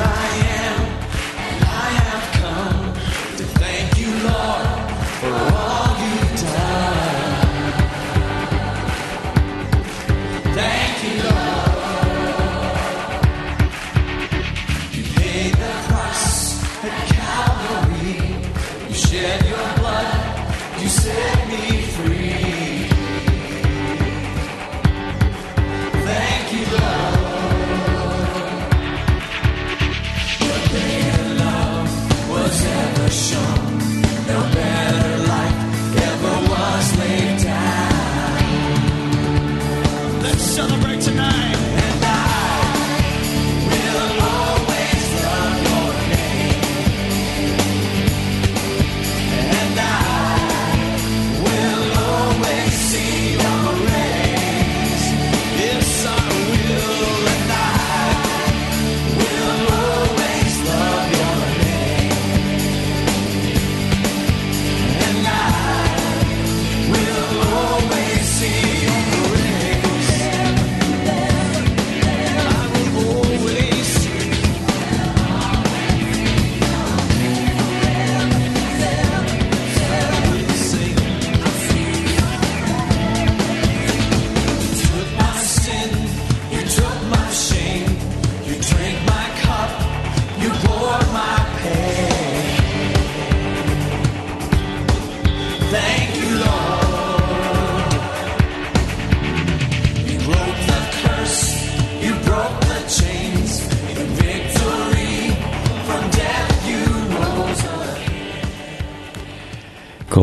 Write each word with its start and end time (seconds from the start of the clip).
right. 0.00 0.29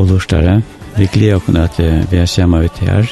lustare. 0.08 0.62
Vi 0.98 1.08
gleder 1.14 1.38
oss 1.38 1.56
at 1.56 2.12
vi 2.12 2.18
er 2.18 2.26
sammen 2.26 2.66
ut 2.66 2.80
her, 2.80 3.08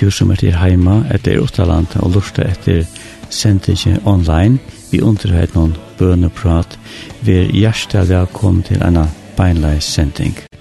du 0.00 0.10
som 0.10 0.30
er 0.30 0.40
til 0.40 0.56
heima, 0.56 1.02
etter 1.14 1.40
Uttaland, 1.42 1.86
og 2.00 2.14
lortar 2.14 2.50
etter 2.50 2.84
sendingen 3.30 4.00
online. 4.04 4.58
Vi 4.90 5.00
underhøyt 5.00 5.54
noen 5.56 5.76
bøneprat. 5.98 6.78
Vi 7.24 7.38
er 7.42 7.52
hjertelig 7.52 8.08
velkommen 8.08 8.64
til 8.68 8.82
en 8.82 9.04
beinleis 9.36 9.84
sending. 9.84 10.51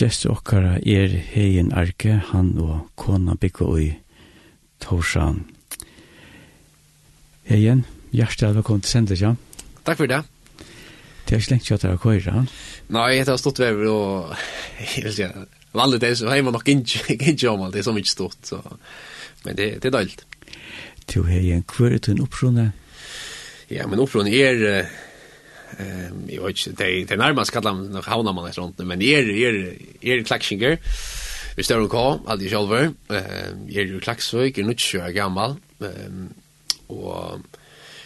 Gjest 0.00 0.22
okkara 0.32 0.78
er 0.88 1.12
hegin 1.12 1.74
arke, 1.76 2.14
han 2.30 2.54
og 2.56 2.86
kona 2.96 3.34
bygge 3.36 3.66
og 3.66 3.80
i 3.82 3.88
Torsan. 4.80 5.42
Hegin, 7.44 7.82
hjertelig 8.08 8.54
velkommen 8.56 8.80
til 8.86 8.94
sendet, 8.94 9.20
ja. 9.20 9.34
Takk 9.84 9.98
for 9.98 10.08
det. 10.08 10.22
Det 11.26 11.36
er 11.36 11.42
ikke 11.42 11.52
lengt 11.52 11.68
kjøttet 11.68 11.90
av 11.90 12.00
køyre. 12.00 12.46
Nei, 12.96 13.04
jeg 13.18 13.28
har 13.28 13.36
stått 13.42 13.60
ved 13.60 13.84
og 13.92 14.32
jeg 14.80 15.04
vil 15.04 15.16
si, 15.18 15.28
vanlig 15.76 16.00
det, 16.00 16.14
så 16.16 16.32
har 16.32 16.40
man 16.48 16.56
nok 16.56 16.72
ikke 16.72 17.52
om 17.52 17.66
alt, 17.66 17.76
det 17.76 17.84
er 17.84 17.88
så 17.90 17.96
mye 17.98 18.08
stort, 18.08 18.40
så. 18.40 18.62
men 19.44 19.60
det, 19.60 19.68
det 19.84 19.92
er 19.92 19.98
dølt. 19.98 20.24
Du, 21.12 21.26
Hegin, 21.28 21.66
hva 21.76 21.92
er 21.92 22.00
din 22.08 22.24
oppsjone? 22.24 22.70
Ja, 23.68 23.84
men 23.84 24.00
oppsjone 24.00 24.32
er... 24.32 24.64
Uh, 24.80 24.98
Ehm 25.78 26.28
jag 26.28 26.42
vet 26.42 26.66
inte 26.66 26.84
det 26.84 27.04
det 27.04 27.16
närmast 27.16 27.50
kallar 27.50 27.72
man 27.72 27.86
nog 27.86 28.04
havnar 28.04 28.32
man 28.32 28.52
runt 28.52 28.78
men 28.78 29.02
är 29.02 29.30
är 29.30 29.76
är 30.00 30.22
klaxinger. 30.22 30.78
Vi 31.56 31.62
står 31.62 31.80
och 31.80 31.90
kall 31.90 32.18
all 32.26 32.38
det 32.38 32.48
själva. 32.48 32.80
Ehm 33.08 33.68
är 33.68 33.80
ju 33.80 34.00
klaxvik 34.00 34.58
är 34.58 34.62
inte 34.62 34.82
så 34.82 34.98
gammal. 34.98 35.54
Ehm 35.80 36.28
och 36.86 37.38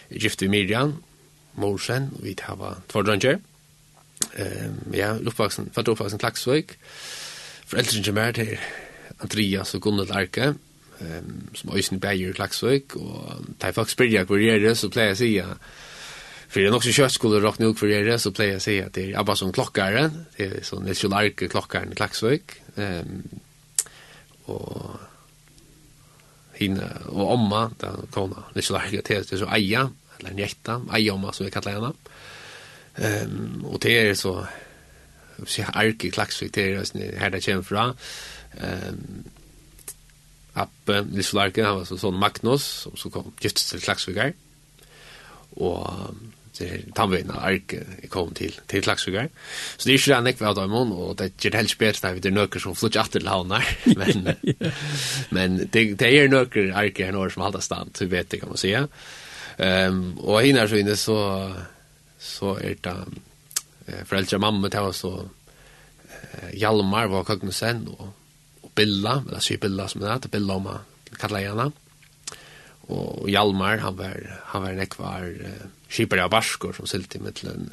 gift 0.08 0.40
med 0.40 0.50
Miriam 0.50 0.94
Morsen 1.52 2.10
vi 2.22 2.36
har 2.42 2.76
två 2.86 3.02
drömmar. 3.02 3.38
Ehm 4.36 4.92
ja, 4.92 5.08
uppvuxen, 5.08 5.70
född 5.72 5.88
uppvuxen 5.88 6.18
Klaxvik. 6.18 6.72
Föräldrar 7.66 8.02
som 8.02 8.18
är 8.18 8.32
till 8.32 8.58
Andreas 9.18 9.74
och 9.74 9.82
Gunnar 9.82 10.06
Larke 10.06 10.54
ehm 11.00 11.48
som 11.54 11.70
är 11.70 11.78
i 11.78 11.82
sin 11.82 11.98
bäger 11.98 12.32
Klaxvik 12.32 12.96
och 12.96 13.32
tar 13.58 13.72
faktiskt 13.72 13.98
börja 13.98 14.24
kvar 14.26 14.38
det 14.38 14.74
så 14.74 14.90
plejer 14.90 15.14
säga 15.14 15.46
För 16.54 16.60
det 16.60 16.66
är 16.66 16.74
också 16.74 16.92
kött 16.92 17.12
skulle 17.12 17.40
rakt 17.40 17.58
nog 17.58 17.78
för 17.78 17.86
er 17.86 18.18
så 18.18 18.32
plejer 18.32 18.52
jag 18.52 18.62
säga 18.62 18.86
att 18.86 18.92
det 18.92 19.12
är 19.12 19.18
Abba 19.18 19.36
som 19.36 19.52
klockare. 19.52 20.10
Det 20.36 20.44
är 20.44 20.62
sån 20.62 20.84
Nils 20.84 21.02
Jolark 21.02 21.50
klockaren 21.50 21.92
i 21.92 21.94
Klaxvik. 21.94 22.42
Ehm 22.76 23.22
och 24.44 24.90
hinna 26.52 26.88
och 27.06 27.32
omma 27.32 27.70
den 27.78 28.06
kona 28.10 28.44
Nils 28.54 28.70
Jolark, 28.70 28.90
det 28.90 29.10
är 29.10 29.36
så 29.36 29.46
Aja 29.46 29.90
eller 30.18 30.30
Njetta, 30.30 30.82
Aja 30.90 31.14
omma 31.14 31.32
som 31.32 31.46
vi 31.46 31.52
kallar 31.52 31.72
henne. 31.72 31.92
Ehm 32.94 33.64
och 33.64 33.78
det 33.80 34.08
är 34.08 34.14
så 34.14 34.46
så 35.46 35.62
i 35.82 36.10
Klaxvik 36.10 36.52
det 36.52 36.72
är 36.72 37.18
här 37.18 37.30
det 37.30 37.40
kommer 37.40 37.62
från. 37.62 37.96
Ehm 38.60 39.24
Abbe 40.52 41.02
Nils 41.02 41.32
Jolark, 41.32 41.58
han 41.58 41.76
var 41.76 41.84
så 41.84 41.98
sån 41.98 42.18
Magnus 42.18 42.64
som 42.64 42.96
så 42.96 43.10
kom 43.10 43.32
giftes 43.40 43.70
till 43.70 43.80
Klaxvik. 43.80 44.34
Och 45.56 45.90
så 46.54 46.68
er 46.68 46.84
tannveien 46.94 47.32
av 47.34 47.42
ark 47.48 47.72
jeg 47.74 48.08
kom 48.12 48.30
til, 48.36 48.54
til 48.70 48.84
Klagsvigger. 48.86 49.26
Så 49.74 49.88
det 49.88 49.94
er 49.94 49.98
ikke 49.98 50.10
det 50.12 50.18
han 50.20 50.30
ikke 50.30 50.44
var 50.44 50.52
av 50.52 50.60
dem, 50.60 50.92
og 50.94 51.16
det 51.18 51.30
er 51.50 51.58
helst 51.58 51.78
bedre 51.80 52.12
når 52.12 52.20
det 52.22 52.30
er 52.30 52.36
nøkker 52.36 52.62
som 52.62 52.76
flytter 52.78 53.02
atter 53.02 53.24
til 53.24 53.30
havn 53.32 53.50
men, 54.00 54.28
men 55.34 55.58
det, 55.64 55.84
det 55.98 56.10
er 56.10 56.30
nøkker 56.30 56.70
ark 56.78 57.02
her 57.02 57.14
nå 57.14 57.26
som 57.34 57.42
halda 57.42 57.62
stand, 57.64 57.94
så 57.98 58.06
vet 58.06 58.30
det 58.30 58.42
kan 58.44 58.54
man 58.54 58.62
säga. 58.62 58.86
Um, 59.58 60.16
og 60.22 60.42
hinner 60.42 60.70
så 60.70 60.78
inne 60.78 60.96
så, 60.98 61.18
så 62.18 62.56
er 62.58 62.78
det 62.82 62.96
eh, 63.86 64.02
foreldre 64.06 64.38
og 64.38 64.46
mamma 64.46 64.70
til 64.70 64.88
oss, 64.90 65.04
og 65.06 65.28
eh, 66.06 66.54
Hjalmar 66.58 67.10
var 67.10 67.26
Køgnesen, 67.26 67.86
og, 67.94 68.10
og 68.62 68.74
Billa, 68.78 69.20
eller 69.26 69.42
sier 69.42 69.62
Billa 69.62 69.86
som 69.90 70.02
det 70.02 70.10
heter, 70.10 70.34
Billa 70.34 70.58
om 70.58 70.70
han 70.70 71.18
kallar 71.18 71.50
henne. 71.50 71.70
Og 72.94 73.30
Hjalmar, 73.30 73.82
han 73.82 73.98
var, 73.98 74.20
han 74.52 74.68
var 74.68 74.76
en 74.76 74.86
ekvar... 74.86 75.32
Eh, 75.34 75.64
skipar 75.94 76.24
av 76.24 76.32
barskor 76.34 76.74
som 76.76 76.88
silt 76.90 77.14
i 77.16 77.22
mittlen 77.22 77.70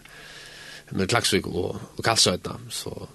med 0.91 1.09
Klaksvik 1.09 1.47
og, 1.47 1.79
og 1.97 2.05
Kalsöjtna. 2.05 2.57
Så 2.69 3.07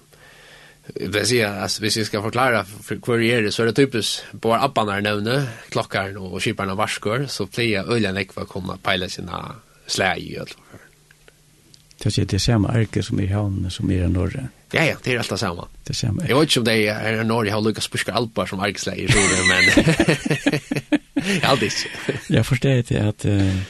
det 0.95 1.07
vill 1.07 1.27
säga, 1.27 1.61
alltså, 1.61 1.81
hvis 1.81 1.97
vi 1.97 2.05
ska 2.05 2.21
förklara 2.21 2.65
för 2.65 3.21
er 3.21 3.41
det 3.41 3.51
så 3.51 3.63
er 3.63 3.65
det 3.65 3.75
typiskt 3.75 4.25
bara 4.31 4.63
apparna 4.63 4.97
er 4.97 5.01
nevne, 5.01 5.47
klockan 5.69 6.17
og 6.17 6.41
skiparna 6.41 6.71
av 6.71 6.77
barskor 6.77 7.25
så 7.27 7.45
pleier 7.45 7.83
plejer 7.83 7.95
öljan 7.95 8.17
ekva 8.17 8.45
komma 8.45 8.77
peile 8.83 9.09
sina 9.09 9.55
släg 9.87 10.17
i 10.17 10.37
öll. 10.37 10.53
Det 12.03 12.17
är 12.17 12.25
det 12.25 12.39
samme 12.39 12.67
arke 12.67 13.03
som 13.03 13.19
er 13.19 13.23
i 13.23 13.27
havnen 13.27 13.71
som 13.71 13.91
er 13.91 14.05
i 14.05 14.09
Norge. 14.09 14.49
Ja, 14.73 14.83
ja, 14.83 14.95
det 15.03 15.13
er 15.13 15.17
alt 15.19 15.29
det 15.29 15.39
samme. 15.39 15.63
Det 15.83 15.89
er 15.89 15.93
samme. 15.93 16.23
Jeg 16.27 16.35
vet 16.35 16.49
ikke 16.49 16.59
om 16.59 16.65
det 16.65 16.89
er 16.89 17.21
i 17.21 17.23
Norge, 17.23 17.47
jeg 17.47 17.55
har 17.55 17.61
lyckats 17.61 17.87
puska 17.89 18.11
alpar 18.13 18.45
som 18.45 18.59
ärkesläg 18.59 18.97
i 18.99 19.07
norra, 19.07 19.43
men... 19.47 20.99
Ja, 21.41 21.47
Aldis. 21.47 21.85
Jag 22.27 22.45
förstår 22.45 22.71
inte 22.71 23.07
att 23.07 23.25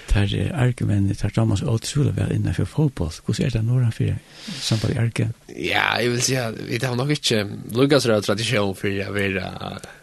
tar 0.07 0.27
det 0.27 0.51
argumentet 0.55 1.19
tar 1.19 1.29
Thomas 1.29 1.61
Otsula 1.61 2.11
väl 2.11 2.31
inne 2.31 2.53
för 2.53 2.65
fotboll. 2.65 3.11
Hur 3.25 3.33
ser 3.33 3.49
det 3.49 3.61
några 3.61 3.91
för 3.91 4.15
samtal 4.59 4.97
arke? 4.97 5.29
Ja, 5.55 6.01
jag 6.01 6.09
vill 6.09 6.21
säga 6.21 6.51
vi 6.51 6.85
har 6.85 6.95
nog 6.95 7.11
inte 7.11 7.49
Lucas 7.71 8.05
röd 8.05 8.23
tradition 8.23 8.75
för 8.75 8.87
jag 8.87 9.11
vill 9.11 9.41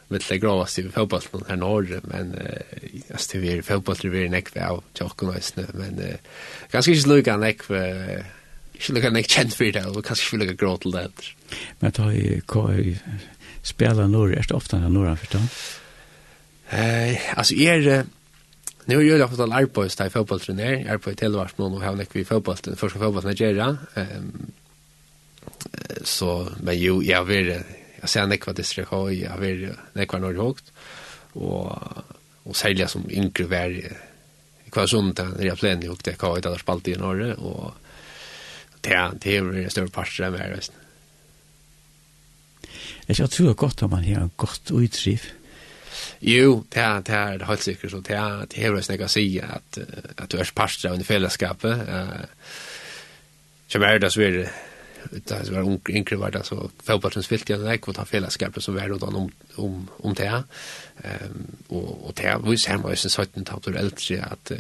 med 0.09 0.23
det 0.29 0.39
gravaste 0.39 0.81
i 0.81 0.89
fotbollen 0.89 1.47
här 1.49 1.57
norr 1.57 2.01
men 2.03 2.35
uh, 2.35 3.01
just 3.11 3.33
det 3.33 3.39
vi 3.39 3.63
fotboll 3.63 3.97
det 4.03 4.09
vi 4.09 4.29
näck 4.29 4.57
av 4.57 4.85
tjocka 4.99 5.27
men 5.73 5.99
uh, 5.99 6.15
ganska 6.71 6.93
inte 6.93 7.09
Lucas 7.09 7.41
näck 7.41 7.63
för 7.63 8.25
Ikke 8.75 8.97
lukka 8.97 9.11
nek 9.15 9.31
kjent 9.31 9.55
fyrir 9.55 9.77
det, 9.79 9.85
og 9.87 10.03
kanskje 10.03 10.27
ikke 10.27 10.41
lukka 10.43 10.57
grå 10.59 10.75
til 10.83 10.97
det. 10.97 11.31
Men 11.81 11.95
ta 11.95 12.11
i 12.11 12.41
KI 12.43 12.97
spela 13.65 14.09
norr, 14.11 14.35
er 14.35 14.49
det 14.49 14.57
ofta 14.57 14.81
norr, 14.83 15.15
for 15.21 15.39
det? 15.39 15.43
Eh, 16.75 17.39
alltså 17.39 17.55
är 17.55 18.05
Nu 18.85 19.07
gör 19.07 19.19
jag 19.19 19.31
fotboll 19.31 19.53
Arpois 19.53 19.97
där 19.97 20.09
fotbollsträn 20.09 20.61
är. 20.61 20.93
Arpois 20.93 21.17
Telvars 21.17 21.57
någon 21.57 21.75
och 21.75 21.83
han 21.83 21.99
gick 21.99 22.17
vi 22.17 22.25
fotbollen 22.25 22.77
första 22.77 22.99
fotbollen 22.99 23.31
i 23.31 23.33
Nigeria. 23.33 23.77
Ehm 23.95 24.53
så 26.03 26.49
men 26.61 26.79
jo 26.79 27.03
jag 27.03 27.25
vill 27.25 27.63
jag 28.01 28.09
ser 28.09 28.27
nekva 28.27 28.53
distrikt 28.53 28.89
har 28.89 29.11
jag 29.11 29.39
vill 29.39 29.71
nekva 29.93 30.19
norr 30.19 30.35
högt 30.35 30.73
och 31.33 31.79
och 32.43 32.57
sälja 32.57 32.89
som 32.89 33.11
yngre 33.11 33.45
vär 33.45 33.71
i 33.71 34.87
sånt 34.87 35.17
där 35.17 35.45
jag 35.45 35.59
plan 35.59 35.89
och 35.89 35.99
det 36.05 36.19
kan 36.19 36.43
jag 36.43 36.61
spalt 36.61 36.89
i 36.89 36.97
norr 36.97 37.33
och 37.33 37.75
det 38.81 39.11
det 39.21 39.37
är 39.37 39.65
en 39.65 39.71
stor 39.71 39.87
part 39.87 40.19
där 40.19 40.31
med 40.31 40.57
resten. 40.57 40.77
Jag 43.07 43.31
tror 43.31 43.55
gott 43.55 43.83
om 43.83 43.91
man 43.91 44.05
har 44.05 44.31
gott 44.37 44.71
utriff. 44.71 45.33
Jo, 46.27 46.65
det 46.73 46.81
er, 46.81 47.01
det 47.05 47.15
er 47.15 47.45
helt 47.45 47.63
sikkert, 47.63 47.91
så 47.91 48.01
det 48.01 48.17
er, 48.17 48.45
det 48.49 48.65
er 48.65 48.81
snäga 48.81 49.09
sig 49.09 49.41
att 49.41 49.79
att 50.17 50.31
du 50.31 50.39
är 50.39 50.51
pastor 50.55 50.89
av 50.89 50.95
en 50.95 51.05
fällskap. 51.05 51.65
Eh 51.65 52.25
som 53.69 53.83
er 53.83 53.99
det 53.99 54.13
så 54.13 54.21
er 54.21 54.31
det 54.31 54.49
det 55.29 55.53
var 55.53 55.63
ung 55.63 55.81
inkre 55.89 56.17
var 56.17 56.31
det 56.31 56.47
så 56.47 56.71
fotbollens 56.85 57.27
fält 57.29 57.51
jag 57.51 57.61
lik 57.61 57.87
vad 57.87 57.97
har 57.97 58.05
fällskapet 58.05 58.63
som 58.63 58.79
er 58.79 58.89
då 58.89 59.07
om 59.07 59.31
om 59.57 59.89
om 59.99 60.15
det. 60.15 60.43
Ehm 61.05 61.57
og, 61.69 62.07
og 62.07 62.15
det 62.17 62.37
var 62.41 62.51
ju 62.51 62.57
sen 62.57 62.83
var 62.83 62.91
ju 62.91 62.97
så 62.97 63.23
att 63.23 63.35
det 63.35 63.67
var 63.67 63.79
äldre 63.79 64.25
at, 64.25 64.53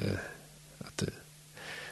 att 0.78 1.02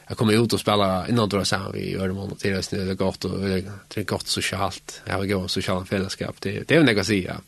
jag 0.09 0.19
kommer 0.19 0.45
ut 0.45 0.53
och 0.53 0.61
spela 0.61 1.09
innan 1.09 1.29
då 1.29 1.45
så 1.45 1.71
vi 1.75 1.93
gör 1.93 2.09
det 2.09 2.15
måndag 2.15 2.37
det 2.43 2.73
är 2.73 2.95
gott 2.95 3.25
och 3.25 3.41
det 3.41 4.01
är 4.01 4.05
gott 4.05 4.29
socialt. 4.29 5.03
Jag 5.05 5.15
har 5.15 5.27
gått 5.27 5.51
sociala 5.51 5.85
fellesskap, 5.85 6.37
Det 6.41 6.69
det 6.69 6.75
är 6.75 6.79
väl 6.79 6.95
något 6.95 7.01
att 7.01 7.07
säga 7.07 7.41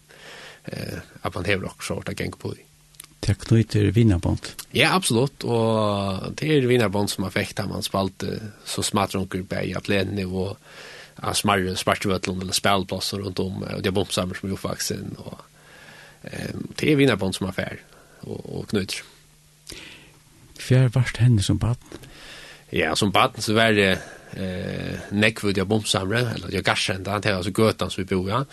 eh, 0.65 0.99
at 1.23 1.35
man 1.35 1.45
hever 1.45 1.67
också 1.67 1.95
vart 1.95 2.07
det 2.07 2.21
gäng 2.21 2.33
på 2.33 2.53
det. 2.53 2.61
Det 3.21 3.35
knyter 3.35 3.85
vinnarbånd? 3.85 4.41
Ja, 4.71 4.95
absolut. 4.95 5.45
Och 5.45 6.33
det 6.35 6.57
är 6.57 6.61
vinnarbånd 6.61 7.11
som 7.11 7.25
har 7.25 7.31
fäckt 7.31 7.59
man 7.69 7.83
spalt 7.83 8.23
så 8.65 8.83
smart 8.83 9.15
runker 9.15 9.43
på 9.43 9.55
i 9.55 9.75
atleten 9.75 10.27
och 10.27 10.59
av 11.17 11.33
smarre 11.33 11.77
spartjevötlund 11.77 12.43
eller 12.43 12.53
spelplasser 12.53 13.19
runt 13.19 13.39
om 13.39 13.63
och 13.63 13.83
det 13.83 13.89
är 13.89 13.91
bombsammer 13.91 14.35
som 14.35 14.49
är 14.49 14.53
uppvaxen 14.53 15.17
och 15.19 15.41
eh, 16.23 16.55
det 16.77 16.93
är 16.93 16.97
vinnarbånd 16.97 17.35
som 17.35 17.47
har 17.47 17.53
färg 17.53 17.79
och, 18.21 18.59
och 18.59 18.69
knyter. 18.69 18.97
Fjär 20.59 20.89
varst 20.89 21.17
henne 21.17 21.43
som 21.43 21.59
barn? 21.59 21.77
Ja, 22.71 22.97
som 22.97 23.11
barn 23.11 23.31
så 23.39 23.53
var 23.55 23.73
det 23.73 23.99
eh 24.33 24.99
nekvud 25.11 25.59
jag 25.59 25.67
bombsamre 25.67 26.21
eller 26.21 26.53
jag 26.53 26.65
garsenda 26.65 27.15
det 27.15 27.21
till 27.23 27.33
alltså 27.33 27.63
götan 27.63 27.91
som 27.91 28.05
vi 28.05 28.15
bor 28.17 28.31
ja. 28.31 28.45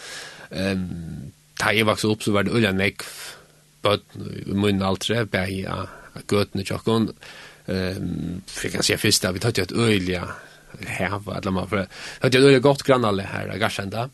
Ehm 0.49 1.31
da 1.61 1.73
jeg 1.75 1.87
vokste 1.87 2.09
opp, 2.11 2.23
så 2.25 2.33
var 2.35 2.47
det 2.47 2.53
ulike 2.55 2.73
nekv, 2.75 3.09
bøtt, 3.85 4.05
i 4.17 4.53
munnen 4.53 4.85
altre, 4.85 5.25
bæg 5.29 5.65
av 5.71 6.23
gøtene 6.29 6.65
tjokken. 6.67 7.11
Um, 7.67 8.41
jeg 8.63 8.73
kan 8.73 8.85
si 8.85 8.97
først 8.97 9.27
vi 9.31 9.43
tatt 9.43 9.59
jo 9.61 9.67
et 9.67 9.75
ulike 9.75 10.23
heva, 10.87 11.37
eller 11.37 11.53
man, 11.53 11.69
for 11.69 11.85
det 12.23 12.39
er 12.39 12.57
jo 12.57 12.63
godt 12.63 12.83
grannalle 12.87 13.27
her, 13.29 13.53
i 13.53 13.59
Garsenda. 13.61 14.07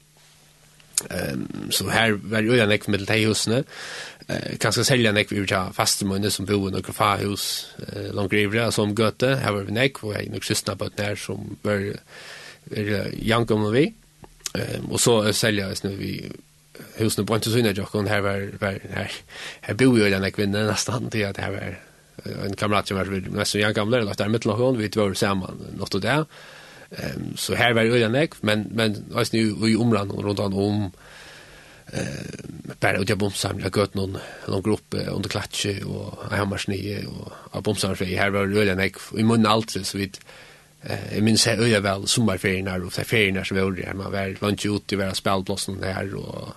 Um, 1.12 1.72
så 1.72 1.90
her 1.94 2.16
var 2.26 2.42
jo 2.42 2.58
en 2.58 2.74
ekv 2.74 2.90
middel 2.92 3.08
teihusene. 3.10 3.62
Uh, 4.28 4.56
kanskje 4.62 4.88
selja 4.88 5.14
en 5.14 5.22
ekv 5.22 5.38
i 5.38 5.46
tja 5.48 5.68
fastemunne 5.76 6.32
som 6.34 6.48
bor 6.50 6.68
i 6.68 6.74
noen 6.74 6.96
fahus 6.96 7.46
uh, 7.84 8.10
langt 8.18 8.34
grivre, 8.34 8.68
gøtte. 8.98 9.36
Her 9.44 9.56
var 9.56 9.68
vi 9.68 9.76
en 9.76 9.84
ekv, 9.86 10.10
og 10.10 10.18
jeg 10.18 10.34
nok 10.34 10.48
sysna 10.48 10.76
på 10.76 10.90
et 10.90 11.00
nær 11.00 11.22
som 11.22 11.56
var 11.64 11.86
er 12.68 13.14
jank 13.24 13.52
om 13.52 13.70
vi. 13.72 13.88
Um, 14.58 14.92
og 14.92 15.00
så 15.00 15.20
selja 15.32 15.70
oss 15.72 15.86
nu 15.86 15.94
vi 15.96 16.18
husene 16.96 17.28
på 17.28 17.36
inte 17.36 17.50
syna 17.50 17.72
jocken 17.72 18.08
här 18.08 18.22
var 18.22 18.50
var 18.60 18.80
här 18.94 19.12
här 19.62 19.74
bor 19.74 20.00
ju 20.00 20.10
den 20.10 20.32
kvinnan 20.32 20.68
nästan 20.68 21.10
till 21.10 21.26
att 21.26 21.38
här 21.38 21.52
var 21.52 21.76
en 22.46 22.56
kamrat 22.56 22.88
som 22.88 22.98
var 22.98 23.06
mest 23.06 23.52
så 23.52 23.60
jag 23.60 23.76
gamla 23.76 23.98
eller 23.98 24.14
där 24.14 24.30
mittel 24.30 24.52
hon 24.52 24.78
vi 24.78 24.90
två 24.90 25.14
samman 25.14 25.58
något 25.78 25.96
och 25.96 26.02
där 26.02 26.26
ehm 26.92 27.38
så 27.38 27.56
här 27.56 27.74
var 27.74 27.82
ju 27.84 28.00
den 28.00 28.28
men 28.42 28.68
men 28.72 29.06
alltså 29.16 29.38
nu 29.38 29.70
i 29.70 29.76
omland 29.76 30.12
och 30.12 30.24
runt 30.24 30.40
om 30.40 30.92
eh 31.86 32.02
bara 32.80 32.98
ut 32.98 33.10
jag 33.10 33.18
bomsam 33.18 33.60
jag 33.60 33.72
gott 33.72 33.94
någon 33.94 34.18
någon 34.48 34.62
grupp 34.62 34.96
under 35.08 35.30
klatsche 35.30 35.84
och 35.84 36.32
hammarsnye 36.32 37.06
och 37.06 37.32
av 37.52 37.64
bomsam 37.64 37.96
för 37.96 38.06
här 38.06 38.30
var 38.30 38.46
ju 38.46 38.66
den 38.66 38.80
i 39.18 39.24
mun 39.24 39.46
allt 39.46 39.86
så 39.86 39.98
vitt 39.98 40.20
Eh 40.82 41.16
jag 41.16 41.24
minns 41.24 41.48
jag 41.48 41.82
väl 41.82 42.08
sommarferierna 42.08 42.76
och 42.76 42.94
ferierna 42.94 43.46
så 43.46 43.56
var 43.56 43.72
det 43.72 43.94
man 43.94 44.12
var 44.12 44.36
var 44.40 44.50
inte 44.50 44.68
ute 44.68 44.96
i 44.96 44.98
våra 44.98 45.14
spelplatsen 45.14 45.80
där 45.80 46.16
och 46.16 46.48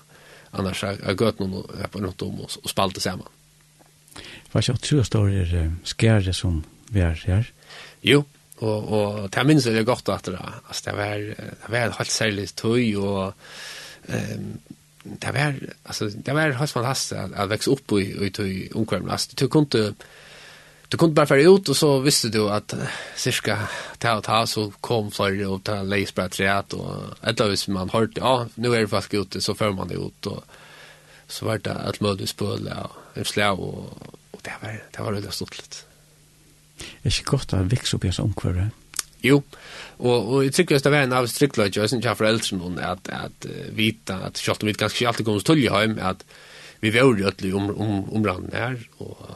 annars 0.51 0.83
har 0.83 1.15
gått 1.15 1.39
någon 1.39 1.79
här 1.81 1.87
på 1.87 1.99
något 1.99 2.23
om 2.23 2.41
oss 2.41 2.57
och 2.57 2.71
spalt 2.71 2.95
det 2.95 3.01
samman. 3.01 3.29
Vad 4.53 4.65
jag 4.69 4.81
tror 4.81 5.03
står 5.03 5.31
är 5.31 5.73
skärde 5.85 6.35
som 6.35 6.65
vi 6.89 7.01
är 7.01 7.25
här. 7.27 7.53
Jo, 8.01 8.25
och 8.57 8.83
och 8.85 9.31
det 9.31 9.45
minns 9.45 9.67
jag 9.67 9.87
godt 9.87 10.09
at 10.09 10.25
det 10.25 10.39
alltså 10.69 10.91
det 10.91 10.97
var 10.97 11.19
det 11.19 11.69
var 11.69 11.91
helt 11.99 12.11
særlig 12.11 12.55
tøy 12.55 12.97
och 12.97 13.35
ehm 14.09 14.59
det 15.05 15.33
var 15.33 15.55
alltså 15.83 16.09
det 16.09 16.33
var 16.33 16.51
helt 16.51 16.71
fantastisk 16.71 17.13
at, 17.13 17.33
at 17.33 17.51
vokse 17.51 17.71
upp 17.71 17.93
i 17.93 18.27
i 18.27 18.31
tøy 18.31 18.69
omkring. 18.75 19.11
altså 19.11 19.31
du 19.41 19.49
kunne 19.49 19.95
Du 20.91 20.97
kunde 20.97 21.15
bara 21.15 21.27
färra 21.27 21.41
ut 21.41 21.69
och 21.69 21.77
så 21.77 21.99
visste 21.99 22.29
du 22.29 22.51
att 22.51 22.75
cirka 23.17 23.69
ta 23.99 24.15
och 24.15 24.25
ta 24.25 24.47
så 24.47 24.71
kom 24.81 25.11
fler 25.11 25.49
och 25.49 25.65
ta 25.65 25.83
lejs 25.83 26.13
på 26.13 26.29
träet 26.29 26.73
och 26.73 26.95
ett 27.23 27.41
av 27.41 27.57
man 27.69 27.91
hört 27.91 28.11
ja, 28.15 28.47
nu 28.55 28.75
är 28.75 28.81
det 28.81 28.89
fast 28.89 29.15
ute 29.15 29.41
så 29.41 29.55
för 29.55 29.71
man 29.71 29.89
det 29.89 29.95
ut 29.95 30.27
och 30.27 30.45
så 31.29 31.47
var 31.47 31.59
det 31.59 31.75
allt 31.75 32.01
möjligt 32.01 32.29
spöle 32.29 32.71
en 32.71 33.21
utslag 33.21 33.61
och, 33.61 33.85
och 34.31 34.41
det 34.43 34.53
var 34.63 34.83
det 34.91 35.03
var 35.03 35.13
det 35.13 35.31
stort 35.31 35.59
lite. 35.59 35.77
Är 37.03 37.11
det 37.11 37.25
gott 37.25 37.53
att 37.53 37.73
växa 37.73 37.97
upp 37.97 38.05
i 38.05 38.13
sån 38.13 38.25
omkvarre? 38.25 38.71
Jo, 39.21 39.43
och 39.97 40.35
och 40.35 40.45
jag 40.45 40.55
tycker 40.55 40.77
att 40.77 40.83
det 40.83 40.91
var 40.91 40.99
en 40.99 41.13
av 41.13 41.27
striktlöjt, 41.27 41.77
jag 41.77 41.91
syns 41.91 42.05
jag 42.05 42.19
för 42.19 42.25
äldre 42.25 42.57
någon 42.57 42.79
att, 42.79 43.09
att 43.09 43.47
vita 43.73 44.17
att 44.17 44.37
kjallt 44.37 44.63
om 44.63 44.67
vi 44.67 44.73
ganska 44.73 45.09
alltid 45.09 45.27
kommer 45.27 45.41
till 45.41 45.73
hem 45.73 45.99
att 46.03 46.25
vi 46.81 46.91
var 46.91 47.19
ju 47.19 47.27
öll 47.27 47.55
om 47.55 47.71
om, 47.71 47.81
om, 47.81 48.11
omrande 48.13 48.57
här 48.57 48.89
och 48.97 49.31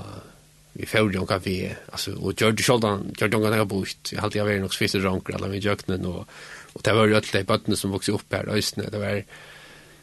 vi 0.77 0.87
får 0.87 1.13
ju 1.13 1.27
kaffe 1.27 1.77
alltså 1.93 2.13
och 2.15 2.41
George 2.41 2.63
Sheldon 2.63 3.15
George 3.19 3.39
Sheldon 3.39 3.59
har 3.59 3.65
bort 3.65 4.13
jag 4.13 4.21
hade 4.21 4.39
jag 4.39 4.45
varit 4.45 4.61
nog 4.61 4.75
svisse 4.75 4.99
rank 4.99 5.31
alla 5.31 5.49
med 5.49 5.65
jöknen 5.65 6.07
och 6.07 6.29
och 6.73 6.83
det 6.83 6.93
var 6.93 7.07
ju 7.07 7.15
alla 7.15 7.41
i 7.41 7.77
som 7.77 7.91
vuxit 7.91 8.15
upp 8.15 8.33
här 8.33 8.49
ösnen 8.49 8.91
det 8.91 8.99
var 8.99 9.25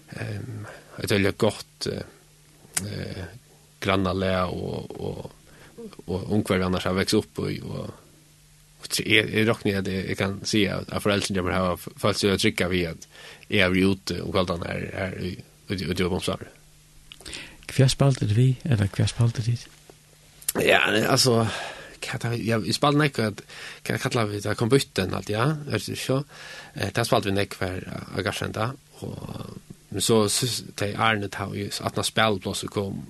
ehm 0.10 0.66
ett 0.98 1.12
väldigt 1.12 1.38
gott 1.38 1.88
eh 1.88 3.24
grannalä 3.80 4.44
och 4.44 4.92
och 4.92 5.32
och 6.06 6.34
ungkvar 6.34 6.60
annars 6.60 6.86
har 6.86 6.94
växt 6.94 7.14
upp 7.14 7.40
och 7.40 7.46
och 7.46 7.90
är 9.06 9.46
dock 9.46 9.64
ni 9.64 9.82
det 9.82 10.06
jag 10.08 10.18
kan 10.18 10.46
se 10.46 10.70
att 10.70 11.04
föräldrarna 11.04 11.42
kommer 11.42 11.52
ha 11.52 11.78
fått 11.78 12.18
sig 12.18 12.32
att 12.32 12.40
trycka 12.40 12.68
vid 12.68 12.88
att 12.88 13.08
är 13.50 13.70
vi 13.70 13.82
ute 13.92 14.22
och 14.22 14.34
kallt 14.34 14.50
är 14.50 14.82
är 14.94 15.36
ute 15.68 16.04
och 16.04 16.12
bomsar. 16.12 16.48
Kvar 17.66 17.88
spaltet 17.88 18.30
vi 18.32 18.56
eller 18.64 18.88
kvärspaltet 18.88 19.46
dit? 19.46 19.70
Ja, 20.54 21.08
alltså 21.08 21.48
kan 22.00 22.46
jag 22.46 22.68
i 22.68 22.74
spalt 22.74 22.98
näck 22.98 23.16
kan 23.16 23.36
jag 23.84 24.02
kalla 24.02 24.26
vi 24.26 24.40
där 24.40 24.54
kombutten 24.54 25.14
allt 25.14 25.30
ja 25.30 25.56
är 25.72 25.90
det 25.90 25.96
så? 25.96 26.24
Eh 26.74 26.90
där 26.94 27.04
spalt 27.04 27.26
vi 27.26 27.32
näck 27.32 27.54
för 27.54 28.02
agasenta 28.18 28.72
och 28.92 29.30
men 29.90 30.02
så 30.02 30.30
te 30.76 30.96
Arne 30.96 31.28
tau 31.28 31.56
ju 31.56 31.70
att 31.82 31.96
när 31.96 32.04
spelplats 32.04 32.62
kom. 32.62 33.06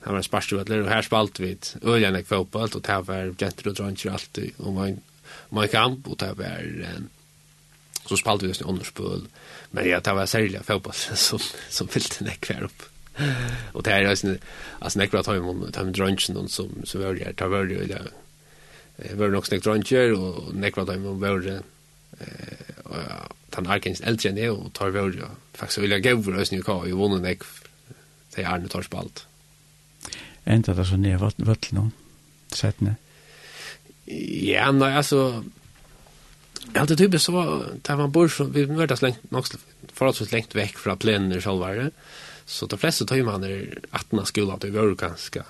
Han 0.00 0.14
var 0.14 0.22
sparst 0.22 0.52
ut 0.52 0.70
og 0.70 0.88
her 0.88 1.02
spalt 1.02 1.40
vi 1.40 1.56
öljan 1.82 2.12
näck 2.12 2.26
fotboll 2.26 2.70
og 2.74 2.82
där 2.82 3.02
var 3.02 3.34
gentur 3.38 3.70
og 3.70 3.76
druncher 3.76 4.12
allt 4.12 4.38
og 4.58 4.74
mein 4.74 5.00
mein 5.50 5.68
kamp 5.68 6.08
og 6.08 6.20
där 6.20 6.34
var 6.34 6.62
så 8.06 8.16
spalt 8.16 8.42
vi 8.42 8.48
just 8.48 8.60
i 8.60 8.64
underspel 8.64 9.26
men 9.70 9.88
ja 9.88 10.00
det 10.00 10.12
var 10.12 10.26
särskilt 10.26 10.66
fotboll 10.66 10.94
som 11.14 11.40
som 11.68 11.88
fyllde 11.88 12.24
näck 12.24 12.50
upp 12.50 12.82
och 13.72 13.82
det 13.82 13.90
här 13.90 14.02
är 14.02 14.08
alltså 14.08 14.34
alltså 14.78 14.98
när 14.98 15.08
jag 15.12 15.24
tar 15.24 15.40
om 15.40 15.72
tar 15.72 15.84
med 15.84 15.92
drunchen 15.92 16.36
och 16.36 16.50
som 16.50 16.82
så 16.84 16.98
var 16.98 17.14
det 17.14 17.32
tar 17.32 17.46
var 17.48 17.64
det 17.64 17.86
där 17.86 18.10
var 19.14 19.28
nog 19.28 19.46
snack 19.46 19.62
druncher 19.62 20.12
och 20.12 20.54
nek 20.54 20.76
jag 20.76 20.86
tar 20.86 20.96
om 20.96 21.20
var 21.20 21.38
det 21.38 21.62
ja 22.90 23.28
han 23.52 23.66
har 23.66 23.78
kanske 23.78 24.04
äldre 24.04 24.30
än 24.30 24.50
och 24.50 24.72
tar 24.72 24.90
var 24.90 25.10
det 25.10 25.22
faktiskt 25.52 25.78
vill 25.78 25.90
jag 25.90 26.02
gå 26.02 26.22
för 26.22 26.40
oss 26.40 26.52
nu 26.52 26.62
kvar 26.62 26.86
ju 26.86 26.92
vunnen 26.92 27.22
nek 27.22 27.42
det 28.34 28.42
är 28.42 28.58
nu 28.58 28.68
tar 28.68 28.82
spalt 28.82 29.26
Ända 30.44 30.74
där 30.74 30.84
så 30.84 30.96
ner 30.96 31.16
vart 31.16 31.38
vart 31.38 31.72
nu 31.72 31.90
sett 32.52 32.80
ne 32.80 32.94
Ja, 34.40 34.72
nej, 34.72 34.96
alltså 34.96 35.44
Ja, 36.74 36.84
det 36.84 36.96
typ 36.96 37.20
så 37.20 37.64
där 37.82 37.96
man 37.96 38.10
bor 38.10 38.28
så 38.28 38.44
vi 38.44 38.64
vart 38.64 38.98
så 38.98 39.06
länge 39.06 39.16
nog 39.28 39.44
förhållsvis 39.92 40.32
längt 40.32 40.54
veck 40.54 40.78
från 40.78 40.98
planen 40.98 41.40
själva. 41.40 41.90
Så 42.48 42.66
de 42.66 42.78
fleste 42.80 43.04
tog 43.04 43.20
man 43.26 43.44
er 43.44 43.76
18 43.92 44.22
av 44.22 44.28
skolen, 44.30 44.54
at 44.54 44.64
vi 44.64 44.72
var 44.72 44.94
ganske 44.96 45.44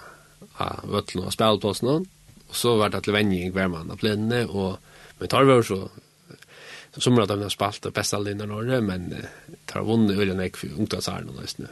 av 0.58 0.90
vøtlen 0.90 1.28
og 1.28 1.34
spil 1.34 1.60
på 1.62 1.70
oss 1.70 1.84
noen. 1.86 2.08
Og 2.48 2.56
så 2.58 2.74
var 2.80 2.90
det 2.90 3.04
til 3.06 3.14
vending 3.14 3.52
hver 3.54 3.70
mann 3.70 3.92
av 3.92 4.00
plenene, 4.00 4.46
og 4.48 4.78
men 5.18 5.30
tar 5.30 5.46
vi 5.46 5.52
over 5.52 5.66
så 5.66 5.88
som 6.98 7.18
er 7.18 7.26
at 7.26 7.30
de 7.30 7.44
har 7.44 7.52
spalt 7.52 7.82
det 7.84 7.92
beste 7.94 8.16
alle 8.16 8.32
innan 8.34 8.50
året, 8.50 8.82
men 8.82 9.12
tar 9.70 9.84
vunnet 9.86 10.18
øyne 10.18 10.42
jeg 10.42 10.56
for 10.58 10.80
ungdomsarne 10.80 11.30
og 11.30 11.36
løsene. 11.38 11.68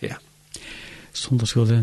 Ja. 0.00 0.16
Sundagsskole, 1.12 1.82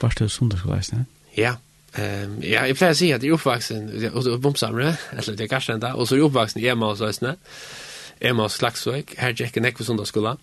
bare 0.00 0.18
til 0.18 0.28
sundagsskole, 0.30 0.82
ikke? 0.82 1.04
Ja. 1.38 1.54
Um, 1.94 2.40
ja, 2.42 2.66
jeg 2.66 2.76
pleier 2.76 2.92
å 2.92 2.98
si 2.98 3.08
at 3.14 3.22
jeg 3.24 3.32
er 3.32 3.38
oppvaksen, 3.38 3.88
og 4.10 4.28
bomsamere, 4.44 4.96
eller 5.14 5.38
det 5.38 5.46
er 5.46 5.52
kanskje 5.54 5.78
enda, 5.78 5.94
og 5.94 6.08
så 6.08 6.16
er 6.16 6.20
jeg 6.20 6.28
oppvaksen 6.28 6.60
hjemme 6.60 6.90
hos 6.90 7.04
løsene. 7.04 7.36
Ja 7.38 7.93
Emma 8.20 8.48
Slagsvik, 8.48 9.14
her 9.18 9.34
gikk 9.36 9.56
en 9.58 9.68
ekve 9.68 9.86
sundagsskola. 9.86 10.36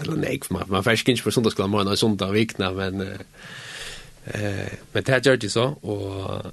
Eller 0.00 0.16
nei, 0.16 0.38
man, 0.50 0.68
man 0.72 0.84
færsk 0.84 1.08
ikke 1.12 1.28
på 1.28 1.34
sundagsskola 1.36 1.68
morgen 1.68 1.92
og 1.92 2.00
sundag 2.00 2.32
vikna, 2.34 2.70
men 2.76 3.02
eh, 3.02 4.72
men 4.92 5.04
det 5.04 5.22
gjør 5.26 5.40
det 5.42 5.50
så, 5.52 5.66
og 5.82 6.52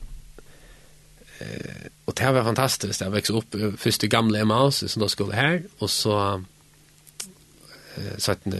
eh, 1.39 1.87
og 2.09 2.17
det 2.17 2.33
var 2.33 2.43
fantastisk, 2.43 3.01
jeg 3.01 3.13
vekste 3.13 3.37
opp 3.37 3.55
først 3.77 4.03
i 4.03 4.09
gamle 4.09 4.39
Emma 4.41 4.63
Hans 4.63 4.83
sundagsskola 4.87 5.35
her, 5.37 5.59
og 5.79 5.89
så 5.93 6.15
eh, 7.97 8.15
satt 8.17 8.47
en 8.49 8.57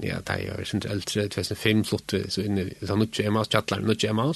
ja, 0.00 0.16
det 0.24 0.32
er 0.32 0.42
jo, 0.46 0.54
jeg 0.58 0.90
eldre, 0.90 1.28
2005 1.28 1.84
flott, 1.84 2.14
så 2.32 2.42
inne, 2.42 2.70
så 2.80 2.90
sånn 2.90 3.04
ikke 3.04 3.26
Emma 3.28 3.42
Hans, 3.42 3.52
tjattler, 3.52 3.84
nå 3.84 3.96
ikke 3.96 4.10
Emma 4.12 4.26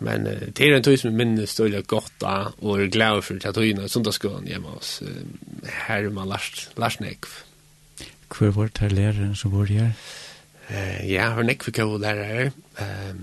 Men 0.00 0.26
uh, 0.26 0.46
det 0.54 0.66
er 0.66 0.76
en 0.76 0.82
tog 0.86 0.98
som 0.98 1.16
minns 1.16 1.56
då 1.56 1.68
godt 1.86 2.12
da, 2.20 2.52
og 2.62 2.80
er 2.80 2.86
glad 2.86 3.24
för 3.24 3.34
at 3.34 3.56
jag 3.56 3.78
er 3.78 3.86
sundagsskolen 3.86 4.46
hjemme 4.46 4.68
hos 4.68 5.02
uh, 5.02 5.68
Herman 5.86 6.28
Lars, 6.28 6.70
Larsnek. 6.76 7.26
Hver 8.28 8.50
var 8.50 8.68
det 8.80 8.92
læreren 8.92 9.34
som 9.36 9.52
var 9.52 9.64
her? 9.64 9.92
Uh, 10.70 11.10
ja, 11.10 11.34
var 11.34 11.42
nekve 11.42 11.72
kjøy 11.72 11.98
lærere. 11.98 12.52
Uh, 12.78 13.16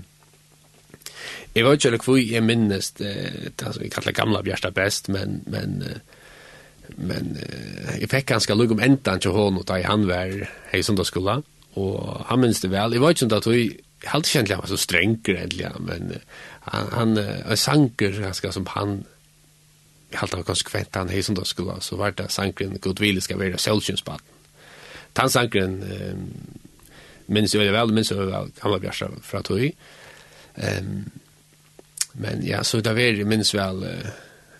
jeg 1.56 1.64
vet 1.64 1.84
ikke 1.84 2.04
hvor 2.04 2.18
jeg 2.20 2.42
minnes 2.44 2.90
det, 2.98 3.14
det 3.56 3.74
som 3.74 3.82
vi 3.82 3.88
kallar 3.88 4.12
gamla 4.12 4.42
Bjørsta 4.42 4.70
best, 4.70 5.08
men, 5.08 5.42
men, 5.46 5.82
uh, 5.82 6.96
men 6.96 7.38
uh, 7.38 7.94
jeg 8.00 8.10
fikk 8.10 8.26
ganske 8.34 8.54
lukk 8.54 8.74
om 8.76 8.82
endan 8.84 9.22
til 9.22 9.32
hånd 9.32 9.62
da 9.64 9.78
han 9.86 10.04
var 10.08 10.34
hei 10.72 10.82
sundagsskola, 10.82 11.40
og 11.76 12.26
han 12.28 12.42
minns 12.42 12.60
det 12.60 12.72
vel. 12.74 12.92
Jeg 12.92 13.04
vet 13.04 13.16
ikke 13.16 13.28
om 13.28 13.32
det 13.32 13.40
at 13.40 13.48
jeg, 13.52 13.70
jeg 14.02 14.12
hadde 14.12 14.32
kjent 14.32 14.52
han 14.52 14.62
var 14.64 14.72
så 14.74 14.80
strengere 14.82 15.46
endelig, 15.46 15.72
men 15.86 16.12
uh, 16.18 16.44
han, 16.66 16.86
han 16.92 17.18
uh, 17.18 17.54
sanker 17.54 18.10
ganska 18.10 18.52
som 18.52 18.66
han 18.66 19.04
helt 20.10 20.32
hade 20.32 20.44
konsekvent 20.44 20.94
han 20.94 21.08
hej 21.08 21.22
som 21.22 21.34
då 21.34 21.44
skulle 21.44 21.80
så 21.80 21.96
var 21.96 22.10
det 22.10 22.28
sankren 22.28 22.78
godvillig 22.82 23.22
ska 23.22 23.36
vara 23.36 23.58
sällsynsbatten. 23.58 24.34
han 25.12 25.30
sankren 25.30 25.82
eh, 25.82 26.16
minns 27.26 27.54
jag 27.54 27.72
väl 27.72 27.92
minns 27.92 28.10
jag 28.10 28.18
väl 28.18 28.50
han 28.58 28.70
var 28.70 28.78
bjärsa 28.78 29.10
för 29.22 29.38
att 29.38 29.48
höj. 29.48 29.72
Ehm 30.54 31.10
men 32.18 32.46
ja 32.46 32.64
så 32.64 32.80
där 32.80 32.94
var 32.94 33.24
minns 33.24 33.54
väl 33.54 33.84
uh, 33.84 34.08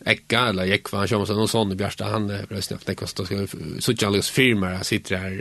Ekka, 0.06 0.40
eller 0.48 0.64
Ekva, 0.64 0.98
han 0.98 1.08
kommer 1.08 1.26
någon 1.26 1.36
noen 1.36 1.48
sånne 1.48 1.75
Bjärsta, 1.75 2.04
han 2.04 2.28
er 2.30 2.44
brøstnøft, 2.46 2.88
Ekva, 2.88 3.08
så 3.10 3.25
skal 3.26 3.46
vi 3.46 3.94
han 4.04 4.12
lukkes 4.14 4.30
firmer, 4.30 4.76
han 4.78 4.86
sitter 4.86 5.16
her, 5.18 5.40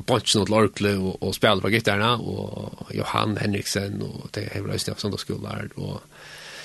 bunchen 0.00 0.42
åt 0.42 0.48
Lorkle 0.48 0.96
och, 0.96 1.22
och 1.22 1.34
spelade 1.34 1.60
på 1.60 1.68
gitarrerna 1.68 2.16
och 2.16 2.94
Johan 2.94 3.36
Henriksen 3.36 4.02
och 4.02 4.28
det 4.30 4.56
är 4.56 4.62
väl 4.62 4.70
av 4.70 4.94
söndagsskolan 4.94 5.70
och 5.74 6.00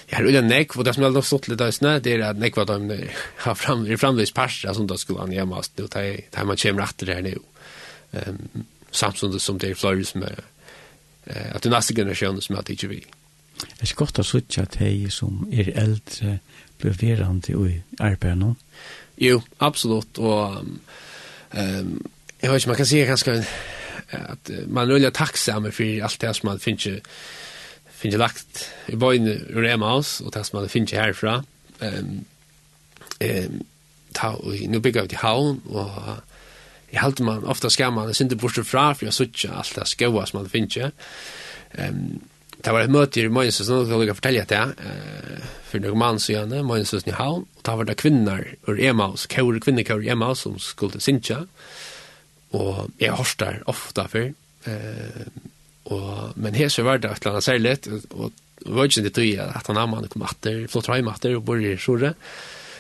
jag 0.08 0.18
har 0.18 0.26
ullen 0.26 0.48
nek 0.48 0.76
och 0.76 0.84
det 0.84 0.94
som 0.94 1.04
jag 1.04 1.12
har 1.12 1.22
stått 1.22 1.48
lite 1.48 1.72
snö 1.72 2.00
det 2.00 2.14
är 2.14 2.20
att 2.20 2.38
nek 2.38 2.56
vad 2.56 2.68
de 2.68 3.08
har 3.38 3.56
fram 3.56 3.88
i 3.88 3.98
framvis 3.98 4.32
parser 4.32 4.60
som 4.60 4.68
parsa 4.68 4.74
söndagsskolan 4.74 5.32
jag 5.32 5.48
måste 5.48 5.84
och 5.84 5.90
det 5.90 6.22
ta 6.32 6.44
man 6.46 6.58
kommer 6.58 6.82
rätt 6.82 6.98
där 6.98 7.22
nu. 7.22 7.38
Ehm 8.12 8.38
um, 8.54 8.66
samtidigt 8.92 9.42
som 9.42 9.58
det 9.58 9.70
är 9.70 9.74
flöjs 9.74 10.16
med 10.16 10.36
eh, 11.26 11.56
att 11.56 11.62
den 11.62 11.72
nästa 11.72 11.94
generationen 11.94 12.42
som 12.42 12.56
att 12.56 12.70
inte 12.70 12.88
vi. 12.88 13.06
Det 13.80 13.90
er 13.90 13.96
godt 13.96 14.20
å 14.20 14.24
sitte 14.24 14.62
at 14.62 14.78
till 14.78 15.10
som 15.12 15.48
er 15.52 15.72
eldre 15.76 16.40
blir 16.80 16.96
verande 16.96 17.52
i 17.52 17.82
arbeidet 18.00 18.38
nå 18.40 18.56
Jo, 19.20 19.42
absolutt 19.60 20.18
og 20.18 20.64
ehm 21.52 21.80
um, 21.80 22.00
Jag 22.40 22.52
vet 22.52 22.62
inte, 22.62 22.70
man 22.70 22.78
kan 22.78 22.86
säga 22.86 23.06
ganska 23.06 23.44
att 24.12 24.50
man 24.68 24.90
är 24.90 24.94
väldigt 24.94 25.14
tacksam 25.14 25.72
för 25.72 26.02
allt 26.04 26.20
det 26.20 26.34
som 26.34 26.50
man 26.50 26.60
finns 26.60 26.86
ju 26.86 27.02
finns 28.00 28.14
ju 28.14 28.18
lagt 28.18 28.70
i 28.86 28.96
bojen 28.96 29.28
ur 29.28 29.64
hemma 29.64 29.94
oss 29.94 30.22
och 30.22 30.32
det 30.32 30.44
som 30.44 30.60
man 30.60 30.70
finns 30.70 30.94
ju 30.94 30.98
härifrån. 30.98 31.46
Um, 31.80 32.26
um, 33.20 33.64
ta, 34.12 34.42
nu 34.68 34.80
bygger 34.80 35.02
vi 35.02 35.08
till 35.08 35.18
havn 35.18 35.62
och 35.70 35.90
jag 36.90 37.02
halte 37.02 37.24
man 37.24 37.46
ofta 37.46 37.70
ska 37.70 37.92
man 37.92 38.14
inte 38.22 38.36
bortse 38.36 38.64
fra 38.64 38.96
för 38.96 39.06
jag 39.06 39.14
sucha 39.14 39.54
allt 39.54 39.76
det 39.76 39.86
skoa 39.86 40.26
som 40.26 40.40
man 40.40 40.50
finns 40.50 40.78
ju. 40.78 40.92
Um, 41.72 42.20
det 42.58 42.72
var 42.72 42.82
ett 42.82 42.90
möte 42.90 43.22
i 43.22 43.30
Moinsson 43.30 43.66
som 43.66 43.92
jag 43.92 44.00
lukar 44.00 44.14
fortälja 44.14 44.46
det 44.48 44.56
eh, 44.56 45.44
för 45.64 45.80
några 45.80 45.96
man 45.96 46.20
så 46.20 46.32
gärna, 46.32 46.64
Moinsson 46.64 47.02
i 47.06 47.12
havn 47.12 47.46
och 47.56 47.62
det 47.64 47.72
var 47.72 47.84
det 47.84 47.96
kvinnor 47.96 48.48
ur 48.68 48.80
Emaus, 48.80 49.26
kår 49.26 49.60
kvinnor 49.60 49.92
ur 49.92 50.08
Emaus 50.08 50.40
som 50.40 50.60
skulle 50.60 51.00
syncha 51.00 51.48
og 52.58 52.90
jeg 53.00 53.14
har 53.14 53.34
der 53.40 53.64
ofte 53.70 54.06
før, 54.10 54.30
eh, 54.68 55.26
og, 55.90 56.38
men 56.38 56.56
her 56.56 56.70
så 56.70 56.86
var 56.86 57.02
det 57.02 57.12
et 57.12 57.24
eller 57.24 57.38
annet 57.38 57.44
særlig, 57.44 57.78
og 58.12 58.32
det 58.60 58.76
var 58.76 58.90
ikke 58.90 59.04
det 59.08 59.16
tog 59.16 59.42
at 59.48 59.68
han 59.68 59.78
amma 59.82 60.08
kom 60.12 60.24
atter, 60.28 60.64
flott 60.70 60.90
hjem 60.92 61.12
atter, 61.12 61.36
og 61.38 61.46
bor 61.48 61.62
i 61.62 61.78
Sjore, 61.80 62.14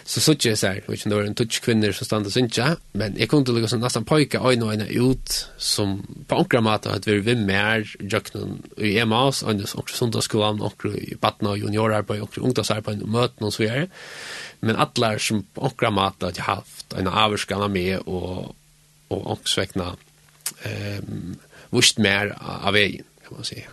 så 0.09 0.21
så 0.23 0.33
ikke 0.33 0.49
jeg 0.49 0.57
sær, 0.57 0.77
og 0.87 0.93
ikke 0.95 1.09
det 1.11 1.17
var 1.17 1.27
en 1.27 1.35
tutsk 1.37 1.63
kvinner 1.67 1.91
som 1.93 2.07
stod 2.07 2.25
og 2.25 2.33
synte, 2.33 2.65
men 2.97 3.17
jeg 3.19 3.29
kunne 3.29 3.45
til 3.45 3.53
å 3.53 3.59
lukke 3.59 3.69
som 3.69 3.81
nesten 3.83 4.07
pojka 4.09 4.41
øyne 4.41 4.65
og 4.65 4.71
øyne 4.73 4.87
ut, 5.05 5.35
som 5.61 5.99
på 6.27 6.39
omkring 6.41 6.65
måte 6.65 6.89
at 6.89 7.05
vi 7.05 7.19
var 7.19 7.27
med 7.37 7.45
mer, 7.45 7.91
jøkken 8.01 8.55
i 8.77 8.95
hjemme 8.95 9.19
oss, 9.29 9.43
og 9.43 9.53
omkring 9.53 9.99
sundagsskolen, 9.99 10.63
omkring 10.65 11.19
badna 11.21 11.53
og 11.53 11.61
juniorarbeid, 11.61 12.23
omkring 12.25 12.49
ungdomsarbeid, 12.49 13.03
og 13.05 13.13
møten 13.19 13.45
og 13.45 13.53
så 13.53 13.67
gjør. 13.67 13.85
Men 14.65 14.81
alle 14.81 15.11
som 15.21 15.43
på 15.45 15.67
omkring 15.69 15.93
måte 15.93 16.33
at 16.33 16.41
jeg 16.41 16.49
haft 16.49 16.97
en 16.97 17.11
avskanna 17.13 17.69
med, 17.69 18.01
og 18.09 18.55
og 19.09 19.27
ångsvekna 19.35 19.91
um, 20.65 21.35
vust 21.73 22.01
mer 22.01 22.33
av 22.39 22.73
veien, 22.73 23.05
kan 23.25 23.37
man 23.37 23.45
säga. 23.45 23.69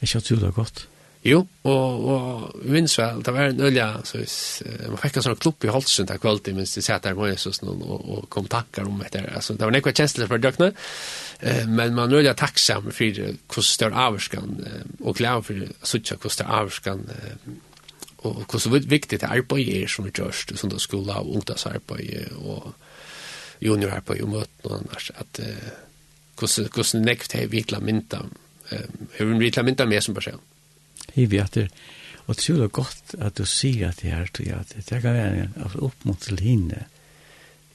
Jeg 0.00 0.10
kjøtt 0.10 0.30
jo 0.30 0.42
det 0.42 0.52
godt. 0.56 0.86
Jo, 1.24 1.38
og, 1.64 2.08
og 2.12 2.64
minns 2.68 2.98
vel, 2.98 3.22
det 3.24 3.32
var 3.32 3.48
en 3.48 3.62
ølja, 3.64 3.86
så 4.04 4.18
hvis, 4.20 4.36
uh, 4.66 4.90
man 4.92 5.00
fikk 5.00 5.16
en 5.16 5.24
sånn 5.24 5.38
klubb 5.40 5.64
i 5.64 5.72
Holtsen 5.72 6.08
der 6.10 6.20
kvöldi, 6.20 6.52
mens 6.52 6.74
de 6.76 6.82
satt 6.84 7.06
der 7.06 7.16
Jesus 7.30 7.62
og, 7.64 7.80
og, 7.80 8.02
og 8.12 8.26
kom 8.32 8.48
takkar 8.52 8.90
om 8.90 9.00
etter, 9.06 9.30
altså 9.32 9.56
det 9.56 9.64
var 9.64 9.72
nekva 9.72 9.94
kjensler 9.96 10.28
for 10.28 10.42
døkna, 10.42 10.68
uh, 10.74 11.62
men 11.70 11.96
man 11.96 12.12
er 12.12 12.20
ølja 12.20 12.34
takksam 12.36 12.90
for 12.92 13.22
hvordan 13.22 13.70
det 13.80 13.88
er 13.88 14.00
averskan, 14.04 14.58
uh, 14.66 14.82
og 15.00 15.16
glad 15.16 15.46
for 15.48 15.64
hvordan 15.64 16.28
det 16.28 16.44
er 16.44 16.52
averskan, 16.60 17.06
uh, 17.08 17.54
og 18.24 18.44
hos 18.52 18.68
viktig 18.68 19.20
det 19.20 19.28
arbeid 19.28 19.68
er 19.68 19.88
som 19.90 20.06
er 20.08 20.14
gjørst, 20.16 20.54
som 20.56 20.70
det 20.72 20.80
skulle 20.80 21.12
ha 21.12 21.24
ungdomsarbeid, 21.24 22.36
og 22.40 22.72
junior 23.60 23.90
her 23.90 24.04
på 24.04 24.16
jo 24.18 24.28
møten 24.30 24.70
og 24.70 24.78
annars, 24.78 25.10
at 25.14 25.42
uh, 25.42 25.68
hvordan, 26.38 26.70
hvordan 26.74 27.04
nekt 27.06 27.36
har 27.36 27.50
vi 27.52 27.62
klaminta, 27.62 28.24
um, 28.24 29.04
har 29.18 29.34
vi 29.38 29.50
klaminta 29.50 29.86
med 29.86 30.02
som 30.04 30.14
person. 30.14 30.40
Jeg 31.14 31.30
vet 31.30 31.54
det, 31.54 31.68
og 32.26 32.36
tror 32.40 32.64
det 32.64 32.72
godt 32.72 33.14
at 33.20 33.38
du 33.38 33.44
sier 33.44 33.92
at 33.92 34.00
det 34.02 34.10
her, 34.10 34.26
tror 34.32 34.48
jeg, 34.48 34.64
at 34.64 34.88
det 34.88 35.02
kan 35.02 35.14
være 35.14 35.44
en 35.44 35.54
oppmåttel 35.84 36.40
hinne. 36.40 36.86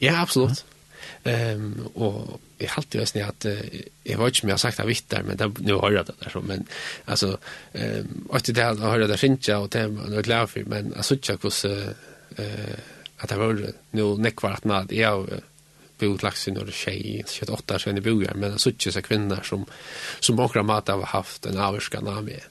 Ja, 0.01 0.21
absolutt. 0.21 0.63
Ja. 0.65 0.75
Ehm 1.23 1.61
um, 1.63 2.03
och 2.03 2.41
jag 2.57 2.69
har 2.69 2.77
alltid 2.77 3.01
visst 3.01 3.15
att 3.15 3.45
jag 4.03 4.17
vet 4.17 4.27
inte 4.27 4.43
om 4.43 4.49
jag 4.49 4.53
har 4.53 4.57
sagt 4.57 4.77
det 4.77 4.85
vitt 4.85 5.09
där 5.09 5.23
men 5.23 5.37
det, 5.37 5.59
nu 5.59 5.73
har 5.73 5.91
jag 5.91 6.05
det 6.05 6.13
där 6.19 6.29
så 6.29 6.41
men 6.41 6.65
alltså 7.05 7.37
ehm 7.73 7.99
um, 7.99 8.27
att 8.31 8.45
det 8.45 8.61
har 8.61 8.75
har 8.75 8.99
det 8.99 9.17
finns 9.17 9.49
och 9.49 9.69
det 9.69 9.79
är 9.79 10.21
glad 10.21 10.49
för 10.49 10.63
men 10.63 10.93
alltså 10.93 11.15
jag 11.23 11.41
kus 11.41 11.65
eh 11.65 12.79
att 13.17 13.29
det 13.29 13.37
var 13.37 13.73
nu 13.91 14.17
nekvart 14.17 14.63
när 14.63 14.93
jag 14.93 15.29
bo 15.99 16.17
laxen 16.21 16.57
och 16.57 16.73
tjej, 16.73 17.23
kött 17.27 17.49
åtta 17.49 17.79
sen 17.79 17.97
i 17.97 18.01
bojar, 18.01 18.33
men 18.33 18.59
så 18.59 18.69
inte 18.69 18.91
så 18.91 19.01
kvinnor 19.01 19.41
som 19.43 19.65
som 20.19 20.39
åkra 20.39 20.63
mat 20.63 20.87
har 20.87 21.05
haft 21.05 21.45
en 21.45 21.57
avskan 21.57 22.07
av 22.07 22.23
med. 22.23 22.41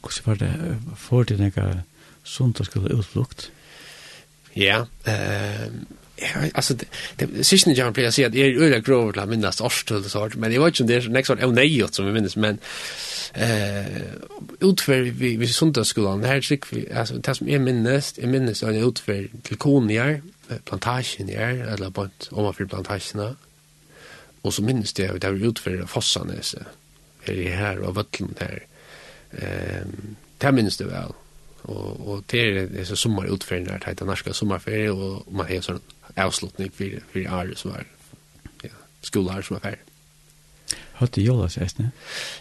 Hvordan 0.00 0.22
var 0.24 0.34
det 0.34 0.78
for 0.96 1.24
din 1.24 1.50
det 1.50 1.82
sunt 2.24 2.60
og 2.60 2.66
skulle 2.66 2.94
utflukt? 2.94 3.50
Ja, 4.54 4.86
eh 5.04 5.70
ja, 6.22 6.50
altså, 6.54 6.74
det 6.74 6.88
det 7.18 7.46
siste 7.46 7.70
jeg 7.70 7.94
sist 7.94 8.06
å 8.06 8.10
si 8.10 8.22
at 8.22 8.34
jeg 8.34 8.54
er 8.54 8.70
det 8.70 8.84
grov 8.84 9.12
til 9.12 9.22
å 9.22 9.26
minnes 9.26 9.60
minnas 9.60 9.90
og 9.90 10.04
sånt, 10.10 10.36
men 10.36 10.52
jeg 10.52 10.60
vet 10.60 10.74
ikke 10.74 10.82
om 10.84 10.88
det 10.88 10.96
er 10.96 11.08
nästa 11.08 11.34
år 11.34 11.52
nej 11.52 11.82
som 11.92 12.06
vi 12.06 12.12
minnes, 12.12 12.36
men 12.36 12.58
eh 13.34 14.12
utför 14.60 15.10
vi 15.10 15.36
vi 15.36 15.46
sunt 15.46 15.78
og 15.78 15.86
skulle, 15.86 16.20
det 16.20 16.28
her 16.28 16.40
tycker 16.40 16.76
vi 16.76 16.86
altså, 16.90 17.18
det 17.18 17.36
som 17.36 17.48
jeg 17.48 17.60
minnes 17.60 18.14
jeg 18.18 18.28
minnes 18.28 18.62
at 18.62 18.74
jeg 18.74 18.84
utför 18.84 19.28
til 19.44 19.56
konjar 19.56 20.20
plantasjen 20.48 21.30
er, 21.30 21.64
eller 21.72 21.90
på 21.90 22.02
bant 22.02 22.28
omanfyr 22.32 22.68
plantasjene. 22.70 23.32
Og 24.42 24.52
så 24.52 24.62
minnes 24.62 24.92
det, 24.92 25.08
det 25.22 25.30
var 25.30 25.48
utført 25.48 25.90
Fossanese, 25.90 26.64
her 27.26 27.34
i 27.38 27.48
her 27.54 27.82
og 27.86 27.96
Vøtlen 27.96 28.36
her. 28.40 28.58
Um, 29.32 30.16
det 30.42 30.54
minnes 30.54 30.76
det 30.76 30.88
vel. 30.90 31.14
Og, 31.62 32.08
og 32.08 32.24
det 32.30 32.42
er 32.42 32.66
disse 32.66 32.96
sommerutførene 32.96 33.70
her, 33.70 33.94
det 33.94 34.00
er 34.00 34.10
norske 34.10 34.34
sommerferie, 34.34 34.92
og 34.92 35.28
man 35.30 35.46
har 35.46 35.62
sånn 35.62 35.82
avslutning 36.18 36.72
for, 36.74 36.98
for 37.12 37.34
året 37.38 37.58
som 37.58 37.76
er 37.76 37.86
ja, 38.66 38.74
skoleåret 39.06 39.46
som 39.46 39.56
er 39.60 39.66
ferdig. 39.68 39.86
Hørte 40.98 41.22
Jolas, 41.22 41.58
eisne? 41.62 41.92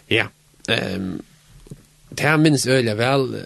Ja, 0.10 0.28
um, 0.70 1.20
Det 2.14 2.24
här 2.24 2.38
minns 2.38 2.68
öliga 2.68 2.96
väl 2.96 3.38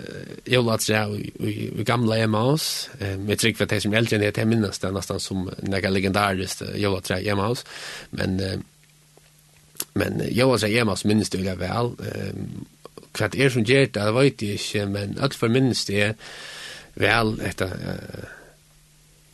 jag 0.43 0.53
Jolatsa 0.53 1.07
och 1.07 1.19
i 1.49 1.71
gamla 1.83 2.17
Emmaus. 2.17 2.89
hos. 2.99 3.17
Med 3.17 3.39
tryck 3.39 3.57
för 3.57 3.65
det 3.65 3.81
som 3.81 3.93
är 3.93 3.97
äldre 3.97 4.15
än 4.15 4.33
det 4.35 4.45
minns 4.45 4.79
det 4.79 4.91
nästan 4.91 5.19
som 5.19 5.51
några 5.57 5.89
legendariskt 5.89 6.61
jag 6.61 6.79
Jolatsa 6.79 7.13
hemma 7.13 7.29
Emmaus. 7.29 7.65
Men 8.09 8.63
men 9.93 10.19
jag 10.19 10.31
Jolatsa 10.31 10.67
hemma 10.67 10.79
Emmaus 10.79 11.05
minns 11.05 11.29
det 11.29 11.37
öliga 11.37 11.55
väl. 11.55 11.91
Kvart 13.11 13.35
är 13.35 13.49
som 13.49 13.63
gör 13.63 13.79
det, 13.79 13.99
det 13.99 14.11
vet 14.11 14.41
jag 14.41 14.51
inte. 14.51 14.85
Men 14.85 15.17
allt 15.21 15.35
för 15.35 15.47
minns 15.47 15.85
det 15.85 16.15
väl 16.93 17.37
detta 17.37 17.69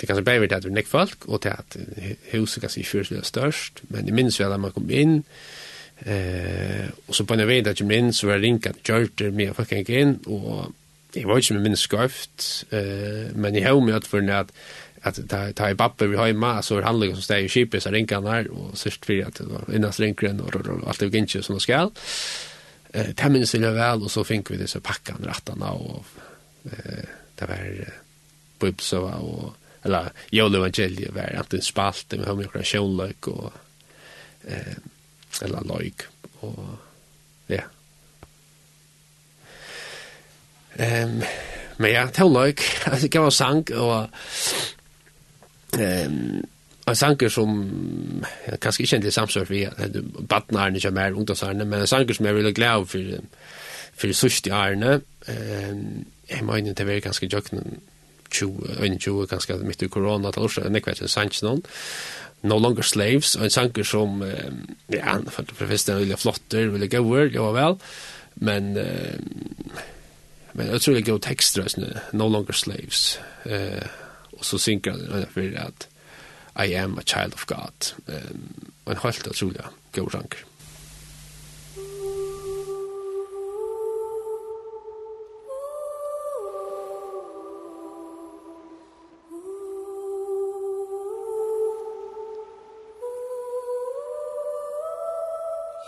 det 0.02 0.08
kanske 0.08 0.24
blev 0.24 0.48
det 0.48 0.58
att 0.58 0.66
vi 0.66 0.70
näck 0.70 0.88
folk 0.88 1.26
och 1.26 1.40
det 1.42 1.54
att 1.54 1.78
huset 2.22 2.62
kanske 2.62 2.80
i 2.80 2.84
fyrst 2.84 3.26
störst. 3.26 3.82
Men 3.82 4.06
det 4.06 4.12
minns 4.12 4.40
väl 4.40 4.52
att 4.52 4.60
man 4.60 4.72
kom 4.72 4.92
in. 4.92 5.24
Eh, 6.06 6.88
og 7.08 7.16
så 7.16 7.26
på 7.26 7.34
en 7.34 7.48
vei, 7.48 7.62
där 7.62 7.76
jeg 7.80 7.88
minns 7.88 8.18
så 8.18 8.28
var 8.28 8.38
det 8.38 8.74
gjør 8.84 9.08
det 9.18 9.34
med 9.34 9.54
fucking 9.54 9.90
inn, 9.90 10.20
og 10.26 10.74
jeg 11.16 11.28
var 11.28 11.38
ikke 11.38 11.54
med 11.54 11.62
min 11.62 11.76
skrøft, 11.76 12.66
eh, 12.72 13.36
men 13.36 13.56
jeg 13.56 13.68
har 13.68 13.80
mig 13.80 13.94
att 13.94 14.08
för 14.08 14.30
at 14.30 14.48
att 15.04 15.30
ta 15.30 15.52
ta 15.52 15.70
i 15.70 15.76
papper 15.76 16.08
vi 16.08 16.18
har 16.18 16.28
hemma 16.28 16.62
så 16.62 16.78
är 16.78 16.82
handling 16.82 17.14
som 17.14 17.22
stäjer 17.22 17.50
skipet 17.50 17.84
så 17.84 17.90
rinkar 17.90 18.22
där 18.22 18.48
och 18.52 18.78
sist 18.78 19.06
för 19.06 19.28
att 19.28 19.42
innan 19.74 19.92
rinkren 19.92 20.40
och 20.40 20.88
allt 20.88 21.00
det 21.00 21.06
gick 21.06 21.16
inte 21.16 21.44
som 21.44 21.56
det 21.56 21.62
ska. 21.62 21.92
Eh, 22.94 23.08
det 23.16 23.30
minns 23.30 23.56
jag 23.56 23.72
väl 23.72 24.04
och 24.04 24.12
så 24.12 24.24
fick 24.24 24.52
vi 24.52 24.58
det 24.58 24.68
så 24.68 24.80
packa 24.80 25.14
packan 25.14 25.28
rattarna 25.28 25.72
och 25.72 26.06
eh, 26.66 27.04
det 27.36 27.46
var 27.46 27.86
bubsova 28.60 29.14
och 29.14 29.56
eller 29.84 30.12
Joel 30.30 30.56
Evangelia 30.56 31.12
var 31.12 31.36
att 31.40 31.50
det 31.50 31.64
spalt 31.64 32.12
med 32.12 32.26
hur 32.26 32.36
mycket 32.36 32.66
kjolök 32.66 33.28
och 33.28 33.54
eh 34.48 34.78
eller 35.42 35.68
løyk. 35.74 36.08
Og, 36.42 36.78
ja. 37.50 37.68
ehm 40.80 41.22
men 41.82 41.92
ja, 41.92 42.06
tell 42.14 42.30
var 42.30 42.46
løyk. 42.46 42.62
Altså, 42.92 43.08
det 43.08 43.34
sang, 43.34 43.66
og 43.74 44.10
ehm 45.80 46.42
en 46.88 46.96
sanger 46.96 47.30
som 47.30 47.52
jeg 48.48 48.60
kanskje 48.60 48.84
ikke 48.84 48.96
endelig 48.96 49.14
samsvar 49.14 49.46
for 49.46 49.54
jeg 49.54 50.04
badnarne 50.30 50.80
ikke 50.80 50.92
mer 50.92 51.14
ungdomsarne, 51.14 51.66
men 51.66 51.82
en 51.82 51.88
sanger 51.88 52.14
som 52.14 52.26
jeg 52.26 52.36
vil 52.36 52.54
glede 52.54 52.86
for 52.86 53.00
for 54.02 54.14
sørst 54.14 54.48
i 54.48 54.50
arne 54.56 55.02
um, 55.28 56.06
jeg 56.30 56.46
mener 56.46 56.74
det 56.74 56.88
var 56.88 57.00
ganske 57.00 57.30
jøkken 57.34 57.82
20, 58.32 58.86
21, 58.86 59.28
ganske 59.28 59.58
midt 59.58 59.82
i 59.82 59.88
korona 59.88 60.32
til 60.32 60.42
årsdag, 60.42 60.64
jeg 60.64 60.74
vet 60.74 60.88
ikke, 60.88 61.08
sanger 61.08 61.44
noen 61.44 61.64
No 62.44 62.58
Longer 62.58 62.86
Slaves, 62.86 63.36
og 63.36 63.46
en 63.46 63.54
sanger 63.54 63.86
som, 63.86 64.24
ja, 64.90 65.04
han 65.06 65.28
er 65.28 65.34
for 65.36 65.46
det 65.46 65.70
første 65.70 65.96
veldig 66.00 66.18
flotter, 66.18 66.72
veldig 66.74 66.90
gøyver, 66.90 67.30
ja 67.36 67.50
vel, 67.54 67.78
men, 68.42 68.72
men 70.54 70.72
jeg 70.72 70.82
tror 70.82 70.98
det 70.98 71.04
er 71.04 71.12
gøy 71.12 71.22
tekster, 71.22 71.70
No 72.18 72.30
Longer 72.34 72.58
Slaves, 72.58 73.20
eh, 73.46 73.86
og 74.34 74.46
så 74.48 74.58
synker 74.58 74.98
han 74.98 75.28
for 75.30 75.58
at 75.62 75.88
I 76.56 76.74
am 76.74 76.98
a 76.98 77.06
child 77.06 77.34
of 77.34 77.46
God, 77.48 77.94
um, 78.08 78.72
og 78.86 78.94
en 78.94 79.04
helt 79.04 79.28
utrolig 79.28 79.62
god 79.96 80.12
sanger. 80.12 80.44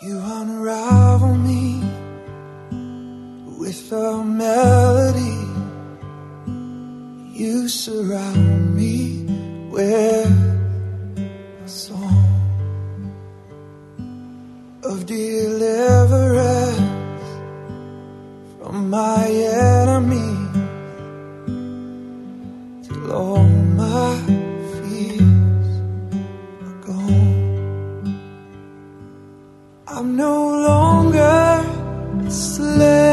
You 0.05 0.19
unravel 0.19 1.35
me 1.35 1.79
With 3.57 3.89
a 3.93 4.21
melody. 4.21 5.47
You 7.39 7.69
surround 7.69 8.75
me 8.75 9.23
With 9.71 10.27
a 11.63 11.69
song 11.69 13.13
Of 14.83 15.05
deliverance 15.05 16.81
From 18.59 18.89
my 18.89 19.25
enemies 19.25 20.49
Till 22.89 23.11
all 23.13 23.45
my 23.45 24.42
I'm 30.03 30.17
no 30.17 30.49
longer 30.67 31.63
a 32.27 32.29
slave. 32.29 33.12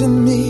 in 0.00 0.24
me. 0.24 0.49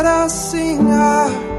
para 0.00 0.30
singar 0.30 1.49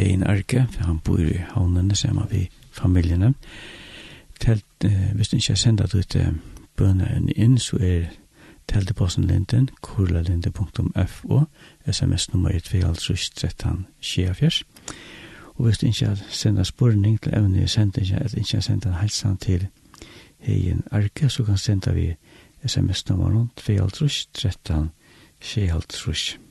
egen 0.00 0.26
arke, 0.26 0.66
for 0.70 0.84
han 0.84 0.98
bor 0.98 1.18
i 1.18 1.40
havnene 1.54 1.96
sammen 1.96 2.26
med 2.30 2.46
familiene. 2.72 3.34
Telt, 4.40 4.64
eh, 4.84 5.12
hvis 5.14 5.28
du 5.28 5.36
ikke 5.36 5.50
har 5.50 5.56
sendt 5.56 5.94
ut 5.94 6.08
til 6.08 6.26
bønene 6.76 7.32
inn, 7.36 7.58
så 7.58 7.76
er 7.76 8.04
telteposten 8.68 9.24
linden, 9.24 9.68
kurlalinde.fo, 9.82 11.40
sms-nummer 11.92 12.50
2.13.24. 12.50 14.62
Og 15.54 15.64
hvis 15.64 15.78
du 15.78 15.86
ikke 15.86 16.06
har 16.06 16.18
sendt 16.28 16.66
spørning 16.66 17.20
til 17.20 17.34
evne 17.34 17.62
i 17.62 17.66
sendingen, 17.66 18.16
eller 18.16 18.38
ikke 18.38 18.56
har 18.56 18.60
sendt 18.60 18.86
en 18.86 18.94
helsan 18.94 19.36
til 19.36 19.66
egen 20.46 20.82
arke, 20.90 21.28
så 21.28 21.44
kan 21.44 21.58
senda 21.58 21.92
vi 21.92 22.14
sms-nummeren 22.66 23.50
2.13.24 23.60 26.49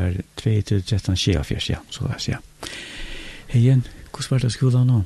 var 0.00 0.18
2-13-24, 0.40 1.70
ja, 1.74 1.80
så 1.92 2.08
det 2.08 2.20
ja. 2.28 2.40
Hei 3.50 3.60
igjen, 3.60 3.84
hvordan 4.10 4.34
var 4.34 4.44
det 4.44 4.52
skolen 4.54 4.90
nå? 4.90 5.00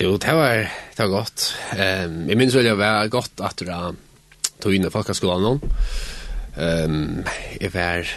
Jo, 0.00 0.14
det 0.16 0.34
var, 0.34 0.62
det 0.96 1.04
var 1.04 1.10
godt. 1.12 1.46
Um, 1.74 2.28
jeg 2.30 2.38
minns 2.38 2.54
vel 2.56 2.68
det 2.70 2.76
var 2.78 3.08
godt 3.12 3.42
at 3.44 3.60
du 3.60 3.70
tog 4.60 4.74
inn 4.74 4.86
i 4.86 4.92
folkeskolen 4.92 5.44
nå. 5.44 5.72
Um, 6.56 7.24
jeg 7.60 7.72
var, 7.74 8.08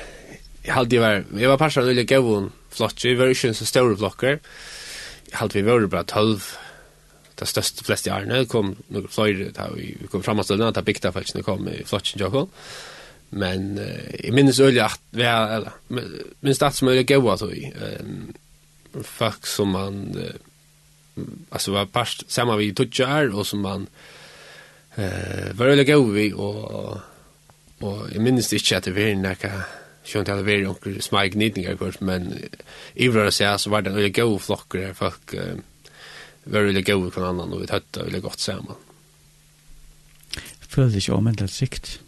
jeg 0.64 0.74
hadde 0.74 1.02
var, 1.02 1.24
jeg 1.34 1.52
var 1.52 1.62
parstran 1.62 1.90
veldig 1.90 2.06
gøy 2.08 2.20
og 2.22 2.52
flott, 2.74 3.04
jeg 3.04 3.20
var 3.20 3.34
ikke 3.34 3.52
en 3.52 3.58
så 3.58 3.68
større 3.68 3.98
flokker. 4.00 4.40
Jeg 5.30 5.40
hadde 5.40 5.58
vi 5.58 5.66
vært 5.66 5.92
bare 5.92 6.08
12, 6.10 6.50
det 7.42 7.50
største 7.50 7.86
fleste 7.86 8.12
i 8.12 8.14
Arne, 8.14 8.44
kom 8.50 8.76
noen 8.94 9.10
fløyre, 9.12 9.50
vi 9.76 10.10
kom 10.12 10.24
frem 10.24 10.40
av 10.40 10.48
støvnene, 10.48 10.74
det 10.76 10.86
bygde 10.88 11.14
faktisk, 11.16 11.40
det 11.40 11.48
kom 11.48 11.68
i 11.72 11.82
flotter, 11.90 12.30
Men 13.34 13.78
eh, 13.82 14.26
jeg 14.26 14.34
minns 14.34 14.60
øyelig 14.60 14.84
at 14.86 15.00
vi 15.12 15.26
er, 15.26 15.56
eller, 15.58 15.78
minns 16.42 16.62
det 16.62 16.74
som 16.74 16.88
øyelig 16.92 17.08
gav 17.10 17.30
at 17.34 17.46
vi, 17.50 17.72
um, 17.74 18.36
folk 19.02 19.48
som 19.50 19.74
man, 19.74 20.16
uh, 20.18 21.24
alltså 21.52 21.72
var 21.72 21.86
past 21.86 22.24
samma 22.28 22.58
vi 22.58 22.74
tutsi 22.74 23.04
och 23.34 23.48
som 23.48 23.60
man 23.60 23.88
uh, 24.98 25.58
var 25.58 25.68
øyelig 25.68 25.86
gav 25.86 26.14
vi, 26.14 26.34
og, 26.34 27.02
og 27.82 28.12
jeg 28.12 28.22
minnes 28.22 28.54
ikke 28.54 28.78
at 28.78 28.86
det 28.86 28.96
var 28.96 29.16
nekka, 29.16 29.52
Sjønt 30.04 30.28
hadde 30.28 30.44
vært 30.44 30.66
noen 30.68 31.02
små 31.02 31.22
gnidninger, 31.32 31.78
men 32.04 32.26
i 33.00 33.08
vrøret 33.08 33.34
seg 33.34 33.56
så 33.56 33.70
var 33.72 33.82
det 33.82 33.94
en 33.94 33.96
veldig 33.96 34.12
flockar 34.14 34.42
flokker, 34.44 34.94
folk 34.94 35.36
uh, 35.40 35.62
var 36.46 36.68
veldig 36.68 36.86
gode 36.86 37.10
hver 37.10 37.30
annan 37.30 37.54
och 37.54 37.62
vi 37.62 37.68
tøtte 37.68 38.04
veldig 38.04 38.22
gott 38.22 38.40
samman 38.40 38.76
Føler 40.74 40.90
det 40.90 41.04
ikke 41.04 41.14
om 41.14 41.48
sikt? 41.48 42.00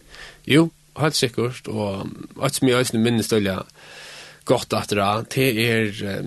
Jo, 0.48 0.72
helt 1.02 1.18
sikkert, 1.18 1.68
og 1.68 2.08
alt 2.42 2.56
som 2.56 2.68
jeg 2.68 2.78
også 2.78 2.98
minnes 2.98 3.28
til 3.28 3.40
dølja 3.40 3.62
godt 4.46 4.74
at 4.78 4.90
det 4.94 5.00
det 5.34 5.46
er, 5.66 6.24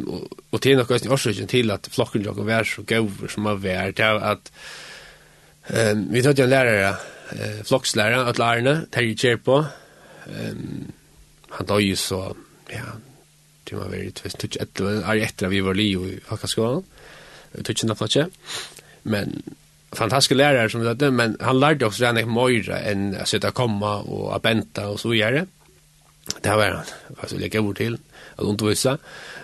og 0.52 0.62
det 0.62 0.72
er 0.72 0.76
nok 0.76 0.90
også 0.90 1.11
årsøkjen 1.14 1.48
til 1.48 1.70
at 1.70 1.88
flokken 1.90 2.24
jo 2.26 2.33
var 2.33 2.64
så 2.64 2.83
gøver 2.83 3.31
som 3.31 3.46
har 3.46 3.61
vært, 3.62 3.96
det 3.96 4.04
er 4.04 4.18
at 4.33 4.50
um, 5.70 6.07
vi 6.12 6.22
tatt 6.22 6.38
jo 6.38 6.44
en 6.44 6.50
lærere, 6.50 6.96
uh, 7.33 7.61
flokkslærere, 7.64 8.28
at 8.28 8.38
lærerne, 8.38 8.87
Terje 8.92 9.14
Kjerpo, 9.14 9.59
um, 10.26 10.90
han 11.52 11.66
da 11.68 11.78
jo 11.78 11.96
så, 11.96 12.35
ja, 12.72 12.90
det 13.70 13.78
var 13.78 13.88
veldig 13.88 14.14
tvist, 14.14 14.42
det 14.42 14.57
er 14.61 15.22
etter 15.22 15.46
at 15.46 15.50
vi 15.52 15.64
var 15.64 15.78
li 15.78 15.92
i 15.94 16.18
Hakkaskolen, 16.28 16.85
det 17.52 17.68
er 17.70 18.04
ikke? 18.04 18.26
Men 19.04 19.42
fantastiske 19.92 20.35
lärare 20.35 20.70
som 20.70 20.85
det 20.85 21.11
men 21.11 21.37
han 21.40 21.61
lärde 21.61 21.87
också 21.87 22.03
redan 22.03 22.18
ikke 22.18 22.33
møyre 22.33 22.81
enn 22.90 23.14
å 23.16 23.24
sitte 23.27 23.51
komma 23.51 23.96
och 23.96 24.37
att 24.37 24.42
benta 24.42 24.88
och 24.88 25.01
så 25.01 25.09
vidare. 25.09 25.46
Det 26.42 26.57
var 26.57 26.70
han, 26.70 26.85
altså 27.22 27.37
like 27.37 27.61
ord 27.61 27.77
til, 27.77 27.98
at 28.38 28.44
hun 28.44 28.98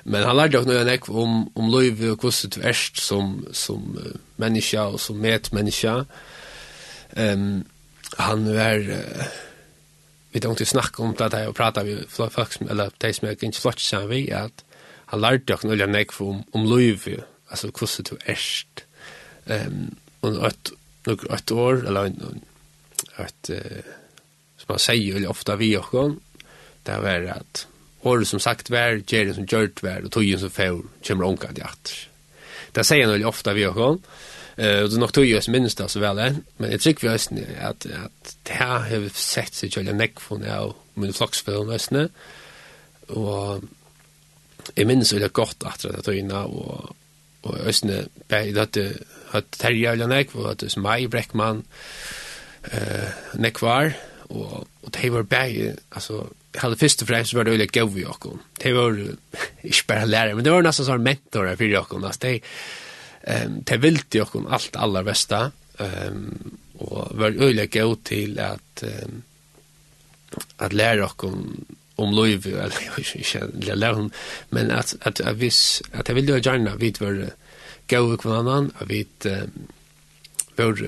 Men 0.04 0.22
han 0.22 0.36
lärde 0.36 0.58
också 0.58 0.70
noe 0.70 0.98
om, 1.08 1.50
om 1.54 1.80
liv 1.80 2.10
och 2.10 2.20
hvordan 2.20 2.50
du 2.50 2.60
erst 2.68 3.00
som, 3.00 3.46
som 3.52 3.98
uh, 3.98 4.12
människa 4.36 4.82
och 4.82 5.00
som 5.00 5.20
människa. 5.52 6.04
Um, 7.16 7.64
han 8.18 8.54
var... 8.54 8.78
Uh, 8.78 9.24
vi 10.32 10.40
don't 10.40 10.54
to 10.54 11.02
om 11.02 11.14
det 11.14 11.32
här 11.32 11.48
och 11.48 11.56
prata 11.56 11.84
med 11.84 12.04
folk 12.08 12.52
som 12.52 12.68
eller 12.68 12.90
de 12.98 13.12
som 13.12 13.28
jag 13.28 13.42
inte 13.42 13.60
flott 13.60 13.80
sen 13.80 14.08
vi 14.08 14.32
att 14.32 14.64
han 15.06 15.20
lärde 15.20 15.42
jag 15.46 15.64
nog 15.64 16.12
om 16.20 16.44
om 16.52 16.78
liv, 16.78 17.22
alltså 17.48 17.66
hur 17.66 18.02
du 18.02 18.16
erst 18.32 18.84
ehm 19.46 19.94
og 20.24 20.46
ett 20.46 20.72
nog 21.06 21.26
ett 21.34 21.52
år 21.52 21.86
eller 21.86 22.12
ett 23.16 23.50
som 24.56 24.66
man 24.68 24.78
säger 24.78 25.18
ju 25.18 25.26
ofta 25.26 25.56
vi 25.56 25.76
och 25.76 25.84
kon 25.84 26.20
där 26.82 27.00
var 27.00 27.20
det 27.20 27.32
att 27.32 27.66
år 28.00 28.24
som 28.24 28.40
sagt 28.40 28.70
var 28.70 29.02
ger 29.06 29.32
som 29.32 29.44
gjort 29.44 29.82
var 29.82 30.04
og 30.04 30.12
tog 30.12 30.40
som 30.40 30.50
får 30.50 30.82
kommer 31.06 31.24
onka 31.24 31.52
det 32.72 32.84
sier 32.84 33.04
han 33.04 33.12
veldig 33.12 33.26
nog 33.26 33.28
ofta 33.28 33.52
vi 33.52 33.66
og 33.66 33.74
kon 33.74 34.02
eh 34.56 34.82
och 34.82 34.90
det 34.90 34.98
nog 34.98 35.12
tog 35.12 35.24
ju 35.24 35.40
som 35.40 35.54
det 35.54 35.88
så 35.88 36.00
väl 36.00 36.36
men 36.56 36.70
jeg 36.70 36.80
trykker 36.80 37.08
vi 37.08 37.14
ösn 37.14 37.38
at, 37.60 37.86
at 37.86 38.36
det 38.46 38.52
her 38.52 38.78
har 38.78 39.08
sett 39.14 39.54
seg 39.54 39.72
kjølge 39.72 39.92
neck 39.92 40.20
av 40.30 40.74
min 40.94 41.12
flocksfilm 41.12 41.70
ösn 41.70 42.08
og 43.08 43.64
Jeg 44.76 44.86
minns 44.88 45.12
veldig 45.12 45.32
godt 45.32 45.66
at 45.68 45.84
det 45.84 46.04
tøyna, 46.06 46.44
og, 46.48 46.94
og 47.44 47.58
østene, 47.68 48.04
hadde 48.30 48.86
hatt 49.34 49.58
Terje 49.58 49.92
Ølanek, 49.92 50.34
og 50.38 50.48
hatt 50.52 50.76
meg, 50.80 51.10
Breckman, 51.12 51.64
eh, 52.70 53.10
Nekvar, 53.40 53.94
og, 54.30 54.64
og 54.82 54.94
de 54.96 55.12
var 55.12 55.28
bare, 55.28 55.74
altså, 55.92 56.24
hade 56.56 56.76
först 56.76 57.02
och 57.02 57.08
främst 57.08 57.34
var 57.34 57.44
det 57.44 57.50
öliga 57.50 57.70
gøy 57.72 57.86
vi 57.94 58.04
och 58.04 58.36
Det 58.62 58.72
var 58.72 58.98
ikke 59.62 59.86
bare 59.86 60.06
lærere, 60.06 60.34
men 60.34 60.44
det 60.44 60.52
var 60.52 60.62
nesten 60.62 60.86
sånn 60.86 61.02
mentorer 61.02 61.56
för 61.56 61.64
Jakob. 61.64 62.04
Altså, 62.04 62.20
det, 62.20 62.42
um, 63.44 63.62
det 63.62 63.82
ville 63.82 64.02
Jakob 64.14 64.46
allt 64.48 64.76
aller 64.76 65.02
bästa. 65.02 65.50
Um, 65.78 66.58
och 66.78 67.18
var 67.18 67.30
öliga 67.30 67.66
gøy 67.66 67.96
till 68.04 68.38
att, 68.38 68.82
um, 68.82 69.22
att 70.56 70.72
lära 70.72 70.96
Jakob 70.96 71.34
om 71.96 72.24
liv, 72.24 72.46
eller 72.46 73.68
jag 73.68 73.78
lære 73.78 73.94
honom, 73.94 74.10
men 74.48 74.70
att, 74.70 74.96
att, 75.00 75.20
at, 75.20 75.20
att, 75.20 75.82
at, 75.92 76.08
jag 76.08 76.14
ville 76.14 76.36
at, 76.36 76.80
vid 76.80 77.00
var 77.00 77.30
gav 77.88 78.16
kvann 78.22 78.40
annan, 78.42 78.70
at 78.80 78.88
vi 78.88 79.04
var, 80.56 80.84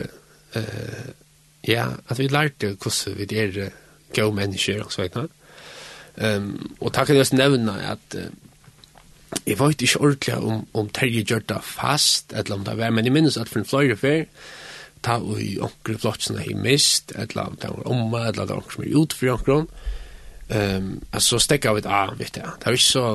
ja, 1.66 1.88
at 2.08 2.18
vi 2.18 2.28
lærte 2.28 2.76
hvordan 2.76 3.18
vi 3.18 3.26
er 3.36 3.70
gav 4.14 4.34
mennesker, 4.34 4.84
og 4.84 4.92
så 4.92 5.04
vekna. 5.04 5.26
Um, 6.16 6.76
og 6.80 6.94
takk 6.96 7.12
at 7.12 7.18
jeg 7.18 7.36
nevna 7.36 7.74
at 7.92 8.16
uh, 8.16 8.30
jeg 9.46 9.58
vet 9.60 9.82
ikke 9.82 10.00
ordentlig 10.00 10.36
om, 10.38 10.62
om 10.74 10.88
Terje 10.88 11.24
gjør 11.28 11.42
det 11.50 11.58
fast, 11.66 12.32
eller 12.32 12.56
om 12.56 12.64
det 12.64 12.76
var, 12.78 12.90
men 12.90 13.04
jeg 13.04 13.12
minnes 13.12 13.36
at 13.36 13.50
for 13.52 13.60
en 13.60 13.68
fløyre 13.68 13.98
fyr, 14.00 14.24
ta 15.04 15.18
og 15.20 15.42
i 15.42 15.58
onkre 15.60 15.98
flottsene 16.00 16.46
i 16.48 16.54
mist, 16.56 17.12
eller 17.14 17.50
om 17.50 17.58
det 17.60 17.70
var 17.70 17.90
omma, 17.92 18.24
eller 18.26 18.42
om 18.42 18.48
det 18.48 18.56
var 18.56 18.62
onker 18.62 18.78
som 18.78 18.86
er 18.86 18.96
utfri 19.02 19.32
onkron, 19.34 19.68
um, 20.48 20.90
altså 21.12 21.40
stekka 21.42 21.74
av 21.74 21.82
et 21.82 21.90
av, 21.98 22.16
vet 22.18 22.40
jeg. 22.40 22.54
Det 22.62 22.70
er 22.70 22.78
ikke 22.78 22.88
så 22.88 23.06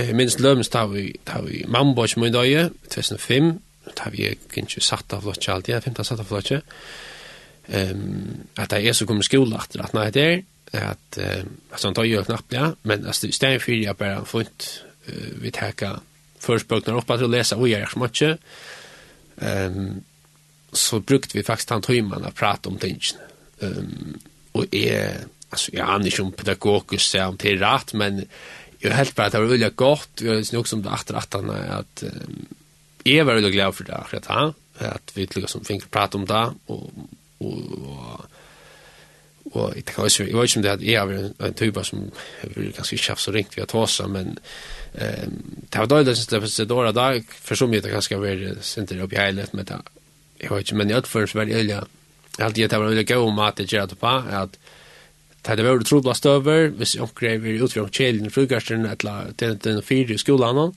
Eh, 0.00 0.12
minst 0.16 0.40
lømst 0.40 0.72
ta 0.72 0.84
vi, 0.90 1.10
ta 1.26 1.40
vi 1.44 1.64
Mambosh 1.68 2.18
min 2.20 2.32
døye, 2.32 2.68
2005, 2.88 3.50
ta 3.98 4.10
vi 4.14 4.28
ikke 4.30 4.82
satt 4.84 5.12
av 5.16 5.24
flotje 5.24 5.52
alltid, 5.52 5.74
jeg 5.74 5.84
finner 5.86 6.06
satt 6.06 6.22
av 6.22 6.28
flotje. 6.30 6.60
Um, 7.70 8.46
at 8.58 8.72
det 8.72 8.80
er 8.88 8.96
så 8.96 9.06
kommer 9.06 9.22
skola 9.22 9.60
at 9.62 9.74
det 9.76 10.02
er 10.02 10.10
det 10.14 10.24
er, 10.80 10.86
at, 10.90 11.18
um, 11.44 11.52
at 11.70 11.82
han 11.84 11.94
tar 11.94 12.06
jo 12.08 12.22
knapt 12.26 12.54
ja, 12.54 12.72
men 12.82 13.06
altså, 13.06 13.28
i 13.28 13.36
stedet 13.36 13.62
for 13.62 13.74
jeg 13.74 13.96
bare 13.96 14.24
funnet, 14.26 14.68
uh, 15.06 15.42
vi 15.42 15.52
takker 15.54 16.00
førspøkene 16.40 16.98
opp 16.98 17.12
til 17.12 17.28
å 17.28 17.30
leser, 17.30 17.60
og 17.60 17.70
jeg 17.70 17.84
så 17.86 17.98
smått 17.98 18.22
Um, 19.40 20.02
så 20.76 20.98
brukte 21.00 21.32
vi 21.32 21.42
faktisk 21.46 21.70
han 21.72 21.82
tøymen 21.82 22.26
å 22.28 22.32
prate 22.36 22.68
om 22.68 22.76
tingene. 22.78 23.22
Um, 23.62 24.18
og 24.52 24.74
jeg, 24.74 25.22
altså, 25.48 25.70
jeg 25.72 25.86
aner 25.86 26.10
ikke 26.10 26.26
om 26.26 26.34
pedagogisk, 26.36 27.16
om 27.24 27.38
det 27.40 27.54
er 27.54 27.62
rett, 27.62 27.94
men 27.96 28.20
jag 28.80 28.90
helt 28.90 29.14
bara 29.14 29.26
att 29.26 29.32
det 29.32 29.38
var 29.38 29.46
väldigt 29.46 29.76
gott. 29.76 30.10
Jag 30.20 30.36
syns 30.36 30.52
nog 30.52 30.68
som 30.68 30.82
det 30.82 30.90
efter 30.94 31.14
att 31.14 31.34
han 31.34 31.50
att 31.50 32.04
är 33.04 33.22
var 33.22 33.34
väldigt 33.34 33.52
glad 33.52 33.74
för 33.74 33.84
det 33.84 33.96
akkurat 33.96 34.26
han 34.26 34.54
att 34.78 35.12
vi 35.14 35.26
tycker 35.26 35.48
som 35.48 35.64
fick 35.64 35.90
prata 35.90 36.18
om 36.18 36.26
det 36.26 36.52
och 36.66 36.90
och 37.38 38.20
och 39.44 39.72
det 39.74 39.82
kan 39.82 40.08
ju 40.08 40.30
jag 40.30 40.40
vet 40.40 40.62
det 40.62 40.72
att 40.72 40.82
jag 40.82 41.12
är 41.12 41.32
en 41.38 41.54
typ 41.54 41.86
som 41.86 42.10
vill 42.42 42.72
kanske 42.72 42.96
chefs 42.96 43.22
så 43.22 43.32
ringt 43.32 43.58
vi 43.58 43.62
att 43.62 43.70
hossa 43.70 44.08
men 44.08 44.38
ehm 44.94 45.42
det 45.70 45.78
var 45.78 45.86
då 45.86 46.02
det 46.02 46.16
syns 46.16 46.56
det 46.56 46.64
då 46.64 46.92
där 46.92 47.22
för 47.30 47.54
så 47.54 47.66
mycket 47.66 47.92
kanske 47.92 48.16
var 48.16 48.26
inte 48.78 49.00
upp 49.00 49.12
i 49.12 49.16
helhet 49.16 49.52
med 49.52 49.66
det 49.66 49.82
jag 50.38 50.50
vet 50.50 50.58
inte 50.58 50.74
men 50.74 50.88
jag 50.88 51.06
för 51.06 51.38
väl 51.38 51.68
jag 51.68 51.84
alltid 52.38 52.70
det 52.70 52.78
var 52.78 52.86
väldigt 52.86 53.08
god 53.08 53.34
mat 53.34 53.56
det 53.56 53.72
jag 53.72 53.98
på 54.00 54.06
att 54.06 54.58
Det 55.40 55.54
er 55.56 55.64
veldig 55.64 55.86
trobla 55.88 56.12
støver, 56.14 56.68
hvis 56.76 56.94
jeg 56.94 57.04
oppgrever 57.06 57.62
utfra 57.64 57.86
om 57.86 57.92
kjelen 57.96 58.28
i 58.28 58.32
frukasten, 58.32 58.84
eller 58.84 59.30
til 59.40 59.56
den 59.64 59.80
fire 59.82 60.14
i 60.14 60.20
skolan, 60.20 60.74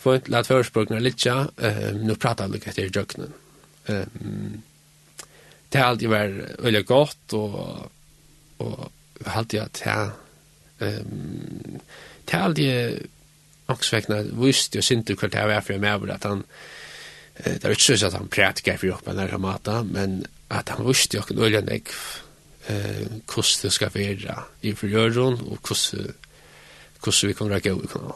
for 0.00 0.18
ikke 0.18 0.32
lett 0.32 0.48
førspråkene 0.48 1.02
litt, 1.04 1.26
uh, 1.28 1.90
nå 2.00 2.16
prater 2.20 2.48
jeg 2.48 2.54
litt 2.54 2.68
etter 2.70 2.88
jøkkenen. 2.88 3.34
Um, 3.92 4.62
det 5.72 5.80
har 5.80 5.92
alltid 5.92 6.12
vært 6.12 6.62
veldig 6.64 6.82
godt, 6.88 7.36
og, 7.36 7.92
og 8.64 8.82
alltid 9.28 9.60
at 9.60 9.82
jeg, 9.84 10.10
um, 10.80 11.78
det 12.24 12.32
har 12.38 12.48
alltid 12.48 13.72
åksvekkene 13.72 14.24
vist 14.40 14.74
jo 14.76 14.82
sinter 14.84 15.20
hva 15.20 15.30
det 15.32 15.46
var 15.52 15.64
for 15.68 15.84
meg, 15.84 16.00
over 16.00 16.16
at 16.16 16.26
han, 16.28 16.46
det 17.44 17.60
er 17.60 17.76
ikke 17.76 17.92
så 17.92 18.08
at 18.08 18.16
han 18.16 18.32
prætker 18.32 18.80
for 18.80 18.94
jobben 18.94 19.20
her, 19.20 19.84
men 19.88 20.22
at 20.52 20.72
han 20.72 20.84
visste 20.88 21.16
jo 21.16 21.26
ikke 21.26 21.36
noe 21.36 21.48
nødvendig, 21.48 21.94
eh 22.66 23.06
kost 23.26 23.62
det 23.62 23.70
ska 23.70 23.88
vara 23.88 24.44
i 24.60 24.74
förgöron 24.74 25.40
och 25.40 25.62
kost 25.62 25.94
kost 27.00 27.24
vi 27.24 27.34
kommer 27.34 27.56
att 27.56 27.64
gå 27.64 27.78
kan 27.78 28.12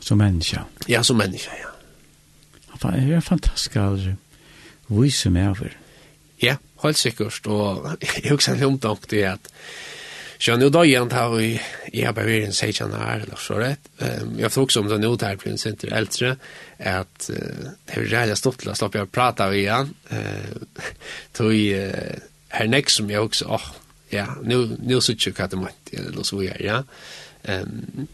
som 0.00 0.18
människa 0.18 0.64
ja 0.86 1.02
som 1.02 1.16
människa 1.16 1.50
ja 1.62 1.68
Fan, 2.82 3.08
det 3.08 3.14
är 3.14 3.20
fantastiskt 3.20 3.76
alltså. 3.76 4.14
Vi 4.86 5.10
som 5.10 5.36
är 5.36 5.48
över. 5.48 5.76
Ja, 6.36 6.56
helt 6.82 6.96
säkert. 6.96 7.46
Och 7.46 7.86
jag 8.22 8.28
har 8.28 8.34
också 8.34 8.50
en 8.50 8.64
omtank 8.64 9.06
till 9.06 9.26
att 9.28 9.52
Så 10.38 10.56
nu 10.56 10.68
då 10.68 10.84
igen 10.84 11.08
tar 11.08 11.30
vi 11.30 11.60
i 11.92 12.04
Aberverin 12.04 12.52
säger 12.52 12.76
jag 12.80 12.90
när 12.90 13.20
eller 13.20 13.36
så 13.36 13.54
rätt. 13.54 13.80
Ehm 13.98 14.38
jag 14.38 14.52
tror 14.52 14.64
också 14.64 14.80
om 14.80 14.88
det 14.88 14.98
nu 14.98 15.16
där 15.16 15.36
blir 15.36 15.56
center 15.56 15.92
äldre 15.92 16.36
att 16.78 17.30
det 17.86 17.92
är 17.92 18.12
jävla 18.12 18.36
stort 18.36 18.66
att 18.66 18.78
slappa 18.78 19.06
prata 19.06 19.48
vi 19.48 19.58
igen. 19.58 19.94
Eh 20.10 20.18
tog 21.32 21.52
här 22.52 22.68
nek 22.68 22.90
som 22.90 23.10
jag 23.10 23.24
också 23.24 23.44
åh, 23.48 23.66
ja, 24.10 24.26
nu, 24.42 24.76
nu 24.82 25.00
sitter 25.00 25.30
jeg 25.30 25.40
att 25.40 25.50
det 25.50 25.98
eller 25.98 26.22
så 26.22 26.36
vi 26.36 26.52
ja. 26.60 26.84
ehm 27.42 28.06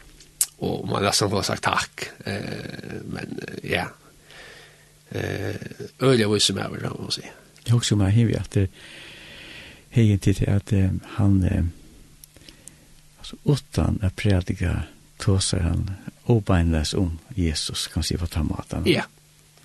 och 0.59 0.89
man 0.89 1.03
nästan 1.03 1.31
får 1.31 1.43
sagt 1.43 1.63
tack 1.63 2.11
eh 2.25 3.01
men 3.05 3.41
uh, 3.43 3.71
ja, 3.71 3.85
uh, 5.15 5.55
øyelig 6.03 6.31
viser 6.35 6.55
meg 6.55 6.67
over, 6.67 6.89
må 6.99 7.11
si. 7.11 7.23
Jeg 7.23 7.73
har 7.73 7.79
også 7.79 7.97
med 7.97 8.11
hevig 8.11 8.37
at 8.37 8.55
det, 8.55 8.69
egentlig 9.97 10.49
at 10.49 10.73
han, 11.17 11.73
alltså 13.19 13.37
utan 13.45 13.99
att 14.03 14.17
predika 14.17 14.83
tåsar 15.19 15.59
han 15.59 15.91
obeinlös 16.25 16.95
om 16.95 17.19
Jesus 17.35 17.87
kan 17.87 18.03
se 18.03 18.17
vad 18.17 18.35
han 18.35 18.47
matar. 18.47 18.83
Ja, 18.87 19.03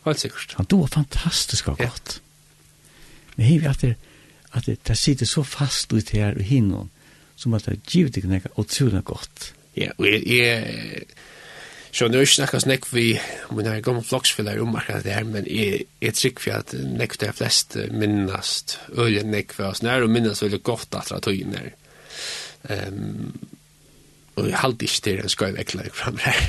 helt 0.05 0.19
säkert. 0.19 0.53
Han 0.53 0.65
då 0.69 0.87
fantastiskt 0.87 1.63
gott. 1.63 1.79
Ja. 1.79 1.91
Men 3.35 3.45
hej 3.45 3.59
vi 3.59 3.67
att 3.67 3.83
at 4.53 4.69
det, 4.69 4.79
det 4.87 4.97
sitter 4.97 5.29
så 5.29 5.43
fast 5.43 5.93
ut 5.93 6.13
her 6.13 6.37
og 6.37 6.47
hinnom, 6.47 6.89
som 7.35 7.53
at 7.57 7.65
det 7.65 7.73
er 7.73 7.85
givet 7.89 8.17
ikke 8.17 8.31
nekka 8.31 8.53
utrolig 8.61 9.03
godt. 9.03 9.53
Ja, 9.75 9.89
og 9.97 10.05
jeg, 10.05 10.21
jeg 10.29 11.05
så 11.93 12.07
nu 12.09 12.23
snakket 12.25 12.63
snakk 12.63 12.87
vi, 12.89 13.19
men 13.53 13.67
jeg 13.69 13.83
gammel 13.85 14.03
floksfiller 14.05 14.61
om 14.61 14.75
akkurat 14.75 15.03
det 15.05 15.13
her, 15.13 15.23
men 15.29 15.45
jeg, 15.45 15.83
jeg 16.01 16.13
trykker 16.17 16.41
for 16.41 16.51
at 16.57 16.73
nekk 16.73 17.19
det 17.21 17.27
er 17.29 17.35
flest 17.37 17.77
minnast, 17.93 18.79
øye 18.97 19.21
nekk 19.25 19.53
for 19.53 19.69
oss 19.69 19.83
nær, 19.85 20.01
og 20.01 20.09
minnast 20.09 20.41
veldig 20.41 20.63
godt 20.65 20.95
at 20.97 21.07
det 21.11 21.17
er 21.19 21.23
tøyen 21.27 21.53
her. 21.57 21.69
Um, 22.63 23.33
og 24.35 24.47
jeg 24.49 24.57
halte 24.57 24.85
ikke 24.87 25.01
til 25.05 25.19
en 25.21 25.29
skøy 25.29 25.51
vekkla 25.53 25.83
jeg 25.85 25.93
fram 25.93 26.17
her. 26.23 26.39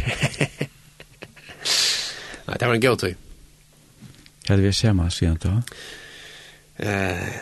Nei, 2.46 2.56
det 2.60 2.68
var 2.68 2.74
en 2.74 2.86
god 2.86 2.98
tøy. 3.04 3.14
Hva 4.44 4.50
er 4.54 4.58
det 4.60 4.64
vi 4.64 4.72
ser 4.72 4.80
se 4.80 4.92
meg, 4.96 5.12
sier 5.12 5.28
han 5.34 5.44
da. 5.44 5.54
Eh, 6.84 7.32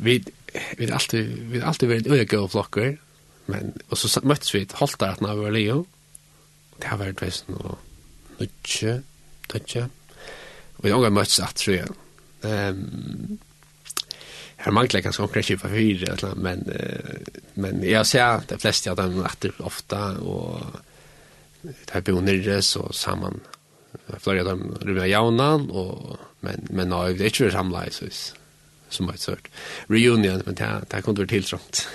vi 0.00 0.24
vi 0.76 0.86
har 0.86 0.92
alltid 0.92 1.26
vi 1.50 1.60
har 1.60 1.68
alltid 1.68 1.88
varit 1.88 2.06
öga 2.06 2.40
och 2.40 2.52
flockar 2.52 2.96
men 3.46 3.72
och 3.88 3.98
så 3.98 4.20
möttes 4.22 4.54
vi 4.54 4.62
ett 4.62 4.72
halta 4.72 5.10
att 5.10 5.20
när 5.20 5.34
vi 5.34 5.40
var 5.40 5.50
Leo 5.50 5.86
det 6.78 6.86
har 6.86 6.98
varit 6.98 7.22
väsen 7.22 7.54
och 7.54 7.78
nutje 8.38 9.02
nutje 9.54 9.88
vi 10.76 10.90
har 10.90 11.10
mötts 11.10 11.40
att 11.40 11.56
tror 11.56 11.76
jag 11.76 11.88
ehm 12.42 13.38
Her 14.56 14.72
mangler 14.72 15.00
kanskje 15.00 15.22
omkring 15.22 15.58
på 15.58 15.68
fyra, 15.68 16.30
men, 16.36 16.64
uh, 16.66 17.42
men 17.54 17.82
jeg 17.84 18.06
ser 18.06 18.40
de 18.48 18.56
fleste 18.58 18.90
av 18.90 18.96
dem 18.98 19.20
etter 19.22 19.52
ofte, 19.62 20.00
og 20.24 20.64
det 21.62 21.92
er 21.92 22.06
bo 22.06 22.16
nyrre, 22.24 22.62
så 22.64 22.88
sammen. 22.90 23.42
Flere 24.22 24.42
av 24.42 24.50
dem 24.50 24.72
rumer 24.80 25.06
jaunan, 25.06 25.68
og, 25.70 26.16
men, 26.40 26.66
men 26.70 26.90
nå 26.90 27.02
er 27.04 27.18
det 27.18 27.30
ikke 27.30 27.52
samlet, 27.54 27.94
så 27.94 28.10
som 28.88 29.08
har 29.08 29.16
sort 29.16 29.48
reunion 29.88 30.42
men 30.44 30.54
det 30.54 30.84
det 30.90 31.02
kunde 31.02 31.20
vara 31.20 31.28
tilltrångt. 31.28 31.88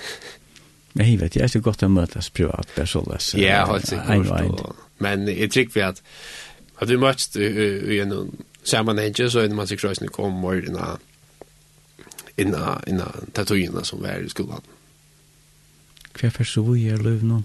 Nej, 0.92 1.16
vet 1.16 1.36
jag, 1.36 1.44
det 1.44 1.48
så 1.48 1.60
gott 1.60 1.82
att 1.82 1.90
mötas 1.90 2.30
privat 2.30 2.74
personligt. 2.74 3.34
Ja, 3.34 3.66
helt 3.66 3.86
säkert. 3.86 4.76
Men 4.98 5.38
jag 5.38 5.50
tycker 5.50 5.74
vi 5.74 5.82
att 5.82 6.02
att 6.76 6.90
vi 6.90 6.96
möts 6.96 7.36
i 7.36 8.00
en 8.00 8.36
sammanhang 8.62 9.14
så 9.14 9.38
är 9.38 9.48
det 9.48 9.54
man 9.54 9.66
sig 9.66 9.76
krösning 9.76 10.08
kommer 10.08 10.66
innan 10.66 10.98
innan 12.36 12.82
innan 12.86 13.30
tatuina 13.32 13.84
som 13.84 14.02
var 14.02 14.24
i 14.24 14.28
skolan. 14.28 14.60
Hva 16.12 16.28
er 16.28 16.44
så 16.44 16.62
vi 16.62 16.88
er 16.92 17.00
løv 17.00 17.24
nå? 17.24 17.42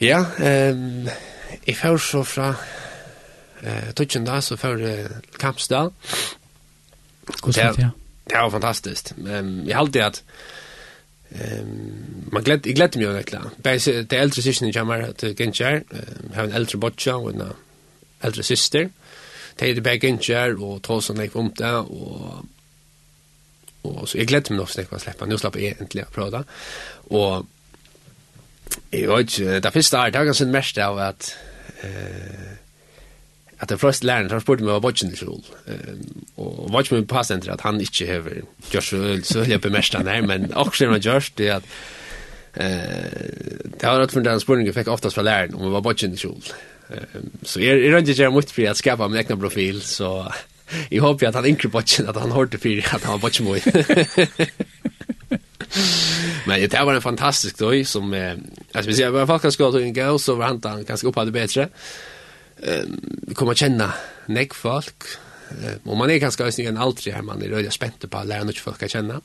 Ja, 0.00 0.24
ehm 0.38 1.08
jeg 1.66 1.76
får 1.76 1.96
så 1.96 2.22
fra 2.24 2.54
eh 3.62 3.88
uh, 3.88 3.92
Tutsjenda, 3.94 4.40
så 4.40 4.56
får 4.56 4.78
jeg 4.78 5.04
uh, 5.04 5.10
Kampsdal, 5.40 5.90
Det, 7.54 7.90
det 8.24 8.34
var 8.34 8.50
fantastiskt. 8.50 9.14
Um, 9.16 9.62
jag 9.66 9.76
har 9.76 9.80
alltid 9.80 10.02
att 10.02 10.22
Ehm 11.30 12.14
man 12.32 12.42
glädde, 12.42 12.68
jag 12.68 12.76
glädde 12.76 12.98
mig 12.98 13.08
verkligen. 13.08 13.50
Bäst 13.56 13.84
Det 13.86 14.12
äldre 14.12 14.42
syskon 14.42 14.68
i 14.68 14.72
Kjammar 14.72 15.00
att 15.00 15.24
Genchar, 15.38 15.82
Jag 16.30 16.36
har 16.36 16.44
en 16.44 16.52
äldre 16.52 16.78
botcha 16.78 17.16
och 17.16 17.30
en 17.30 17.42
äldre 18.20 18.42
syster. 18.42 18.90
Det 19.56 19.70
är 19.70 19.74
det 19.74 19.80
bägge 19.80 20.06
Genchar 20.06 20.62
och 20.62 20.82
Tolson 20.82 21.20
gick 21.20 21.36
om 21.36 21.52
det. 21.56 21.76
Och, 21.76 22.44
och 23.82 24.08
så 24.08 24.18
jag 24.18 24.26
glädde 24.26 24.50
mig 24.50 24.58
nog 24.58 24.70
snäck 24.70 24.92
att 24.92 25.02
släppa. 25.02 25.26
Nu 25.26 25.38
slapp 25.38 25.56
jag 25.56 25.80
äntligen 25.80 26.08
prata. 26.12 26.44
Och 27.08 27.46
jag 28.90 29.16
vet 29.16 29.38
inte, 29.38 29.60
det 29.60 29.70
första 29.70 30.06
är 30.06 30.10
det 30.10 30.24
ganska 30.24 30.44
mest 30.44 30.78
av 30.78 30.98
att 30.98 31.36
eh, 31.80 32.58
at 33.64 33.70
det 33.72 33.80
første 33.80 34.04
læreren 34.06 34.30
har 34.32 34.42
spurt 34.44 34.60
meg 34.60 34.74
hva 34.74 34.82
vodgen 34.84 35.14
i 35.14 35.16
skjul. 35.16 35.40
Og 36.36 36.68
vodgen 36.72 36.98
min 36.98 37.08
pasenter 37.08 37.54
at 37.54 37.64
han 37.64 37.80
ikke 37.80 38.08
har 38.10 38.26
gjort 38.70 38.88
så 38.90 39.00
øl, 39.00 39.22
så 39.24 39.44
jeg 39.48 39.62
bemerst 39.64 39.96
han 39.96 40.10
her, 40.10 40.20
men 40.26 40.50
også 40.52 40.90
han 40.90 41.00
gjørs 41.00 41.30
det 41.40 41.48
at 41.58 41.64
det 42.54 43.82
har 43.82 43.98
vært 43.98 44.12
for 44.14 44.22
den 44.22 44.38
spørningen 44.38 44.76
fikk 44.76 44.92
oftast 44.92 45.16
fra 45.16 45.24
læreren 45.26 45.56
om 45.58 45.72
hva 45.72 45.80
vodgen 45.82 46.14
i 46.14 46.20
skjul. 46.20 46.44
Så 47.42 47.62
jeg 47.64 47.80
rønner 47.88 48.04
ikke 48.04 48.20
gjerne 48.20 48.36
mot 48.36 48.52
for 48.52 48.70
å 48.70 48.76
skapa 48.78 49.08
min 49.08 49.22
egna 49.22 49.40
profil, 49.40 49.80
så 49.82 50.28
jeg 50.92 51.00
håper 51.02 51.28
at 51.30 51.40
han 51.40 51.48
inkre 51.48 51.72
vodgen, 51.72 52.08
at 52.10 52.20
han 52.20 52.36
hørte 52.36 52.60
for 52.60 52.94
at 52.94 53.08
han 53.08 53.16
var 53.16 53.24
vodgen 53.24 53.48
mot. 53.48 53.64
Men 56.46 56.60
det 56.60 56.80
var 56.86 56.94
en 56.94 57.02
fantastisk 57.02 57.58
dag 57.58 57.86
som, 57.88 58.12
eh, 58.14 58.36
alltså 58.74 58.90
vi 58.90 58.94
ser, 58.94 59.10
var 59.10 59.24
alla 59.24 59.26
fall 59.26 59.40
kan 59.40 59.52
skåta 59.52 59.80
en 59.80 59.94
gå 59.94 60.18
så 60.18 60.34
var 60.34 60.46
han 60.46 60.84
ganska 60.84 61.08
upphade 61.08 61.32
bättre 61.32 61.68
vi 63.22 63.34
kommer 63.34 63.54
känna 63.54 63.94
näck 64.26 64.54
folk 64.54 65.04
och 65.84 65.96
man 65.96 66.10
är 66.10 66.16
ganska 66.16 66.44
ösning 66.44 66.66
en 66.66 66.76
aldrig 66.76 67.14
här 67.14 67.22
man 67.22 67.42
är 67.42 67.48
röda 67.48 67.70
spänt 67.70 68.10
på 68.10 68.18
att 68.18 68.26
lära 68.26 68.44
något 68.44 68.58
folk 68.58 68.82
att 68.82 68.90
känna 68.90 69.20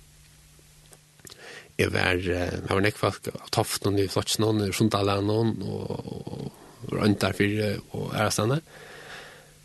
jag 1.75 1.89
var 1.89 2.29
jag 2.67 2.73
var 2.75 2.81
näck 2.81 2.97
folk 2.97 3.27
av 3.27 3.47
Tofton 3.49 3.99
i 3.99 4.07
Flotsnån 4.07 4.69
i 4.69 4.73
Sundalanån 4.73 5.61
och 5.61 6.53
runt 6.87 7.19
där 7.19 7.33
för 7.33 7.79
och 7.89 8.15
är 8.15 8.29
stanna 8.29 8.59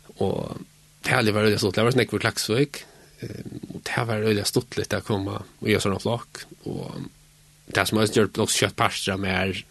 och 0.07 0.57
Tälje 1.01 1.31
var 1.31 1.51
så 1.51 1.57
stort, 1.57 1.75
det 1.75 1.83
var 1.83 1.91
snäck 1.91 2.09
för 2.09 2.19
Klaxvik 2.19 2.77
och 3.73 3.81
det 3.83 4.03
var 4.05 4.17
röda 4.17 4.43
stort 4.43 4.77
lite 4.77 4.97
att 4.97 5.03
komma 5.03 5.43
och 5.59 5.69
göra 5.69 5.81
såna 5.81 5.99
flock 5.99 6.37
och 6.63 6.91
det 7.65 7.85
som 7.85 7.97
har 7.97 8.17
gjort 8.17 8.37
också 8.37 8.57
kött 8.57 8.75
parstra 8.75 9.17
med 9.17 9.63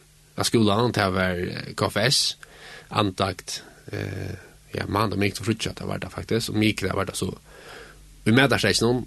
skolan, 0.42 0.92
det 0.92 1.10
var 1.10 1.50
KFS, 1.74 2.36
antakt 2.88 3.62
eh 3.92 4.34
ja 4.72 4.86
man 4.86 5.10
då 5.10 5.16
mig 5.16 5.30
så 5.30 5.44
frutcha 5.44 5.72
det 5.72 5.84
var 5.84 5.98
det 5.98 6.08
faktiskt. 6.10 6.48
Och 6.48 6.54
mig 6.54 6.76
det 6.80 6.92
var 6.92 7.04
det 7.04 7.14
så 7.14 7.38
vi 8.24 8.32
mäter 8.32 8.58
sig 8.58 8.74
någon 8.80 9.06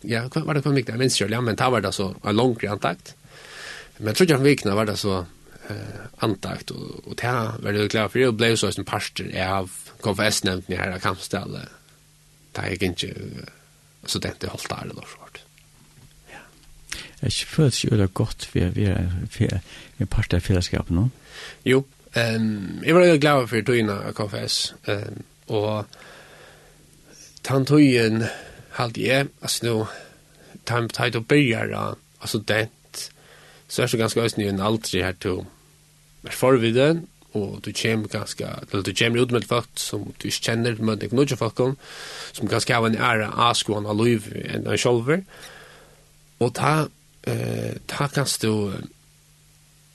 ja 0.00 0.28
var 0.34 0.54
det 0.54 0.62
för 0.62 0.70
mig 0.70 0.82
det 0.82 0.96
minns 0.96 1.20
jag 1.20 1.44
men 1.44 1.56
det 1.56 1.70
var 1.70 1.80
det 1.80 1.92
så 1.92 2.14
en 2.24 2.36
lång 2.36 2.54
kontakt 2.54 3.14
men 3.96 4.14
tror 4.14 4.30
jag 4.30 4.38
vikna 4.38 4.74
var 4.74 4.86
det 4.86 4.96
så 4.96 5.26
eh 5.68 6.02
antakt. 6.16 6.70
Och 6.70 7.06
och 7.06 7.14
det 7.14 7.26
här 7.26 7.52
var 7.62 7.72
det 7.72 7.88
klart 7.88 8.12
för. 8.12 8.18
Det 8.18 8.32
blev 8.32 8.56
så 8.56 8.66
en 8.66 8.84
pastor 8.84 9.38
av 9.38 9.70
konfessnämnden 10.00 10.78
här 10.78 10.96
i 10.96 11.00
Kampstalle 11.00 11.60
där 12.52 12.68
jag 12.68 12.82
inte 12.82 13.14
så 14.04 14.18
det 14.18 14.28
inte 14.28 14.46
hållt 14.46 14.68
där 14.68 14.90
då 14.94 14.94
svårt 14.94 15.38
Jeg 17.22 17.32
føler 17.32 17.84
ikke 17.84 17.96
det 17.96 18.14
godt 18.14 18.44
for 18.44 18.58
vi 18.58 18.86
være 18.86 19.60
en 20.00 20.06
part 20.06 20.34
av 20.34 20.40
fellesskapet 20.40 20.90
nå. 20.90 21.08
Jo, 21.64 21.84
Ehm 22.14 22.82
jag 22.84 22.94
var 22.94 23.00
väldigt 23.00 23.20
glad 23.20 23.50
för 23.50 23.62
tøyna, 23.62 24.02
jag 24.04 24.14
konfess. 24.14 24.74
Ehm 24.84 25.22
och 25.46 25.84
tant 27.42 27.68
tøyen 27.68 28.24
halt 28.70 28.96
jag 28.96 29.28
alltså 29.40 29.66
nu 29.66 29.86
tant 30.64 30.94
tajt 30.94 31.14
och 31.14 31.24
börjar 31.24 31.94
alltså 32.18 32.38
det 32.38 32.68
så 33.68 33.82
är 33.82 33.88
det 33.88 33.98
ganska 33.98 34.20
ösnö 34.20 34.48
en 34.48 34.60
aldrig 34.60 35.04
här 35.04 35.12
till. 35.12 35.44
Men 36.20 36.32
för 36.32 36.56
vid 36.56 36.74
den 36.74 37.06
och 37.32 37.60
du 37.60 37.72
kommer 37.72 38.08
ganska 38.08 38.48
eller 38.70 38.82
du 38.82 38.94
kommer 38.94 39.22
ut 39.22 39.30
med 39.30 39.44
folk 39.44 39.68
som 39.74 40.12
du 40.18 40.30
känner 40.30 40.72
med 40.72 40.98
dig 40.98 41.08
några 41.12 41.36
folk 41.36 41.56
som 42.32 42.48
ganska 42.48 42.78
har 42.78 42.86
en 42.86 42.96
ära 42.96 43.28
askon 43.28 43.86
av 43.86 44.04
liv 44.04 44.46
en 44.54 44.66
en 44.66 44.78
shoulder 44.78 45.24
och 46.38 46.54
ta 46.54 46.88
eh 47.22 47.74
ta 47.86 48.08
kan 48.08 48.26
du 48.40 48.72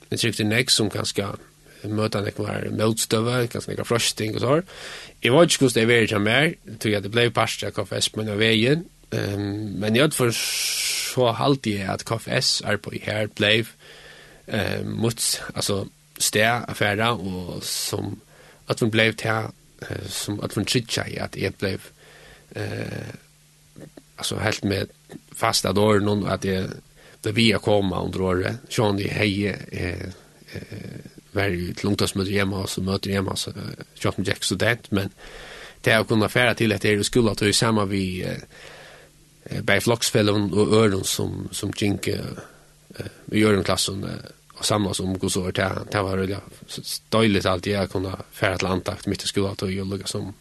det 0.09 0.23
är 0.23 0.41
ju 0.41 0.49
det 0.49 0.69
som 0.69 0.89
ganska 0.89 1.35
møta 1.93 2.21
nek 2.23 2.39
var 2.41 2.67
motstøve, 2.75 3.39
kanskje 3.51 3.73
nek 3.73 3.81
var 3.83 3.89
frøsting 3.89 4.37
og 4.37 4.43
så. 4.43 4.55
Jeg 5.23 5.33
var 5.33 5.47
ikke 5.47 5.65
hvordan 5.65 5.77
det 5.79 5.87
var 5.89 6.07
ikke 6.07 6.23
mer, 6.23 6.47
tog 6.77 6.93
jeg 6.93 7.03
det 7.03 7.11
ble 7.13 7.27
parst 7.35 7.65
av 7.67 7.75
KFS 7.75 8.09
på 8.13 8.23
en 8.23 8.33
av 8.33 8.41
veien, 8.41 8.85
um, 9.11 9.43
men 9.81 9.97
jeg 9.97 10.15
for 10.15 10.33
så 10.37 11.31
halde 11.37 11.75
jeg 11.77 11.89
at 11.89 12.05
KFS 12.07 12.61
er 12.67 12.81
på 12.81 12.93
her 13.01 13.29
ble 13.37 13.53
uh, 13.65 14.81
mot, 14.85 15.27
altså, 15.55 15.85
sted 16.19 16.47
affæra, 16.47 17.13
og 17.13 17.63
som 17.65 18.17
at 18.67 18.81
hun 18.83 18.91
ble 18.91 19.11
til, 19.17 19.53
uh, 19.83 20.09
som 20.09 20.41
at 20.43 20.53
hun 20.57 20.67
trytja 20.67 21.07
i 21.09 21.17
at 21.23 21.37
jeg 21.39 21.55
ble 21.57 21.77
uh, 21.77 23.15
altså 24.17 24.39
helt 24.41 24.65
med 24.65 24.93
fasta 25.37 25.71
dår 25.75 26.01
noen 26.05 26.25
at 26.29 26.45
jeg 26.45 26.67
ble 27.21 27.33
vi 27.35 27.49
å 27.55 27.61
komme 27.63 27.99
under 27.99 28.23
året, 28.29 28.65
sånn 28.71 28.99
i 29.01 29.09
hei 29.11 29.31
eh, 29.49 30.05
eh, 30.53 31.16
var 31.37 31.71
ett 31.71 31.83
långtidsmöte 31.83 32.31
hemma 32.31 32.59
och 32.59 32.69
så 32.69 32.81
möter 32.81 33.11
hemma 33.11 33.35
så 33.35 33.51
jag 34.01 34.13
som 34.13 34.23
Jack 34.23 34.43
student 34.43 34.91
men 34.91 35.09
det 35.81 35.91
har 35.91 36.03
kunnat 36.03 36.31
färra 36.31 36.53
till 36.53 36.73
att 36.73 36.81
det 36.81 36.89
är 36.89 37.03
skulle 37.03 37.31
att 37.31 37.37
det 37.37 37.47
är 37.47 37.51
samma 37.51 37.85
vi 37.85 38.23
eh, 39.43 39.61
bär 39.61 39.79
flocksfällen 39.79 40.53
och 40.53 40.73
öron 40.73 41.03
som, 41.03 41.49
som 41.51 41.73
kink 41.73 42.07
vi 43.25 43.39
gör 43.39 43.53
en 43.53 43.63
klassen 43.63 44.05
och 44.53 44.65
samlas 44.65 44.99
om 44.99 45.17
går 45.19 45.29
så 45.29 45.51
det, 45.51 45.71
det 45.91 46.01
var 46.01 46.17
rulliga 46.17 46.41
stöjligt 46.67 47.45
alltid 47.45 47.73
jag 47.73 47.91
kunde 47.91 48.11
färra 48.31 48.57
till 48.57 48.67
antakt 48.67 49.07
mitt 49.07 49.23
i 49.23 49.27
skolan 49.27 49.55
och 49.61 49.71
jag 49.71 50.09
som 50.09 50.33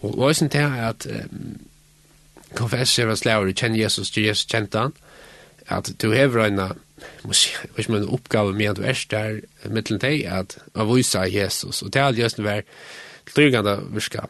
och 0.00 0.16
vad 0.16 0.30
är 0.30 0.48
det 0.48 0.58
här 0.58 0.90
att 0.90 1.06
konfessera 2.54 3.16
släver 3.16 3.52
känner 3.52 3.76
Jesus 3.78 4.16
Jesus 4.16 4.48
känner 4.48 4.68
han 4.72 4.92
at 5.72 5.90
du 6.00 6.10
hever 6.12 6.46
en 6.46 6.60
hvis 7.24 7.88
man 7.88 8.06
oppgave 8.08 8.52
med 8.52 8.70
at 8.70 8.78
du 8.78 8.84
er 8.86 9.00
der 9.10 9.70
mittelen 9.72 10.00
deg 10.00 10.24
at 10.30 10.56
å 10.74 10.86
vise 10.88 11.24
Jesus 11.30 11.82
og 11.82 11.92
det 11.92 12.00
er 12.00 12.16
just 12.18 12.40
det 12.40 12.46
var 12.46 12.64
tilgjengende 13.32 13.78
virka 13.94 14.28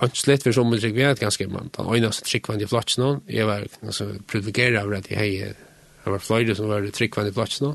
Anslett 0.00 0.46
for 0.46 0.56
som 0.56 0.70
musikk 0.72 0.94
vi 0.96 1.04
er 1.04 1.18
ganske 1.18 1.46
man 1.52 1.70
han 1.76 1.90
øyne 1.92 2.08
oss 2.08 2.22
tryggvann 2.24 2.62
i 2.62 2.68
flotts 2.70 2.98
nå 2.98 3.18
jeg 3.28 3.46
var 3.46 3.66
altså, 3.82 4.08
privilegeret 4.26 4.80
av 4.80 4.94
at 4.96 5.10
jeg 5.10 5.18
hei 5.18 5.32
jeg 5.40 6.14
var 6.14 6.24
fløyre 6.24 6.56
som 6.56 6.70
var 6.70 6.86
tryggvann 6.96 7.28
i 7.28 7.34
flotts 7.36 7.60
nå 7.60 7.74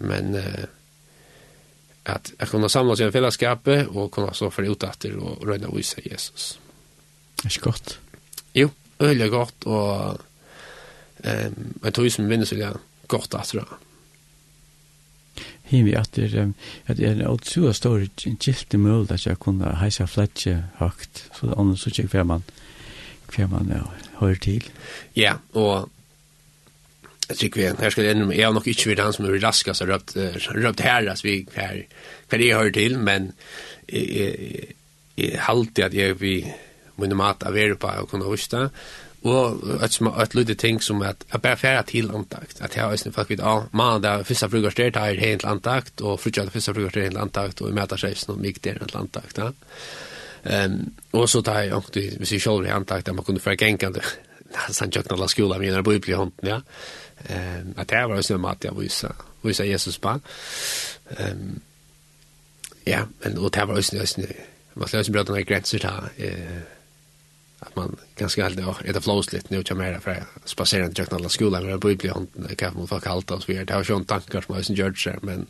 men 0.00 0.34
uh, 0.40 0.64
at 2.08 2.32
jeg 2.38 2.48
kunne 2.48 2.70
samle 2.72 2.96
seg 2.96 3.10
i 3.10 3.14
fellesskapet 3.14 3.92
og 3.92 4.08
kunne 4.14 4.32
så 4.34 4.48
for 4.54 4.64
utatter 4.64 5.18
og 5.20 5.44
røyne 5.46 5.68
å 5.68 5.76
vise 5.76 6.00
Jesus 6.06 6.54
Er 7.44 7.52
ikke 7.52 7.70
godt? 7.70 7.98
Jo, 8.56 8.70
øyelig 9.00 9.30
godt 9.32 9.66
og 9.68 10.24
Ehm 11.24 11.74
jag 11.82 11.94
tror 11.94 12.08
som 12.08 12.28
vinner 12.28 12.44
så 12.44 12.54
jag 12.54 12.76
kort 13.06 13.34
att 13.34 13.52
dra. 13.52 13.64
Him 15.62 15.84
vi 15.84 15.94
at 15.94 16.12
det 16.12 16.52
att 16.86 16.96
det 16.96 17.06
er 17.06 17.12
en 17.12 17.26
otroligt 17.26 17.76
stor 17.76 18.08
gift 18.46 18.72
mål 18.74 19.06
at 19.10 19.26
jeg 19.26 19.38
kunne 19.38 19.76
heisa 19.76 20.06
fletje 20.06 20.64
høgt, 20.78 21.28
så 21.34 21.46
det 21.46 21.54
andra 21.58 21.76
så 21.76 21.90
gick 21.90 22.10
hver 22.10 22.24
man 22.24 22.42
hver 23.30 23.46
man 23.46 23.68
ja, 23.70 23.82
hører 24.18 24.34
til. 24.34 24.64
Ja, 25.16 25.34
og 25.54 25.90
jeg 27.28 27.36
tycker 27.36 27.60
vi 27.60 27.82
här 27.82 27.90
ska 27.90 28.02
det 28.02 28.36
jeg 28.36 28.46
har 28.46 28.52
nok 28.52 28.66
ikke 28.66 28.90
vært 28.90 29.04
han 29.04 29.12
som 29.12 29.24
er 29.24 29.38
raskast 29.38 29.78
så 29.78 29.86
röpt 29.86 30.16
røpt 30.54 30.80
her, 30.80 31.08
altså 31.08 31.26
vi 31.26 31.46
hver, 31.54 31.82
hver 32.28 32.38
jeg 32.38 32.56
hører 32.56 32.70
til, 32.70 32.98
men 32.98 33.32
jeg, 33.92 34.08
jeg, 34.16 34.74
jeg 35.16 35.40
halte 35.40 35.84
at 35.84 35.94
jeg 35.94 36.20
vi 36.20 36.44
må 36.96 37.06
mat 37.14 37.42
av 37.46 37.56
Europa 37.56 37.94
og 38.00 38.08
kunne 38.10 38.28
huske 38.28 38.68
Og 39.22 39.60
et, 39.84 39.98
et 40.22 40.34
lydde 40.34 40.54
ting 40.54 40.78
som 40.82 41.02
at 41.04 41.24
jeg 41.32 41.42
bare 41.42 41.56
færre 41.56 41.82
til 41.88 42.10
antakt. 42.14 42.60
At 42.60 42.76
jeg 42.76 42.84
har 42.84 42.90
faktisk 42.90 43.14
folk 43.14 43.28
vidt, 43.28 43.42
ja, 43.44 43.66
mannen 43.72 44.02
der 44.02 44.22
første 44.24 44.48
frukoster 44.48 44.90
tar 44.90 45.10
jeg 45.10 45.20
helt 45.20 45.44
antakt, 45.44 46.00
og 46.00 46.20
frutja 46.20 46.44
det 46.44 46.52
første 46.52 46.74
frukoster 46.74 47.04
helt 47.04 47.20
antakt, 47.20 47.60
og 47.60 47.68
vi 47.68 47.76
møter 47.76 48.00
seg 48.00 48.16
noe 48.28 48.40
mye 48.40 48.64
der 48.64 48.80
helt 48.80 48.96
antakt. 48.96 49.38
Ja. 49.38 49.50
Um, 50.40 50.94
og 51.12 51.28
så 51.28 51.42
tar 51.44 51.60
jeg, 51.60 51.74
og, 51.76 51.84
hvis 51.92 52.32
jeg 52.32 52.40
selv 52.40 52.64
er 52.64 52.74
antakt, 52.74 53.08
at 53.08 53.14
man 53.14 53.24
kunne 53.24 53.40
færre 53.40 53.60
genkende, 53.60 54.00
nesten 54.54 54.90
tjøkken 54.90 55.18
alle 55.18 55.28
skolen 55.28 55.60
min, 55.60 55.74
er 55.74 55.82
jeg 55.82 55.84
bor 55.84 55.98
i 55.98 56.00
blihånden, 56.00 56.48
ja. 56.48 56.60
Um, 57.20 57.74
at 57.76 57.92
jeg 57.92 58.08
var 58.08 58.16
øyne 58.16 58.38
med 58.40 58.50
at 58.50 58.64
jeg 58.64 58.78
viser, 58.78 59.26
viser 59.42 59.64
Jesus 59.64 59.98
på. 59.98 60.16
Um, 61.20 61.60
ja, 62.86 63.04
men, 63.24 63.38
og 63.38 63.52
det 63.54 63.68
var 63.68 63.76
også 63.76 63.96
øyne, 63.96 64.32
man 64.74 64.88
også 64.88 65.12
brøte 65.12 65.32
noen 65.32 65.44
grenser 65.44 65.78
til, 65.78 66.24
eh, 66.24 66.79
att 67.60 67.76
man 67.76 67.96
ganska 68.16 68.46
alltid 68.46 68.64
har 68.64 68.82
ett 68.84 69.04
flowslit 69.04 69.42
lite 69.42 69.54
nu 69.54 69.62
kommer 69.62 69.92
jag 69.92 70.02
för 70.02 70.24
spacera 70.44 70.84
inte 70.84 71.02
jag 71.02 71.14
alla 71.14 71.28
skolan 71.28 71.66
med 71.66 71.80
bibeln 71.80 72.26
och 72.50 72.58
kan 72.58 72.74
man 72.74 72.88
få 72.88 73.00
kallt 73.00 73.30
oss 73.30 73.48
vi. 73.48 73.64
Det 73.64 73.74
har 73.74 73.84
ju 73.84 73.96
en 73.96 74.04
tankar 74.04 74.40
som 74.40 74.54
har 74.54 74.62
sin 74.62 74.76
judge 74.76 75.08
men 75.22 75.46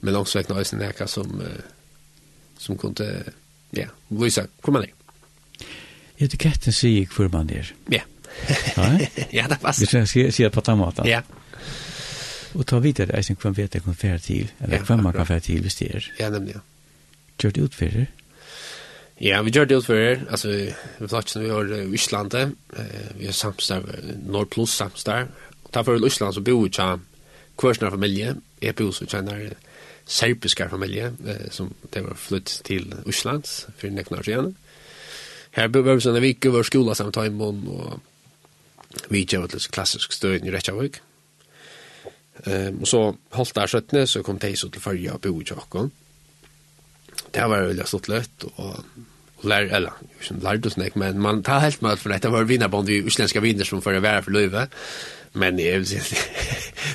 men 0.00 0.16
också 0.16 0.40
ett 0.40 0.48
nice 0.48 0.76
näka 0.76 1.06
som 1.06 1.42
som 2.56 2.78
kunde 2.78 3.24
ja, 3.70 3.86
Luisa, 4.08 4.46
kom 4.60 4.74
man 4.74 4.82
ner. 4.82 4.92
Etiketten 6.16 6.72
säger 6.72 7.06
för 7.06 7.28
man 7.28 7.46
där. 7.46 7.74
Ja. 7.86 8.00
Ja, 9.30 9.48
det 9.48 9.60
passar. 9.60 9.80
Vi 9.80 9.86
ska 9.86 10.06
se 10.06 10.32
se 10.32 10.50
på 10.50 10.76
måten. 10.76 11.06
Ja. 11.08 11.22
Och 12.52 12.66
ta 12.66 12.78
vidare 12.78 13.16
eisen 13.16 13.36
kvar 13.36 13.50
vet 13.50 13.74
jag 13.74 13.84
kan 13.84 13.94
färd 13.94 14.22
till. 14.22 14.48
Eller 14.58 14.78
kvar 14.78 14.96
man 14.96 15.12
kan 15.12 15.26
färd 15.26 15.42
till 15.42 15.62
visst 15.62 15.82
är. 15.82 16.12
Ja, 16.18 16.30
nämligen. 16.30 16.60
Kört 17.38 17.54
det 17.54 17.74
för. 17.74 18.06
Ja, 19.20 19.42
vi 19.42 19.50
gjør 19.52 19.64
det 19.68 19.84
for 19.84 19.94
her, 20.00 20.22
altså, 20.30 20.48
vi 20.48 20.72
har 21.00 21.08
platsar 21.08 21.42
vi 21.42 21.48
har 21.48 21.72
i 21.76 21.94
Island. 21.94 22.34
Eh, 22.34 23.18
vi 23.18 23.26
har 23.26 23.32
samstar, 23.32 23.82
Nordplus 24.26 24.70
samstar. 24.70 25.28
Och 25.62 25.72
tar 25.72 25.84
för 25.84 26.04
i 26.04 26.06
Island 26.06 26.34
så 26.34 26.40
bor 26.40 26.62
vi 26.64 26.70
tja 26.70 26.98
kvarsna 27.58 27.90
familie. 27.90 28.36
Jeg 28.62 28.74
bor 28.74 28.92
så 28.92 29.06
tjänar 29.06 29.54
serbiska 30.06 30.68
familie 30.68 31.12
eh, 31.26 31.50
som 31.50 31.74
det 31.90 32.00
var 32.00 32.14
flytt 32.14 32.60
til 32.64 32.94
Island 33.06 33.44
for 33.78 33.88
nekken 33.88 34.18
år 34.18 34.22
siden. 34.22 34.56
Her 35.50 35.68
bor 35.68 35.82
vi 35.82 35.90
sånn 35.90 36.00
sådana 36.00 36.24
vik 36.24 36.46
över 36.46 36.62
skola 36.62 36.94
samt 36.94 37.14
tajmon 37.14 37.68
og 37.68 38.00
vi 39.08 39.26
gör 39.28 39.44
ett 39.44 39.70
klassisk 39.70 40.12
stöd 40.12 40.46
i 40.46 40.50
Reykjavik. 40.50 41.00
Um, 42.46 42.80
og 42.80 42.88
så 42.88 43.16
holdt 43.30 43.54
der 43.54 43.66
17, 43.66 44.06
så 44.06 44.22
kom 44.22 44.38
Tejso 44.38 44.68
till 44.68 45.10
og 45.10 45.20
bo 45.20 45.40
i 45.40 45.44
Jakon. 45.44 45.92
Det 47.34 47.42
var 47.42 47.66
veldig 47.66 47.86
stort 47.86 48.08
løtt, 48.08 48.44
og 48.56 48.84
lär 49.42 49.62
eller 49.62 49.92
som 50.20 50.38
lärde 50.38 50.70
snack 50.70 50.94
men 50.94 51.20
man 51.20 51.42
tar 51.42 51.58
helt 51.58 51.80
med 51.80 51.98
för 51.98 52.10
detta 52.10 52.30
var 52.30 52.44
vinnarbond 52.44 52.90
i 52.90 52.94
utländska 52.94 53.40
vinner 53.40 53.64
som 53.64 53.82
för 53.82 53.94
att 53.94 54.02
vara 54.02 54.22
för 54.22 54.30
löve 54.30 54.68
men 55.32 55.56
det 55.56 55.72
är 55.72 55.80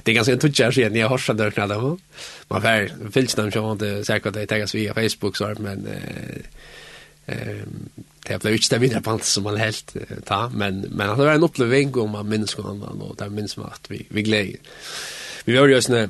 det 0.04 0.12
är 0.12 0.16
ganska 0.16 0.34
en 0.34 0.68
att 0.68 0.76
se 0.76 0.90
när 0.90 1.00
jag 1.00 1.10
har 1.10 1.18
sånt 1.18 1.38
där 1.38 1.52
knallar 1.52 1.80
på 1.80 2.00
man 2.48 2.62
får 2.62 3.12
finns 3.12 3.36
dem 3.36 3.52
som 3.52 3.72
inte 3.72 4.06
säkert 4.06 4.34
det 4.34 4.48
taggas 4.48 4.76
via 4.76 4.94
Facebook 4.94 5.38
så 5.38 5.56
men 5.60 5.88
eh 5.88 6.42
det 8.28 8.42
blev 8.42 8.54
inte 8.54 8.80
det 8.80 9.02
på 9.02 9.20
som 9.20 9.44
man 9.44 9.58
helt 9.58 9.96
ta 10.26 10.50
men 10.50 10.82
men 10.82 11.18
det 11.18 11.26
var 11.26 11.34
en 11.34 11.44
upplevelse 11.44 12.00
om 12.00 12.10
man 12.10 12.30
minns 12.30 12.54
kan 12.54 12.82
och 12.82 13.16
där 13.16 13.30
minns 13.30 13.58
man 13.58 13.66
att 13.66 13.92
vi 13.92 14.06
vi 14.10 14.22
glädje 14.22 14.58
vi 15.46 15.58
var 15.58 15.68
ju 15.68 15.82
snä 15.82 16.10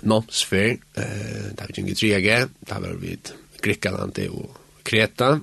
Nomsfer, 0.00 0.78
eh, 0.94 1.54
där 1.54 1.66
vi 1.68 1.74
tjengde 1.74 1.92
3G, 1.92 2.48
där 2.60 2.80
var 2.80 2.96
vi 3.00 3.18
Grekland 3.62 4.18
og 4.28 4.65
Kreta, 4.86 5.36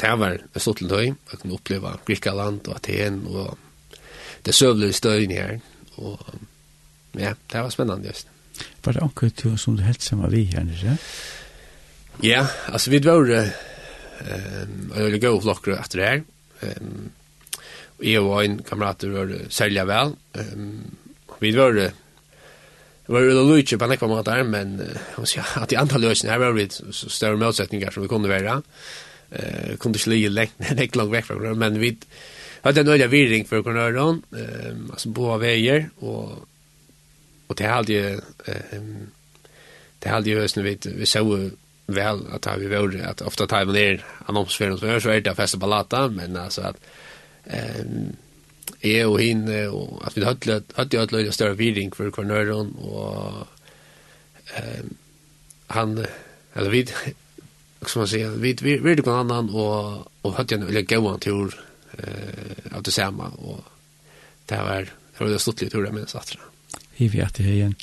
det 0.00 0.12
var 0.18 0.38
en 0.40 0.60
stort 0.60 0.80
til 0.80 0.90
tøy, 0.90 1.06
jeg 1.12 1.40
kunne 1.40 1.56
oppleve 1.56 1.92
Grikaland 2.06 2.68
og 2.68 2.78
Aten 2.80 3.22
og 3.28 3.58
det 4.46 4.54
søvlige 4.54 4.96
støyen 4.96 5.30
her, 5.30 5.58
og 5.96 6.18
ja, 7.14 7.34
det 7.52 7.62
var 7.62 7.70
spennende 7.70 8.08
just. 8.08 8.28
Var 8.84 8.92
det 8.92 9.02
akkurat 9.02 9.42
du 9.42 9.56
som 9.56 9.76
du 9.76 9.82
helt 9.82 10.02
sammen 10.02 10.32
vi 10.32 10.44
her, 10.44 10.66
ikke? 10.66 10.96
Ja, 12.22 12.46
altså 12.68 12.90
vi 12.90 13.00
var 13.04 13.22
um, 13.22 14.92
og 14.92 15.00
jeg 15.00 15.20
gav 15.20 15.40
flokker 15.42 15.78
etter 15.78 15.98
det 15.98 16.08
her, 16.08 16.22
um, 16.80 17.10
og 17.98 18.06
jeg 18.06 18.20
og 18.20 18.44
en 18.44 18.58
kamerater 18.62 19.14
var 19.14 19.32
særlig 19.48 19.86
vel, 19.88 20.14
um, 20.38 20.96
vi 21.40 21.56
var 21.56 21.92
Det 23.06 23.12
var 23.12 23.20
ju 23.20 23.56
lite 23.56 23.78
på 23.78 23.86
nekva 23.86 24.08
måtar, 24.08 24.42
men 24.42 24.82
hon 25.16 25.26
säger 25.26 25.46
att 25.54 25.72
i 25.72 25.76
antal 25.76 26.00
lösningar 26.00 26.38
här 26.38 26.46
var 26.46 26.58
det 26.58 26.72
större 26.92 27.36
motsättningar 27.36 27.90
som 27.90 28.02
vi 28.02 28.08
kunde 28.08 28.28
vara. 28.28 28.62
Eh 29.30 29.76
kunde 29.76 29.98
inte 29.98 30.10
ligga 30.10 30.28
längt 30.76 30.96
långt 30.96 31.12
väck 31.12 31.26
från 31.26 31.58
men 31.58 31.78
vi 31.78 31.96
hade 32.62 32.80
en 32.80 32.88
öliga 32.88 33.06
virring 33.06 33.44
för 33.44 33.62
kunna 33.62 33.80
höra 33.80 34.00
hon, 34.00 34.22
ehm 34.36 34.90
alltså 34.90 35.08
båda 35.08 35.38
vägar 35.38 35.90
och 35.98 36.30
och 37.46 37.54
det 37.56 37.66
hade 37.66 37.92
ju 37.92 38.20
ehm 38.44 39.06
det 39.98 40.08
hade 40.08 40.30
ju 40.30 40.40
ösn 40.40 40.62
vi 40.62 40.78
vi 40.84 41.06
så 41.06 41.50
väl 41.86 42.20
att 42.32 42.58
vi 42.58 42.66
var 42.66 43.00
att 43.04 43.20
ofta 43.20 43.46
tar 43.46 43.64
vi 43.64 43.72
ner 43.72 44.04
annonsfärden 44.26 45.00
så 45.00 45.08
är 45.08 45.20
det 45.20 45.34
festa 45.34 45.58
ballata 45.58 46.08
men 46.08 46.36
alltså 46.36 46.62
att 46.62 46.76
ehm 47.44 48.16
jeg 48.82 49.06
og 49.06 49.18
henne, 49.22 49.58
og 49.70 50.02
at 50.06 50.16
vi 50.16 50.24
hadde 50.26 50.60
hatt 50.76 50.94
jo 50.94 51.02
hatt 51.02 51.34
større 51.34 51.58
viring 51.58 51.92
for 51.94 52.10
kvarnøren, 52.14 52.72
og 52.82 53.46
eh, 54.58 54.86
han, 55.72 55.98
eller 56.54 56.72
vi, 56.72 56.84
som 57.88 58.02
man 58.02 58.10
sier, 58.10 58.34
vi 58.42 58.54
virte 58.56 59.04
på 59.06 59.14
en 59.14 59.26
annan, 59.26 59.52
og, 59.54 60.08
og 60.22 60.36
hadde 60.38 60.58
en 60.58 60.66
veldig 60.70 60.86
gåan 60.90 61.22
tur 61.22 61.54
eh, 61.98 62.72
av 62.72 62.82
det 62.82 62.94
samme, 62.94 63.30
og 63.38 63.62
det 64.50 64.58
var, 64.58 64.90
det 64.90 65.20
var 65.20 65.30
det 65.30 65.42
stått 65.42 65.62
litt 65.62 65.74
tur 65.74 65.86
jeg 65.86 65.94
minnes 65.94 66.18
atra. 66.18 66.42
Hivi 66.98 67.22
at 67.24 67.38
det 67.38 67.46
er 67.46 67.54
igjen. 67.54 67.76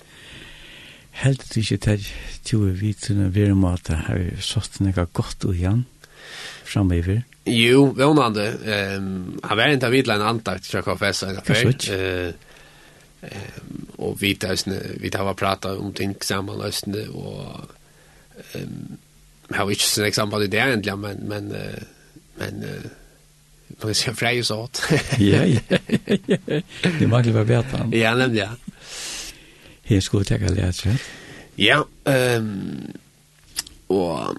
Helt 1.20 1.56
ikke 1.58 1.80
til 1.84 2.04
tjoe 2.48 2.74
vidt, 2.80 3.10
vi 3.10 3.44
er 3.44 3.56
måte, 3.58 3.98
har 4.08 4.20
vi 4.20 4.36
sått 4.44 4.80
noe 4.84 5.08
godt 5.16 5.48
og 5.48 5.56
igjen. 5.56 5.86
Ja 5.88 5.99
framöver? 6.70 7.24
Jo, 7.46 7.86
vånande. 7.86 8.54
Um, 8.98 9.40
han 9.44 9.58
var 9.58 9.68
inte 9.68 9.88
av 9.88 9.94
en 9.94 10.22
antakt 10.22 10.72
till 10.72 10.82
KFS 10.82 11.24
en 11.24 11.42
kväll. 11.42 11.76
Uh, 11.92 12.34
um, 13.22 13.86
och 13.96 14.24
vi 14.24 14.36
tar 14.36 14.58
vi 15.02 15.10
tar 15.10 15.24
var 15.24 15.34
prata 15.34 15.78
om 15.78 15.94
ting 15.94 16.16
sammanlösande 16.22 17.08
och 17.08 17.46
um, 18.54 18.98
jag 19.48 19.58
har 19.58 19.70
inte 19.70 19.84
sin 19.84 20.06
exempel 20.06 20.44
i 20.44 20.48
det 20.48 20.58
egentligen, 20.58 21.00
men, 21.00 21.18
men, 21.18 21.52
uh, 21.52 21.80
men 22.38 22.64
uh, 22.64 22.82
man 23.82 23.96
ser 23.96 24.14
frej 24.14 24.44
så 24.44 24.60
åt. 24.60 24.82
ja, 25.18 25.46
ja, 25.46 25.78
ja. 26.26 26.38
Det 27.00 27.08
manglar 27.08 27.34
var 27.34 27.46
bättre. 27.46 27.98
Ja, 27.98 28.16
nämligen. 28.16 28.50
Ja. 28.50 28.74
Här 29.84 30.00
skulle 30.00 30.26
jag 30.28 30.56
lära 30.56 30.74
sig. 30.74 30.98
Ja, 31.56 31.88
ehm 32.06 32.38
um, 32.38 32.94
och 33.88 34.36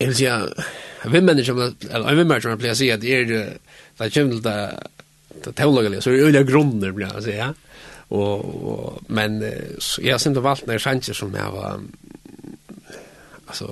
jag 0.00 0.06
vill 0.06 0.16
säga 0.16 0.48
vem 1.04 1.24
människor 1.24 1.74
eller 1.90 2.14
vi 2.14 2.24
mennesker, 2.24 2.54
jeg 2.54 2.60
pleier 2.60 2.76
å 2.76 2.78
si 2.78 2.86
at 2.92 3.02
det 3.02 3.10
er 3.12 3.26
det 3.28 3.42
där 3.98 4.10
kommer 4.10 4.40
det 4.40 4.78
det 5.44 5.52
teologiska 5.56 6.00
så 6.00 6.10
er 6.10 6.16
det 6.16 6.28
öliga 6.28 6.42
grunner, 6.42 6.92
blir 6.92 7.06
jeg 7.06 7.16
å 7.16 7.24
si, 7.24 7.34
ja. 7.36 7.52
Og, 8.10 8.46
og, 8.72 9.02
men 9.08 9.42
jeg 9.42 10.10
har 10.10 10.26
inte 10.26 10.42
valt 10.42 10.66
några 10.66 10.80
chanser 10.80 11.14
som 11.14 11.34
jeg 11.36 11.52
var 11.52 11.82
altså, 13.46 13.68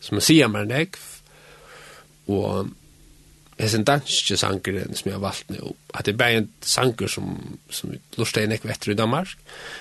som 0.00 0.20
jeg 0.20 0.28
sier 0.28 0.52
meg 0.52 0.66
en 0.66 0.74
det 0.74 0.88
og 2.28 2.72
Jeg 3.58 3.70
synes 3.70 3.86
danske 3.86 4.36
sanger 4.36 4.78
som 4.98 5.08
jeg 5.08 5.14
har 5.14 5.20
valgt 5.22 5.50
nå, 5.50 5.74
at 5.94 6.06
det 6.06 6.12
er 6.12 6.18
bare 6.18 6.38
en 6.40 6.48
sanger 6.60 7.06
som, 7.06 7.36
som 7.70 7.92
lustet 8.18 8.42
en 8.42 8.52
ikke 8.52 8.66
vetter 8.66 8.90
i 8.90 8.96
Danmark, 8.98 9.36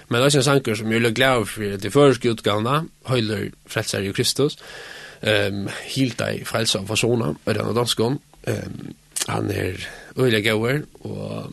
men 0.07 0.15
det 0.15 0.21
er 0.21 0.25
også 0.25 0.43
en 0.43 0.49
sanger 0.49 0.75
som 0.77 0.91
jeg 0.91 1.01
er 1.01 1.15
glad 1.17 1.45
for 1.49 1.73
at 1.73 1.81
de 1.81 1.91
føreske 1.91 2.29
utgavene, 2.29 2.83
høyler 3.09 3.47
frelser 3.65 4.05
i 4.05 4.11
Kristus, 4.13 4.59
Ehm 5.23 5.69
helt 5.95 6.17
dig 6.17 6.43
frälsa 6.45 6.79
av 6.79 6.85
försona 6.85 7.35
med 7.45 7.55
den 7.55 7.75
danskan. 7.75 8.19
Ehm 8.43 8.93
han 9.27 9.51
är 9.51 9.87
öliga 10.15 10.53
goer 10.53 10.83
och 11.01 11.43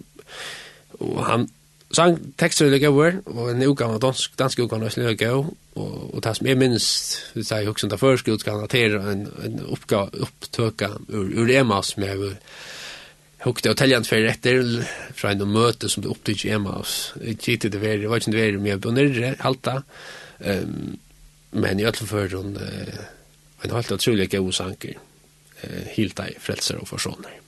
och 0.98 1.24
han 1.24 1.48
sang 1.90 2.18
texter 2.36 2.66
öliga 2.66 2.90
goer 2.90 3.20
och 3.24 3.50
en 3.50 3.62
okan 3.62 3.90
av 3.90 4.00
dansk 4.00 4.36
dansk 4.36 4.58
okan 4.58 4.82
och 4.82 4.92
snöga 4.92 5.32
go 5.32 5.46
och 5.74 6.14
och 6.14 6.22
tas 6.22 6.38
som 6.38 6.46
är 6.46 6.54
minst 6.54 7.22
vi 7.32 7.44
säger 7.44 7.70
också 7.70 7.86
där 7.86 7.96
förskot 7.96 8.44
kan 8.44 8.58
hantera 8.58 9.02
en 9.02 9.28
en 9.44 9.60
uppga 9.60 10.08
upptöka 10.12 10.90
ur 11.08 11.38
ur 11.38 11.50
Emmas 11.50 11.96
med 11.96 12.36
hukte 13.44 13.72
og 13.72 13.78
teljant 13.80 14.08
fyrir 14.08 14.30
etter 14.32 14.58
fra 15.16 15.32
en 15.32 15.46
møte 15.48 15.88
som 15.88 16.04
det 16.04 16.10
opptid 16.12 16.36
ikke 16.36 16.50
hjemme 16.50 16.74
oss. 16.80 16.96
Ikke 17.20 17.56
det 17.68 17.80
var, 17.80 17.96
det 18.00 18.10
var 18.10 18.20
ikke 18.20 18.34
det 18.34 18.42
var, 18.42 18.58
men 18.60 18.82
på 18.82 18.92
begynner 18.96 19.40
halta. 19.40 19.80
Um, 20.40 20.98
men 21.52 21.80
i 21.80 21.84
alle 21.84 21.96
fall 21.96 22.10
før 22.10 22.36
hun, 22.38 22.56
uh, 22.56 23.00
en 23.62 23.74
helt 23.76 23.92
utrolig 23.92 24.30
god 24.30 24.52
sanker, 24.56 24.98
eh, 25.62 25.86
helt 25.96 26.16
deg 26.16 26.40
frelser 26.40 26.80
og 26.80 26.88
forsoner. 26.88 27.40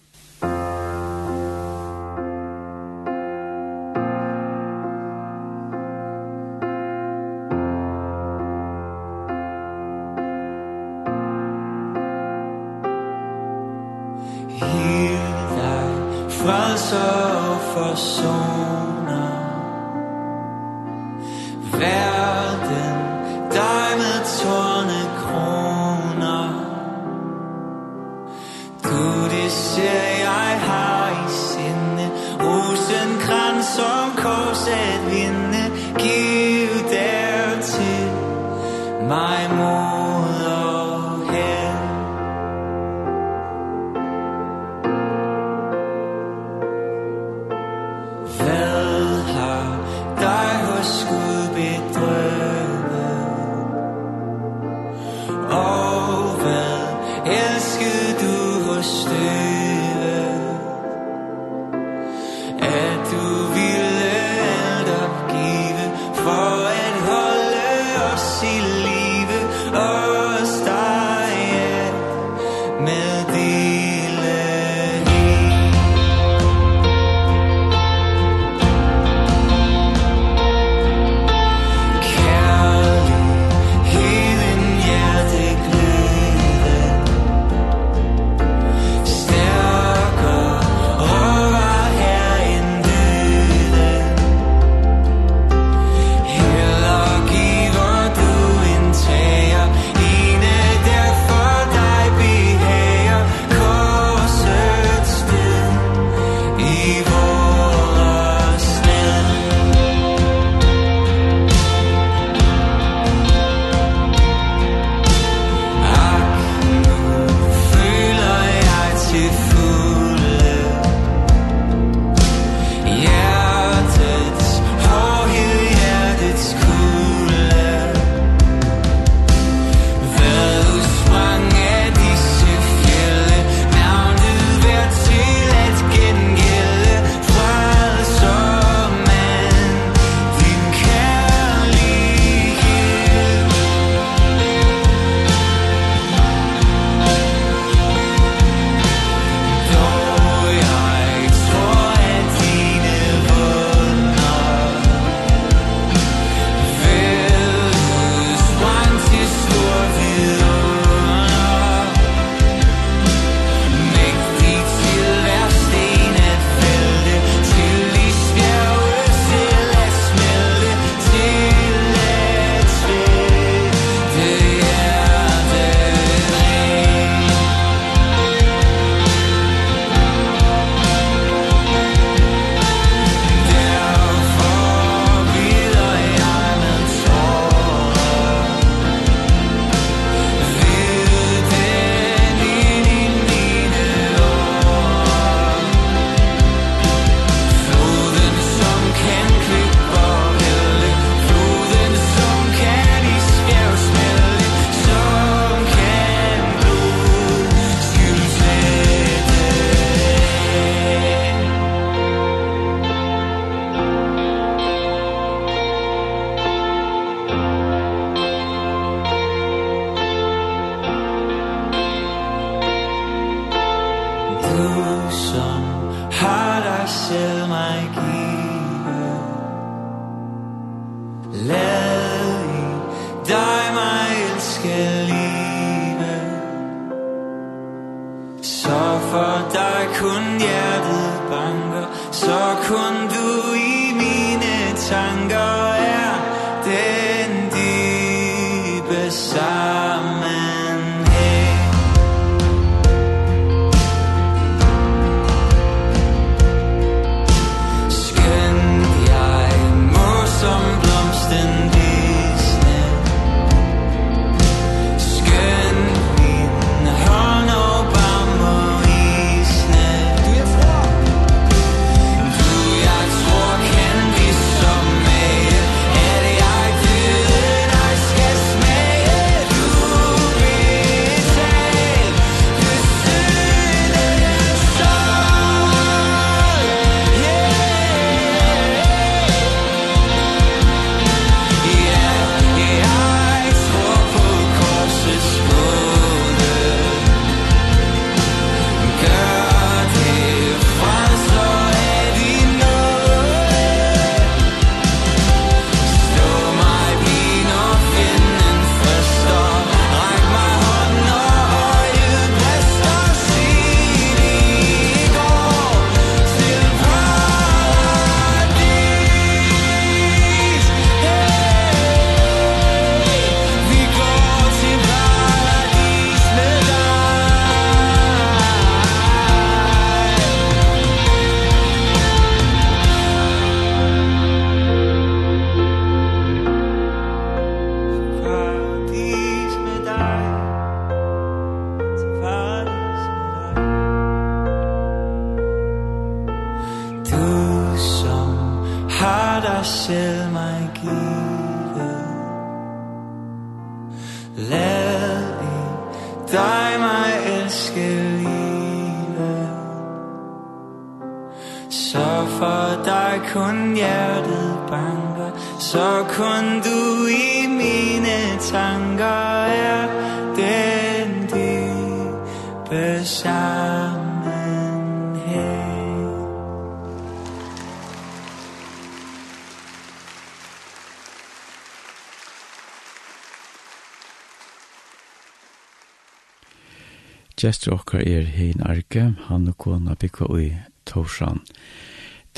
Gjester 387.43 387.72
okkar 387.74 388.05
er 388.07 388.22
hein 388.22 388.61
Arke, 388.62 389.16
han 389.26 389.49
og 389.51 389.57
kona 389.59 389.97
bygga 389.99 390.28
ui 390.30 390.53
Torsan. 390.86 391.40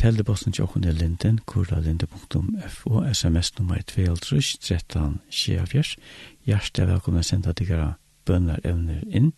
Telebossen 0.01 0.53
til 0.53 0.65
okkar 0.65 0.87
er 0.89 0.97
linden, 0.97 1.41
kurlalinde.f 1.45 2.87
og 2.87 3.17
sms 3.17 3.59
nummer 3.59 3.83
2, 3.83 4.15
13, 4.61 5.21
24. 5.31 5.85
Hjertelig 6.47 6.89
velkomna 6.89 7.23
senda 7.23 7.53
diggara 7.53 7.91
bønnar 8.25 8.65
evner 8.65 9.05
inn. 9.11 9.33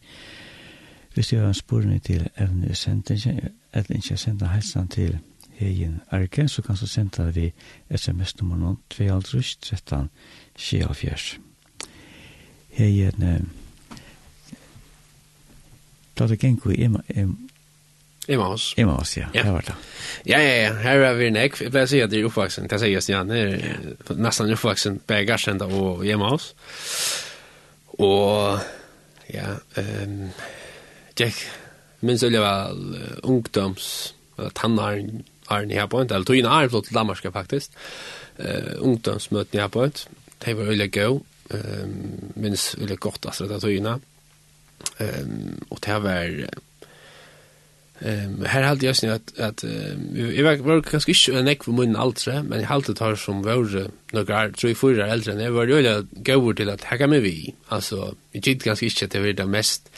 Hvis 1.15 1.29
du 1.29 1.37
har 1.37 1.49
en 1.49 1.55
sporene 1.55 1.99
til 1.99 2.29
evner 2.39 2.75
sendingen, 2.75 3.51
eller 3.75 3.97
ikke 3.97 4.17
senda 4.17 4.47
helsan 4.55 4.89
til 4.89 5.19
Hegin 5.51 6.01
Arke, 6.11 6.49
så 6.49 6.63
kan 6.63 6.77
du 6.81 6.87
senda 6.87 7.31
vi 7.31 7.53
sms 7.91 8.39
nummer 8.41 8.77
2, 8.91 9.21
13, 9.63 10.11
24. 10.57 11.41
Hegin 12.71 13.23
Arke, 13.23 13.66
Da 16.17 16.27
det 16.27 16.41
gikk 16.41 16.67
i 16.73 16.89
Emmaus. 18.29 18.75
Emmaus, 18.77 19.17
ja. 19.17 19.29
ja. 19.35 19.43
Det 19.43 19.53
var 19.53 19.67
det. 19.67 19.75
Ja, 20.25 20.39
ja, 20.41 20.55
ja. 20.65 20.73
Her 20.83 21.05
er 21.11 21.15
vi 21.15 21.29
en 21.29 21.37
ekv. 21.39 21.61
Jeg 21.63 21.71
pleier 21.71 21.87
å 21.87 21.91
si 21.91 22.01
at 22.03 22.11
det 22.11 22.19
er 22.19 22.27
oppvaksen. 22.27 22.67
Det 22.71 22.81
sier 22.83 22.97
jeg, 22.97 23.05
Stian. 23.05 23.31
Det 23.31 23.43
er 23.45 24.17
nesten 24.19 24.51
oppvaksen 24.51 24.99
på 25.07 25.21
Garsenda 25.29 25.69
og 25.71 26.03
Emmaus. 26.11 26.49
Og, 28.03 28.59
ja, 29.31 29.55
um, 29.79 30.27
jeg 31.21 31.37
minns 32.05 32.27
det 32.27 32.43
var 32.43 32.75
ungdoms, 33.23 33.87
eller 34.39 34.53
tannaren, 34.59 35.25
Arne 35.47 35.79
her 35.79 35.87
på 35.87 36.03
en, 36.03 36.11
eller 36.11 36.27
tog 36.27 36.37
inn 36.37 36.49
Arne 36.51 36.69
flott 36.73 36.89
til 36.89 36.99
Danmark 36.99 37.23
faktisk, 37.33 37.79
uh, 38.43 38.75
ungdomsmøten 38.83 39.63
her 39.63 39.71
på 39.73 39.87
en, 39.87 39.95
det 40.43 40.57
var 40.59 40.69
veldig 40.73 40.89
gøy, 40.91 41.21
uh, 41.55 41.85
minns 42.35 42.73
veldig 42.75 42.99
godt, 43.01 43.31
altså, 43.31 43.47
det 43.49 43.63
tog 43.63 43.73
inn 43.73 43.87
Arne, 43.87 44.16
Ehm 44.99 45.65
och 45.69 45.79
det 45.81 45.99
var 45.99 46.47
Ehm 48.01 48.45
här 48.45 48.63
hade 48.63 48.87
jag 48.87 48.97
snitt 48.97 49.13
att 49.13 49.39
att 49.39 49.65
jag 50.35 50.45
var 50.45 50.57
var 50.57 50.83
kanske 50.83 51.11
inte 51.11 51.41
en 51.41 51.49
ekv 51.49 51.71
mun 51.71 51.97
alltså 51.97 52.43
men 52.43 52.61
jag 52.61 52.69
hade 52.69 52.95
tar 52.95 53.15
som 53.15 53.43
var 53.43 53.91
några 54.13 54.51
tre 54.51 54.75
fyra 54.75 55.07
äldre 55.07 55.35
när 55.35 55.51
var 55.51 55.67
jag 55.67 56.07
gå 56.13 56.53
till 56.55 56.71
att 56.71 56.85
hacka 56.85 57.07
med 57.07 57.23
vi 57.23 57.55
alltså 57.69 58.15
vi 58.33 58.39
gick 58.39 58.63
kanske 58.63 58.87
inte 58.87 59.07
det 59.07 59.21
var 59.21 59.33
det 59.33 59.47
mest 59.47 59.91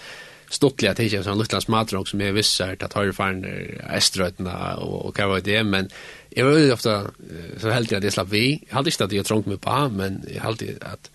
stottliga 0.50 0.92
att 0.92 0.98
jag 1.12 1.24
sån 1.24 1.38
liten 1.38 1.60
smartrock 1.60 2.08
som 2.08 2.20
jag 2.20 2.32
visste 2.32 2.76
att 2.80 2.92
har 2.92 3.12
fan 3.12 3.44
eströtna 3.90 4.76
och 4.76 5.06
och 5.06 5.18
vad 5.18 5.44
det 5.44 5.64
men 5.64 5.88
jag 6.30 6.44
var 6.44 6.72
ofta 6.72 7.06
så 7.60 7.70
helt 7.70 7.90
jag 7.90 8.02
det 8.02 8.10
slapp 8.10 8.28
vi 8.28 8.64
hade 8.70 8.90
inte 8.90 9.04
att 9.04 9.12
jag 9.12 9.26
trångt 9.26 9.46
med 9.46 9.60
på 9.60 9.88
men 9.88 10.24
jag 10.34 10.42
hade 10.42 10.66
att 10.80 11.10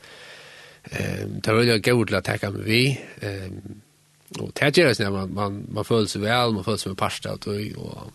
Ehm 0.92 1.42
det 1.42 1.54
var 1.54 1.62
ju 1.62 1.80
gott 1.80 2.18
att 2.18 2.24
ta 2.24 2.52
med 2.52 2.64
vi. 2.64 3.02
Ehm 3.22 3.82
och 4.40 4.52
det 4.54 4.78
gör 4.78 4.96
när 5.00 5.12
man 5.12 5.34
man 5.34 5.68
man 5.72 5.86
føler 5.86 6.08
sig 6.08 6.22
väl, 6.22 6.52
man 6.52 6.64
føler 6.64 6.78
sig 6.78 6.90
med 6.90 6.98
pasta 6.98 7.34
och 7.34 7.42
och 7.78 8.12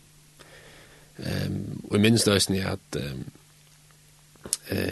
ehm 1.18 1.82
och 1.90 2.00
minns 2.00 2.24
då 2.24 2.40
sen 2.40 2.66
att 2.66 2.96
eh 2.96 3.12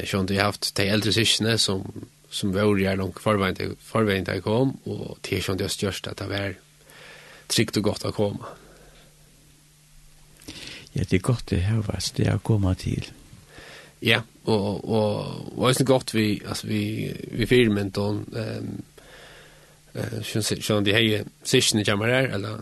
Sean 0.04 0.26
det 0.26 0.42
haft 0.42 0.74
de 0.74 0.88
äldre 0.88 1.12
syskene 1.12 1.58
som 1.58 2.06
som 2.30 2.52
var 2.52 2.78
ju 2.78 2.96
långt 2.96 3.18
förvänt 3.18 3.60
förvänt 3.80 4.28
jag 4.28 4.42
kom 4.42 4.76
och 4.84 5.18
det 5.20 5.42
kände 5.42 5.64
jag 5.64 5.70
störst 5.70 6.06
att 6.06 6.16
det 6.16 6.26
var 6.26 6.54
tryggt 7.46 7.76
och 7.76 7.82
gott 7.82 8.04
att 8.04 8.14
komma. 8.14 8.46
Ja, 10.92 11.04
det 11.10 11.16
er 11.16 11.20
godt 11.20 11.46
det 11.46 11.56
här 11.56 11.76
var 11.76 12.00
det 12.16 12.24
jag 12.24 12.42
komma 12.42 12.74
till. 12.74 13.10
Ja, 14.00 14.22
och 14.46 14.90
og 14.90 15.24
vad 15.56 15.70
är 15.70 15.74
det 15.78 15.84
gott 15.84 16.14
vi 16.14 16.42
altså 16.48 16.66
vi 16.66 17.12
vi 17.32 17.46
filmen 17.46 17.90
då 17.90 18.10
ehm 18.10 18.82
eh 19.94 20.22
syns 20.22 20.46
syns 20.46 20.84
de 20.84 20.92
här 20.92 21.24
sessionen 21.42 21.84
kommer 21.84 22.06
där 22.06 22.28
eller 22.28 22.60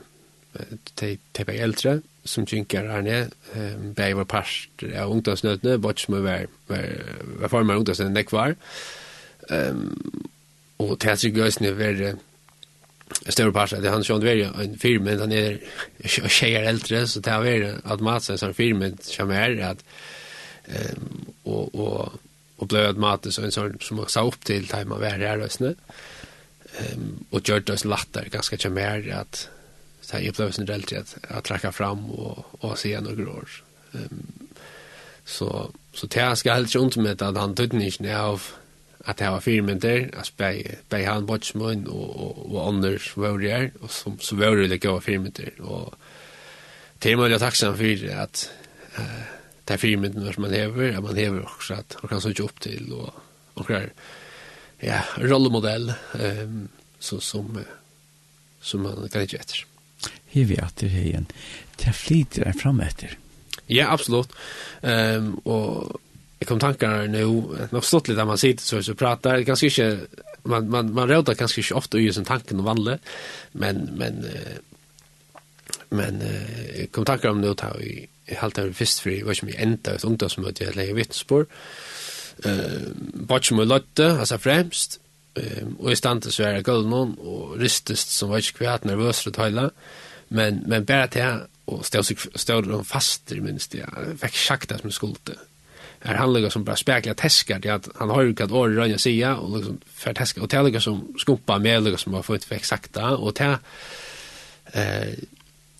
te 0.95 1.18
te 1.32 1.45
på 1.45 1.51
äldre 1.51 2.01
som 2.24 2.47
tycker 2.47 2.85
han 2.85 3.07
är 3.07 3.28
ehm 3.55 3.95
bäj 3.95 4.14
var 4.14 4.24
past 4.24 4.68
av 4.99 5.11
ungdomsnötne 5.11 5.78
bort 5.78 6.01
som 6.01 6.24
var 6.24 6.47
var 7.41 7.49
formar 7.49 7.76
ungdomsen 7.76 8.14
det 8.14 8.24
kvar 8.24 8.57
ehm 9.51 10.22
och 10.76 10.99
det 10.99 11.09
här 11.09 11.26
görs 11.26 11.61
över 11.61 12.16
stor 13.28 13.53
passa 13.53 13.80
det 13.80 13.91
han 13.91 14.05
sjön 14.05 14.22
är 14.22 14.62
en 14.62 14.78
film 14.78 15.05
men 15.05 15.20
han 15.20 15.32
är 15.32 15.61
tjejer 16.28 16.62
äldre 16.62 17.07
så 17.12 17.20
det 17.20 17.30
är 17.30 18.03
matsa 18.03 18.47
en 18.47 18.55
film 18.55 18.97
som 19.01 19.30
är 19.30 19.59
att 19.59 19.85
ehm 20.67 21.25
och 21.43 21.75
och 21.75 22.12
och 22.57 22.67
blev 22.67 22.95
så 23.31 23.43
en 23.43 23.53
sån 23.53 23.79
som 23.81 23.97
man 23.97 24.09
sa 24.09 24.27
upp 24.27 24.45
till 24.45 24.67
där 24.67 24.85
man 24.85 25.01
var 25.01 25.09
här 25.09 25.37
lösne. 25.37 25.75
Ehm 26.79 27.25
och 27.31 27.49
gjorde 27.49 27.73
oss 27.73 27.85
lättare 27.85 28.29
ganska 28.29 28.55
mycket 28.55 28.73
mer 28.73 29.15
att 29.15 29.49
så 30.01 30.17
jag 30.21 30.35
blev 30.35 30.51
sen 30.51 30.67
relativt 30.67 31.17
att 31.23 31.31
att 31.31 31.45
tracka 31.45 31.73
fram 31.73 32.11
och 32.11 32.65
och 32.65 32.79
se 32.79 33.01
några 33.01 33.31
år. 33.31 33.49
Ehm 33.95 34.49
så 35.25 35.71
så 35.93 36.07
det 36.07 36.37
skal 36.37 36.55
helt 36.55 36.75
inte 36.75 37.01
med 37.01 37.23
at 37.23 37.37
han 37.37 37.55
tog 37.55 37.73
ned 37.73 38.17
av 38.17 38.43
at 39.07 39.19
det 39.19 39.31
var 39.31 39.41
filmen 39.41 39.79
där 39.79 40.11
at 40.17 40.33
bei 40.37 40.77
bei 40.91 41.05
han 41.05 41.29
watch 41.29 41.55
mun 41.55 41.87
og, 41.89 42.21
og, 42.21 42.55
och 42.55 42.69
Anders 42.69 43.17
var 43.17 43.39
där 43.39 43.71
och 43.81 43.91
som 43.91 44.19
så 44.21 44.37
var 44.37 44.57
det 44.57 44.62
ikke 44.62 44.69
lika 44.69 44.91
var 44.91 45.01
filmen 45.01 45.33
där 45.37 45.61
och 45.61 45.95
tema 47.01 47.29
jag 47.29 47.41
tacksam 47.41 47.77
for 47.77 48.11
at 48.11 48.51
uh, 48.99 49.34
det 49.65 49.77
er 49.77 49.81
firmyndene 49.81 50.33
som 50.35 50.45
man 50.45 50.55
hever, 50.55 50.97
at 50.97 51.05
man 51.05 51.17
hever 51.17 51.47
også 51.49 51.79
at 51.81 51.97
man 52.03 52.12
kan 52.12 52.23
søke 52.25 52.45
opp 52.45 52.61
til, 52.61 52.93
og 52.93 53.15
man 53.57 53.73
er 53.79 53.91
ja, 54.85 55.01
rollemodell 55.23 55.93
um, 56.19 56.67
så, 56.99 57.21
som, 57.21 57.59
som 58.61 58.85
man 58.85 59.09
kan 59.12 59.25
ikke 59.25 59.41
etter. 59.41 59.65
Hiver 60.35 60.59
jeg 60.59 60.67
etter 60.69 60.97
igjen. 61.01 61.29
Det 61.81 61.95
flyter 61.97 62.49
jeg 62.49 62.61
frem 62.61 62.83
etter. 62.85 63.17
Ja, 63.71 63.89
absolutt. 63.95 64.35
Um, 64.83 65.39
og 65.49 66.01
jeg 66.41 66.51
kom 66.51 66.61
tankar 66.61 67.07
nu, 67.09 67.23
jeg 67.57 67.71
har 67.73 67.87
stått 67.87 68.11
litt 68.11 68.21
at 68.21 68.29
man 68.29 68.41
sitter 68.41 68.67
så, 68.67 68.83
så 68.85 68.97
pratar, 68.99 69.41
ganske 69.49 69.71
ikke, 69.71 69.89
man, 70.51 70.69
man, 70.69 70.91
man 70.93 71.09
råder 71.09 71.39
ganske 71.39 71.62
ikke 71.62 71.79
ofte 71.79 72.03
i 72.03 72.11
sin 72.12 72.27
tanken 72.29 72.61
og 72.61 72.69
vanlig, 72.69 72.99
men, 73.57 73.87
men, 73.97 74.21
men, 74.27 74.59
men 75.95 76.21
jeg 76.27 76.91
kom 76.93 77.07
tankar 77.09 77.33
om 77.33 77.41
nu, 77.41 77.55
tar 77.57 77.79
vi 77.81 78.03
jeg 78.29 78.41
halte 78.41 78.62
den 78.62 78.75
først 78.75 79.03
for 79.03 79.12
jeg 79.12 79.27
var 79.27 79.37
ikke 79.37 79.51
mye 79.51 79.62
enda 79.62 79.95
et 79.95 80.05
ungdomsmøte 80.05 80.64
jeg 80.64 80.77
legger 80.77 80.99
vittnesbord. 80.99 81.47
Uh, 82.45 82.91
Bare 83.29 83.57
med 83.57 83.70
løtte, 83.70 84.07
altså 84.18 84.39
fremst, 84.39 85.01
um, 85.37 85.77
og 85.79 85.93
i 85.93 85.97
stand 85.99 86.22
til 86.22 86.33
svære 86.33 86.62
gulvnån, 86.62 87.16
og 87.18 87.57
ristest 87.61 88.11
som 88.16 88.31
var 88.31 88.43
ikke 88.43 88.59
kvært 88.59 88.85
nervøs 88.85 89.22
for 89.22 89.31
tøyla, 89.31 89.68
men, 90.29 90.62
men 90.66 90.87
bare 90.87 91.07
til 91.09 91.20
jeg, 91.22 91.41
og 91.66 91.85
stod 91.85 92.62
de 92.62 92.85
faster, 92.85 93.41
minst 93.41 93.75
jeg, 93.75 93.89
fikk 94.20 94.68
det 94.68 94.81
som 94.81 94.91
skulte. 94.91 95.37
är 96.07 96.14
han 96.14 96.51
som 96.51 96.64
bare 96.64 96.77
spekla 96.77 97.14
täskar 97.14 97.59
til 97.59 97.68
at 97.68 97.89
han 97.99 98.11
har 98.11 98.22
ikke 98.22 98.43
hatt 98.43 98.53
året 98.53 98.77
rønne 98.77 98.99
sida, 98.99 99.35
og 99.35 99.57
liksom 99.57 99.79
fer 99.89 100.12
teskar, 100.12 100.43
og 100.43 100.51
til 100.51 100.81
som 100.81 101.14
skumpa 101.18 101.59
med, 101.59 101.81
ligger 101.81 101.99
som 101.99 102.14
har 102.14 102.22
fått 102.22 102.51
vekk 102.51 102.64
sakta, 102.64 103.16
og 103.16 103.35
til 103.35 103.57
Eh, 104.75 105.12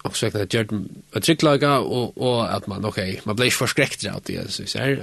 och 0.05 0.17
så 0.17 0.27
att 0.27 0.55
jag 0.55 0.87
att 1.13 1.23
trycklaga 1.23 1.79
och 1.79 2.19
och 2.19 2.55
att 2.55 2.67
man 2.67 2.85
okej 2.85 3.11
okay, 3.11 3.21
man 3.25 3.37
blir 3.37 3.51
förskräckt 3.51 4.07
av 4.07 4.21
det 4.25 4.51
så 4.51 4.67
så 4.67 4.79
här 4.79 5.03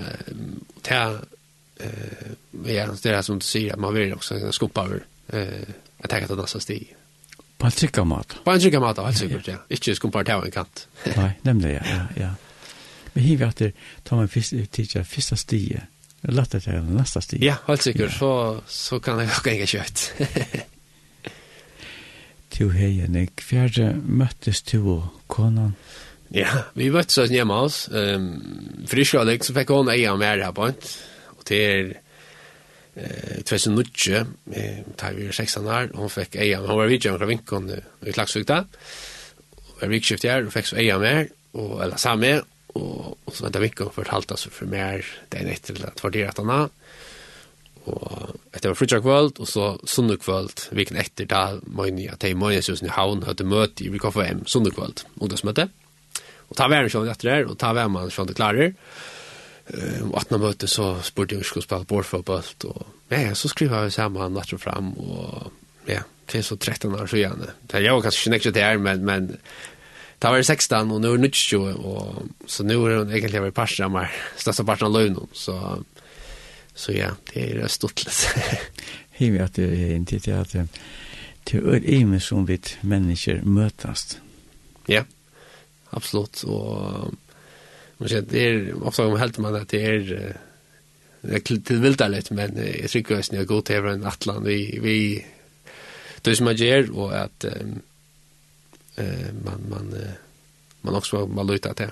och 0.76 0.84
ta 0.84 1.20
eh 1.80 1.90
ja 2.66 2.88
det 3.02 3.10
är 3.10 3.22
som 3.22 3.40
du 3.40 3.46
säger 3.46 3.78
man 3.78 3.94
vill 3.94 4.14
också 4.14 4.52
skopa 4.52 4.86
över 4.86 5.04
eh 5.28 5.68
att 5.98 6.10
ta 6.10 6.20
det 6.20 6.36
nästa 6.36 6.60
steg 6.60 6.96
på 7.58 7.66
en 7.66 7.72
tryckamat 7.72 8.36
på 8.44 8.52
en 8.52 8.60
tryckamat 8.60 9.00
alltså 9.00 9.28
gott 9.28 9.48
ja. 9.48 9.56
Inte 9.70 9.96
skopa 9.96 10.24
ta 10.24 10.46
en 10.46 10.52
kant. 10.52 10.88
Nej 11.16 11.40
nämligen 11.42 11.84
ja 11.86 12.22
ja 12.24 12.30
men 13.14 13.24
hur 13.24 13.38
vart 13.38 13.58
det 13.58 13.72
tar 14.04 14.18
man 14.18 14.28
först 14.28 14.54
titta 14.72 15.04
första 15.04 15.36
steget 15.36 15.84
det 16.22 16.60
till 16.60 16.74
nästa 16.74 17.22
steg 17.22 17.44
ja 17.44 17.56
alltså 17.66 17.92
gott 17.92 18.14
så 18.14 18.62
så 18.68 19.00
kan 19.00 19.20
jag 19.20 19.30
gå 19.44 19.50
in 19.50 19.68
kött 19.68 20.14
to 22.62 22.70
hei, 22.70 23.02
Nick. 23.10 23.42
Fjerde 23.42 23.96
møttes 24.06 24.62
to 24.68 24.82
og 24.94 25.06
konan. 25.32 25.74
Ja, 26.32 26.68
vi 26.78 26.92
møttes 26.94 27.18
oss 27.24 27.32
hjemme 27.34 27.58
hos. 27.58 27.88
Um, 27.90 28.28
Frisk 28.90 29.18
og 29.18 29.26
Alex, 29.26 29.50
så 29.50 29.56
fikk 29.56 29.74
hun 29.74 29.90
eia 29.92 30.14
mer 30.20 30.44
her 30.44 30.54
på 30.56 30.68
hent. 30.70 30.90
Og 31.34 31.46
til 31.48 31.64
er, 31.66 31.90
eh, 32.96 33.42
2009, 33.48 34.22
eh, 34.54 34.84
tar 35.00 35.18
vi 35.18 35.32
16 35.32 35.66
år, 35.66 35.90
hun 35.98 36.12
fikk 36.12 36.38
eia, 36.38 36.60
hun 36.62 36.78
var 36.78 36.92
vidtjøren 36.92 37.20
fra 37.20 37.30
vinkon 37.32 37.70
i 37.72 38.14
Klagsvigta. 38.14 38.62
Hun 38.62 39.82
var 39.82 39.94
vikskift 39.96 40.28
her, 40.30 40.44
hun 40.44 40.54
fikk 40.54 40.70
så 40.70 40.78
eia 40.78 41.00
mer, 41.02 41.32
og, 41.54 41.82
eller 41.82 41.98
samme, 41.98 42.44
og, 42.76 43.18
og 43.26 43.34
så 43.34 43.48
vant 43.48 43.58
jeg 43.58 43.72
vinkon 43.72 43.92
for 43.96 44.06
et 44.06 44.14
halvt, 44.14 44.36
altså 44.38 44.54
for 44.54 44.70
mer, 44.70 45.02
det 45.32 45.42
er 45.42 45.50
nødt 45.50 45.64
til 45.64 45.82
at 45.88 46.04
vurdere 46.04 46.30
at 46.30 46.38
han 46.38 46.54
har. 46.54 46.70
Og 47.90 48.36
etter 48.54 48.70
var 48.70 48.78
frutja 48.78 49.00
kvöld, 49.02 49.40
og 49.42 49.48
så 49.50 49.72
sunnu 49.90 50.18
kvöld, 50.22 50.68
viken 50.76 51.00
etter 51.02 51.30
da 51.30 51.42
møyni 51.66 52.10
at 52.12 52.24
hei 52.26 52.36
møyni 52.38 52.62
sjusen 52.62 52.90
i 52.90 52.94
haun 52.94 53.24
høyde 53.26 53.48
møte 53.48 53.86
i 53.86 53.90
VKFM 53.94 54.46
sunnu 54.50 54.74
kvöld, 54.76 55.06
ungdomsmøte. 55.18 55.70
Og 56.52 56.60
ta 56.60 56.68
væren 56.70 56.92
sjående 56.92 57.16
etter 57.16 57.32
her, 57.32 57.50
og 57.50 57.58
ta 57.58 57.72
væren 57.74 57.96
man 57.96 58.14
sjående 58.14 58.38
klarer. 58.38 58.76
Og 60.04 60.16
atna 60.20 60.40
møte 60.42 60.68
så 60.68 60.94
spurte 61.06 61.38
jeg 61.38 61.48
skulle 61.48 61.66
spela 61.66 61.88
bordfotball, 61.88 62.46
og 62.70 63.12
ja, 63.14 63.34
så 63.38 63.50
skriva 63.52 63.86
vi 63.86 63.94
saman 63.96 64.36
natt 64.36 64.54
og 64.54 64.62
fram, 64.62 64.94
og 65.00 65.52
ja, 65.88 66.04
det 66.32 66.42
er 66.42 66.48
så 66.48 66.58
13 66.58 66.92
år 66.92 67.08
så 67.08 67.16
siden. 67.16 67.46
Det 67.72 67.80
er 67.80 67.88
jo 67.88 68.02
kanskje 68.04 68.26
ikke 68.26 68.36
nekje 68.36 68.56
det 68.58 68.66
her, 68.66 68.82
men, 68.82 69.06
men 69.08 69.38
Da 70.22 70.30
var 70.30 70.38
det 70.38 70.46
16, 70.46 70.92
og 70.94 71.02
nå 71.02 71.16
er 71.16 71.18
det 71.24 71.32
20, 71.34 71.80
og 71.82 72.28
så 72.46 72.64
nå 72.64 72.76
er 72.86 73.00
det 73.10 73.16
egentlig 73.18 73.42
vært 73.48 73.56
parstrammer, 73.58 74.12
største 74.38 74.66
parstrammer 74.68 75.00
løgnen, 75.00 75.32
så... 75.34 75.56
Så 76.74 76.92
ja, 76.92 77.10
det 77.34 77.52
är 77.52 77.68
stortligt. 77.68 78.28
Hivi 79.12 79.40
att 79.40 79.54
det 79.54 79.64
är 79.64 79.96
inte 79.96 80.18
det 80.18 80.32
att 80.32 80.52
det 81.44 81.54
är 81.54 81.94
ämne 81.94 82.20
som 82.20 82.46
vi 82.46 82.60
människor 82.82 83.42
møtast. 83.44 84.20
Ja, 84.88 85.04
absolut. 85.90 86.44
Och 86.44 87.14
man 87.98 88.10
ser 88.10 88.22
det 88.22 88.46
är 88.46 88.84
ofta 88.84 89.06
om 89.06 89.20
helt 89.20 89.38
man 89.38 89.56
att 89.56 89.70
det 89.70 89.86
är 89.86 90.38
det 91.22 91.52
är 91.52 91.78
vilt 91.78 92.02
litt, 92.10 92.32
men 92.32 92.58
jeg 92.58 92.90
tror 92.90 93.20
att 93.20 93.30
det 93.30 93.40
er 93.40 93.46
god 93.46 93.66
til 93.66 93.86
en 93.86 94.06
atlan. 94.06 94.44
vi 94.44 94.80
vi 94.82 95.26
det 96.26 96.36
som 96.36 96.46
man 96.46 96.56
gör 96.56 96.92
och 96.92 97.14
att 97.14 97.46
eh 98.98 99.34
man 99.44 99.70
man 99.70 99.96
man 100.82 100.96
också 100.96 101.28
man 101.28 101.48
lutar 101.48 101.74
det. 101.74 101.92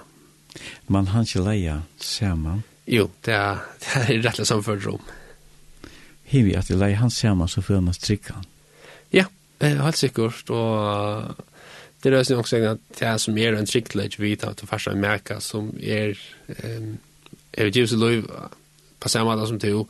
Man 0.87 1.07
han 1.07 1.25
leia 1.35 1.81
samman 1.97 2.63
Jo, 2.89 3.09
det 3.25 3.33
er, 3.33 3.59
det 3.81 4.17
er 4.17 4.23
rettelig 4.25 4.47
samført 4.49 4.85
rom. 4.87 5.03
Hivi, 6.29 6.53
at 6.57 6.69
jeg 6.69 6.77
leier 6.77 7.01
han 7.01 7.13
sammen, 7.13 7.49
så 7.49 7.61
får 7.65 7.81
man 7.85 7.97
strikkan. 7.97 8.45
Ja, 9.13 9.25
helt 9.61 9.97
sikkert, 9.97 10.49
og 10.49 11.35
det 12.03 12.13
er 12.13 12.17
også 12.37 12.61
at 12.63 12.79
det 12.99 13.07
er 13.07 13.17
som 13.17 13.37
er 13.37 13.57
en 13.57 13.67
strikkelage 13.67 14.21
vi 14.21 14.35
tar 14.35 14.53
til 14.53 14.69
første 14.69 14.93
merka, 14.95 15.39
som 15.39 15.71
er, 15.81 16.13
um, 16.47 16.97
jeg 17.57 17.65
vet 17.65 17.75
ikke, 17.75 17.95
lov, 17.95 18.29
på 18.99 19.09
samme 19.09 19.33
måte 19.33 19.47
som 19.47 19.59
til, 19.59 19.83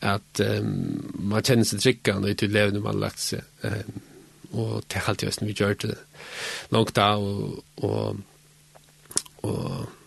at 0.00 0.42
um, 0.62 0.70
man 1.18 1.42
kjenner 1.42 1.68
seg 1.68 1.82
trikkan, 1.82 2.24
og 2.24 2.38
til 2.38 2.54
levende 2.54 2.80
man 2.80 2.94
har 2.94 3.04
lagt 3.06 3.20
seg, 3.20 3.42
um, 3.62 4.00
og 4.50 4.84
det 4.88 4.98
er 4.98 5.08
alltid 5.10 5.42
vi 5.46 5.54
gjør 5.54 5.74
det 5.84 5.98
langt 6.70 6.96
da, 6.96 7.12
og, 7.18 7.64
og, 7.76 8.16
og 9.42 9.99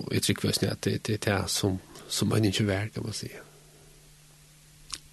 og 0.00 0.14
jeg 0.14 0.22
tycker 0.22 0.48
väl 0.48 0.70
at 0.70 0.84
det, 0.84 1.06
det 1.06 1.26
er 1.26 1.40
det 1.40 1.50
som, 1.50 1.78
som 2.08 2.28
man 2.28 2.44
ikke 2.44 2.66
värd 2.66 2.92
kan 2.94 3.02
man 3.02 3.12
säga. 3.12 3.40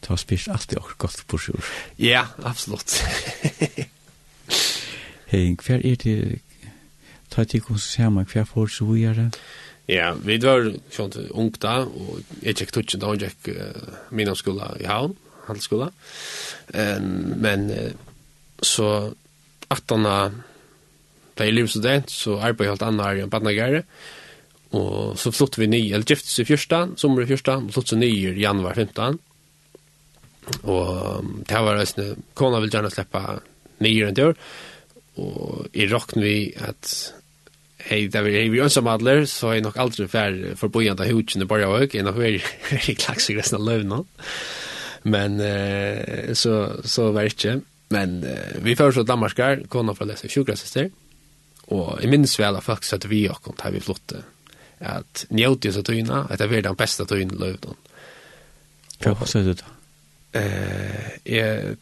Ta 0.02 0.18
spist 0.18 0.48
alltid 0.48 0.78
också 0.78 0.96
godt 0.98 1.28
på 1.28 1.38
sjur. 1.38 1.66
Ja, 1.96 2.28
absolutt. 2.44 2.94
Hei, 5.32 5.56
hver 5.56 5.86
er 5.86 5.96
det 5.96 6.40
ta 7.30 7.44
til 7.44 7.62
hos 7.62 7.84
samme 7.84 8.24
hver 8.24 8.44
for 8.44 8.68
så 8.68 8.86
vi 8.86 9.04
er 9.04 9.14
det? 9.14 9.32
Ja, 9.88 10.14
vi 10.14 10.42
var 10.42 10.74
sånt 10.92 11.16
ung 11.32 11.52
da, 11.62 11.84
og 11.84 12.24
jeg 12.44 12.56
tjekk 12.56 12.72
tutsi 12.72 13.00
da, 13.00 13.12
og 13.12 13.22
jeg 13.22 13.34
gikk 13.34 13.56
uh, 13.56 13.96
min 14.12 14.36
skola 14.36 14.76
i 14.80 14.88
Havn, 14.88 15.18
handelsskola. 15.48 15.90
Um, 16.74 17.34
men 17.44 17.70
uh, 17.72 17.92
så 18.62 19.14
18 19.70 20.06
da 21.38 21.48
jeg 21.48 21.54
livstudent, 21.54 22.12
så 22.12 22.38
arbeid 22.38 22.68
jeg 22.68 22.76
helt 22.76 22.86
annet 22.86 23.06
her 23.06 23.20
i 23.20 23.24
en 23.26 23.34
badnagere, 23.34 23.78
og 23.78 23.84
Og 24.74 25.18
så 25.22 25.32
flyttet 25.34 25.62
vi 25.62 25.70
nye, 25.70 25.94
eller 25.94 26.08
giftes 26.08 26.40
i 26.42 26.48
fyrsta, 26.48 26.88
sommer 26.98 27.26
i 27.26 27.30
fyrsta, 27.30 27.60
og 27.62 27.74
flyttet 27.76 28.00
nye 28.02 28.34
i 28.34 28.42
januar 28.42 28.78
15. 28.80 29.20
Og 30.68 31.34
det 31.48 31.66
var 31.66 31.78
reisende, 31.78 32.16
kona 32.38 32.62
vil 32.64 32.74
gjerne 32.74 32.92
slippe 32.92 33.22
nye 33.84 34.08
enn 34.10 34.18
dør, 34.18 34.34
og 35.22 35.78
i 35.78 35.86
råkne 35.92 36.24
vi 36.24 36.38
at 36.58 36.90
hei, 37.88 38.08
da 38.12 38.24
vi 38.26 38.34
er 38.40 38.50
vi 38.52 38.64
ønsamadler, 38.64 39.28
så 39.30 39.52
er 39.52 39.60
jeg 39.60 39.68
nok 39.68 39.80
aldri 39.84 40.08
fær 40.10 40.36
forbojant 40.60 41.04
av 41.04 41.12
hudkjene 41.12 41.48
bare 41.50 41.70
også, 41.70 42.00
enn 42.00 42.10
at 42.10 42.18
vi 42.18 42.32
er 42.32 42.90
i 42.92 42.98
klaks 42.98 43.30
resten 43.36 43.60
av 43.60 43.68
løvna. 43.68 44.02
Men 45.04 45.40
eh, 45.44 46.32
så, 46.40 46.80
så 46.88 47.12
var 47.12 47.28
det 47.28 47.36
ikke. 47.36 47.58
Men 47.94 48.22
eh, 48.26 48.60
vi 48.64 48.78
foreslår 48.80 49.06
Danmarkar, 49.06 49.66
kona 49.70 49.94
for 49.94 50.08
å 50.08 50.14
lese 50.14 50.32
sjukrasister, 50.32 50.90
og 51.74 52.00
jeg 52.02 52.12
minns 52.12 52.36
vel 52.40 52.58
at 52.58 52.66
folk 52.66 52.88
satt 52.88 53.06
vi 53.12 53.26
og 53.32 53.44
kom 53.44 53.56
til 53.60 53.76
vi 53.76 53.84
flyttet 53.84 54.33
at 54.84 55.26
njóti 55.32 55.72
så 55.74 55.84
tøyna, 55.86 56.26
at 56.30 56.40
det 56.40 56.52
er 56.52 56.68
den 56.68 56.78
beste 56.80 57.06
tøyna 57.10 57.40
løvdon. 57.40 57.80
Hva 59.04 59.16
hva 59.18 59.44
du 59.44 59.54
da? 59.60 59.72
Jeg, 61.30 61.76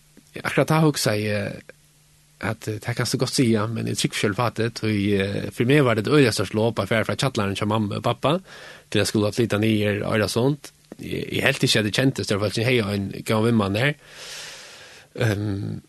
akkurat 0.44 0.70
da 0.70 0.82
huksa 0.84 1.14
jeg 1.16 1.62
at 2.42 2.66
det 2.66 2.96
kan 2.98 3.06
så 3.06 3.18
godt 3.18 3.34
sige, 3.36 3.68
men 3.68 3.88
jeg 3.88 3.98
trykker 3.98 4.18
selv 4.18 4.36
fatet, 4.36 4.84
og 4.84 4.90
og 4.90 5.54
for 5.54 5.70
meg 5.70 5.86
var 5.86 5.96
det 5.96 6.08
et 6.08 6.14
øyre 6.14 6.32
størst 6.34 6.56
låp 6.58 6.80
av 6.80 6.88
fra 6.90 7.16
tjattlaren 7.16 7.56
til 7.56 7.68
mamma 7.68 8.00
og 8.00 8.04
pappa, 8.04 8.40
til 8.90 9.00
jeg 9.00 9.08
skulle 9.08 9.30
ha 9.30 9.36
flyttet 9.36 9.62
nyer 9.62 10.02
og 10.04 10.18
øyre 10.18 10.30
sånt. 10.30 10.72
Jeg 11.00 11.44
helt 11.44 11.64
ikke 11.64 11.80
hadde 11.80 11.92
kjent 11.92 12.18
det, 12.18 12.26
så 12.26 12.34
jeg 12.34 12.42
var 12.42 12.54
ikke 12.54 12.66
hei 12.66 12.82
og 12.82 12.94
en 12.96 13.12
gav 13.26 13.46
vimmann 13.46 13.76
her. 13.76 13.94
Um, 15.14 15.82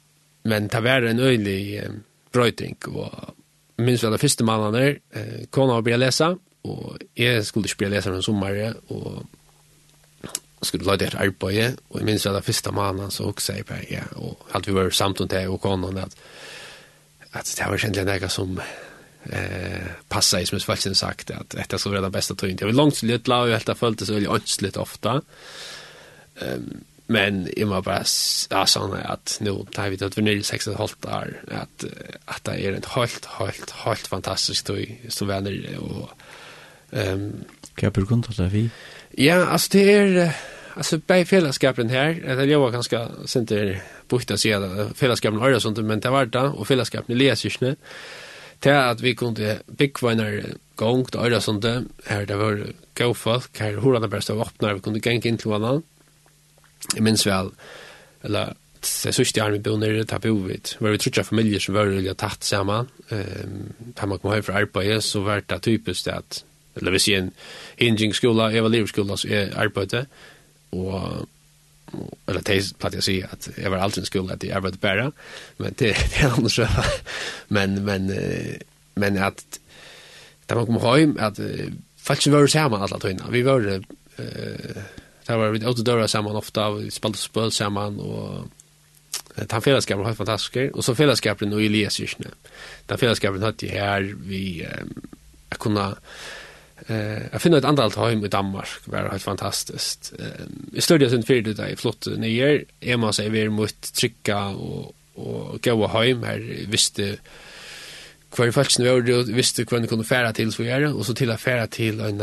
men 0.44 0.68
det 0.68 0.82
var 0.84 1.08
en 1.08 1.20
øylig 1.20 1.82
um, 1.86 2.02
brøyting, 2.32 2.76
og 2.88 3.34
minst 3.78 4.04
vel 4.04 4.12
det 4.12 4.20
første 4.20 4.44
mannene, 4.44 4.96
uh, 5.16 5.44
kona 5.50 5.78
var 5.78 5.86
bli 5.86 5.96
lesa, 5.96 6.32
og 6.32 6.40
og 6.64 6.98
jeg 7.18 7.44
skulle 7.46 7.66
ikke 7.66 7.84
bli 7.84 7.94
leser 7.94 8.14
en 8.14 8.22
sommer, 8.22 8.74
og 8.88 9.24
skulle 10.62 10.86
lade 10.86 11.08
et 11.08 11.18
arbeid, 11.18 11.80
og 11.90 11.98
jeg 11.98 12.06
minns 12.06 12.26
at 12.26 12.36
det 12.36 12.44
første 12.46 12.72
mannen 12.74 13.10
så 13.10 13.26
også 13.30 13.56
jeg 13.58 13.66
bare, 13.66 13.86
ja, 13.90 14.04
og 14.14 14.46
at 14.54 14.66
vi 14.66 14.74
var 14.74 14.90
samt 14.94 15.20
om 15.20 15.28
det 15.28 15.46
og 15.48 15.60
konen, 15.60 15.98
at, 15.98 16.14
at 17.32 17.54
det 17.58 17.66
var 17.68 17.82
kjentlig 17.82 18.06
noe 18.06 18.30
som 18.30 18.60
eh, 18.60 19.90
passa 20.10 20.38
i 20.38 20.46
som 20.46 20.58
jeg 20.58 20.68
faktisk 20.68 21.00
sagt, 21.00 21.34
at 21.34 21.56
dette 21.56 21.78
skulle 21.78 21.98
være 21.98 22.06
den 22.06 22.14
beste 22.14 22.38
tøyen. 22.38 22.56
Det 22.60 22.68
var 22.68 22.78
langt 22.78 23.00
til 23.00 23.10
litt 23.10 23.28
lav, 23.30 23.48
og 23.48 23.56
helt 23.56 23.78
føltes 23.78 24.14
veldig 24.14 24.30
ønsligt 24.38 24.78
ofte, 24.78 25.18
um, 26.46 26.72
men 27.12 27.42
jeg 27.50 27.66
må 27.68 27.80
bare 27.84 28.06
ja, 28.06 28.62
sånn 28.70 28.94
at 28.96 29.34
nå 29.44 29.56
tar 29.74 29.90
vi 29.90 29.98
til 29.98 30.08
at 30.08 30.14
vi 30.16 30.22
nere 30.24 30.40
i 30.40 30.46
6,5 30.46 31.08
år, 31.10 31.34
at, 31.50 31.84
at 32.30 32.44
det 32.46 32.54
er 32.54 32.78
en 32.78 32.86
helt, 32.94 33.26
helt, 33.40 33.74
helt 33.82 34.08
fantastisk 34.08 34.70
tøy 34.70 35.10
som 35.10 35.28
venner, 35.28 35.58
og 35.82 36.14
Ehm 36.92 37.44
Kan 37.74 37.86
jag 37.86 37.94
påkunta 37.94 38.42
det 38.42 38.48
vi? 38.48 38.70
Ja, 39.10 39.46
alltså 39.46 39.68
det 39.72 39.92
är 39.92 40.36
alltså 40.74 40.98
bei 40.98 41.24
fällskapen 41.24 41.88
här, 41.88 42.36
det 42.36 42.44
jag 42.44 42.72
ganska 42.72 43.08
synte 43.24 43.80
bukta 44.08 44.36
sig 44.36 44.52
att 44.52 44.96
fällskapen 44.96 45.40
har 45.40 45.58
sånt 45.58 45.78
men 45.78 46.00
det 46.00 46.10
var 46.10 46.26
det 46.26 46.40
och 46.40 46.68
fällskapen 46.68 47.18
läser 47.18 47.48
ju 47.60 47.76
till 48.62 48.72
att 48.72 49.00
vi 49.00 49.14
kunde 49.14 49.58
en 50.10 50.56
gång 50.74 51.04
till 51.04 51.20
öra 51.20 51.40
sånt 51.40 51.64
här 52.06 52.26
det 52.26 52.36
var 52.36 52.66
go 52.94 53.14
folk. 53.14 53.60
Här 53.60 53.72
hur 53.72 54.00
det 54.00 54.08
bästa 54.08 54.32
öppnar 54.32 54.74
vi 54.74 54.80
kunde 54.80 55.00
gänga 55.04 55.20
in 55.22 55.38
till 55.38 55.48
varandra. 55.48 55.82
Jag 56.94 57.02
minns 57.02 57.26
väl 57.26 57.50
eller 58.22 58.54
så 58.80 59.12
sist 59.12 59.36
jag 59.36 59.50
med 59.50 59.62
bonner 59.62 60.04
ta 60.04 60.18
på 60.18 60.34
vet 60.34 60.76
var 60.78 60.90
vi 60.90 60.98
trutcha 60.98 61.24
familjer 61.24 61.60
som 61.60 61.74
var 61.74 61.86
really 61.86 62.14
tätt 62.14 62.42
samman. 62.42 62.88
Ehm 63.08 63.72
ta 63.94 64.06
man 64.06 64.18
kom 64.18 64.32
hem 64.32 64.42
från 64.42 64.56
arbete 64.56 65.00
så 65.00 65.20
vart 65.20 65.48
det 65.48 65.58
typiskt 65.58 66.08
att 66.08 66.44
eller 66.76 66.90
hvis 66.90 67.08
jeg 67.08 67.16
er 67.16 67.22
en 67.22 67.32
hinging 67.78 68.14
skola, 68.14 68.50
Eva 68.56 68.68
Liv 68.68 68.86
skola, 68.88 69.16
så 69.16 69.28
er 69.30 69.56
arbeidet, 69.56 70.06
og 70.72 71.28
eller 72.28 72.40
det 72.40 72.74
platt 72.80 72.94
jeg 72.94 73.02
säger 73.02 73.26
at 73.32 73.50
jeg 73.58 73.70
var 73.70 73.82
alltid 73.82 74.04
skola 74.04 74.32
at 74.32 74.44
jeg 74.44 74.56
arbeidde 74.56 74.78
bare, 74.78 75.12
men 75.58 75.72
det 75.78 75.96
det 75.96 76.20
är 76.20 76.32
annars 76.32 76.60
men 77.48 77.84
men 77.84 78.10
men 78.94 79.16
at 79.16 79.44
da 80.48 80.54
man 80.54 80.66
kom 80.66 80.80
hem 80.80 81.16
att 81.20 81.40
faktiskt 81.96 82.32
var 82.32 82.40
det 82.40 82.50
samma 82.50 82.78
alla 82.78 82.98
tiden 82.98 83.20
vi 83.30 83.42
var 83.42 83.60
uh, 83.60 83.80
där 85.26 85.36
var 85.36 85.50
vi 85.50 85.66
åt 85.66 85.84
dörrar 85.84 86.06
samman 86.06 86.36
ofta 86.36 86.70
vi 86.70 86.90
spelade 86.90 87.18
spel 87.18 87.52
samman 87.52 88.00
och 88.00 88.48
den 89.34 89.62
fällskap 89.62 89.98
var 89.98 90.04
helt 90.04 90.16
fantastisk. 90.16 90.74
Och 90.74 90.84
så 90.84 90.94
fällskapen 90.94 91.52
och 91.52 91.62
Elias 91.62 92.00
just 92.00 92.18
Den 92.18 92.30
där 92.86 92.96
fällskapen 92.96 93.42
hade 93.42 93.66
här 93.66 94.14
vi 94.26 94.68
att 95.48 95.58
kunna 95.58 95.96
Eh, 96.86 97.22
jag 97.32 97.42
finner 97.42 97.58
ett 97.58 97.64
annat 97.64 97.96
hem 97.96 98.24
i 98.24 98.28
Danmark, 98.28 98.68
det 98.84 98.90
var 98.90 99.08
helt 99.10 99.22
fantastiskt. 99.22 100.12
Eh, 100.18 100.26
jag 100.72 100.82
stödde 100.82 101.10
sen 101.10 101.22
för 101.22 101.34
det 101.34 101.54
där 101.54 101.68
i 101.68 101.76
flott 101.76 102.06
nyer. 102.06 102.64
Jag 102.80 103.00
måste 103.00 103.22
säga 103.22 103.30
vi 103.30 103.40
är 103.40 103.48
mot 103.48 103.92
trycka 103.92 104.46
och 104.46 104.94
och 105.14 105.60
gå 105.62 105.86
hem 105.86 106.22
här 106.22 106.66
visste 106.68 107.16
kvar 108.30 108.46
i 108.46 108.52
falsk 108.52 108.78
nivå 108.78 109.12
och 109.12 109.28
visste 109.28 109.64
kvar 109.64 109.80
ni 109.80 109.86
kunde 109.86 110.04
færa 110.04 110.32
til 110.32 110.52
så 110.52 110.62
gjøre, 110.64 110.94
og 110.94 111.04
så 111.04 111.14
til 111.14 111.30
å 111.30 111.36
færa 111.36 111.66
til 111.66 112.00
en 112.00 112.22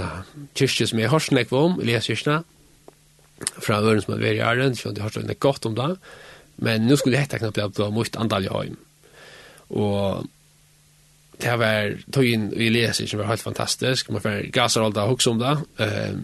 kyrkje 0.56 0.88
som 0.88 1.00
jeg 1.00 1.10
har 1.10 1.20
snakket 1.20 1.54
om, 1.54 1.80
Elias 1.80 2.10
fra 3.60 3.82
Øren 3.82 4.02
som 4.02 4.14
er 4.14 4.18
ved 4.18 4.34
i 4.36 4.76
så 4.76 4.90
jeg 4.90 5.04
har 5.04 5.10
snakket 5.10 5.40
godt 5.40 5.66
om 5.66 5.76
det, 5.76 5.98
men 6.58 6.82
nu 6.82 6.96
skulle 6.96 7.16
jag 7.16 7.22
hette 7.22 7.40
knapt 7.40 7.58
opp 7.58 7.78
da 7.78 7.90
mot 7.90 8.16
andal 8.18 8.46
i 8.46 8.50
och 8.50 8.66
Og 9.70 10.26
det 11.40 11.56
var 11.60 12.24
inn 12.26 12.50
i 12.52 12.70
leser 12.74 13.08
som 13.08 13.22
var 13.22 13.32
helt 13.32 13.44
fantastisk. 13.44 14.12
Man 14.12 14.24
får 14.24 14.50
gasar 14.56 14.84
alt 14.84 15.00
av 15.00 15.12
hoksa 15.12 15.32
om 15.32 15.40
det. 15.40 15.56
Um, 15.80 16.24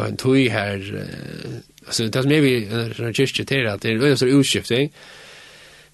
og 0.00 0.04
en 0.08 0.20
tog 0.20 0.38
her, 0.50 0.82
uh, 0.82 1.56
altså 1.86 2.08
det 2.08 2.24
som 2.24 2.34
er 2.34 2.44
vi 2.44 2.54
i 2.58 2.66
en 2.66 3.14
kyrkje 3.14 3.46
til 3.46 3.68
at 3.70 3.82
det 3.84 3.94
er 3.94 4.06
en 4.10 4.18
stor 4.18 4.34
utskifting. 4.34 4.92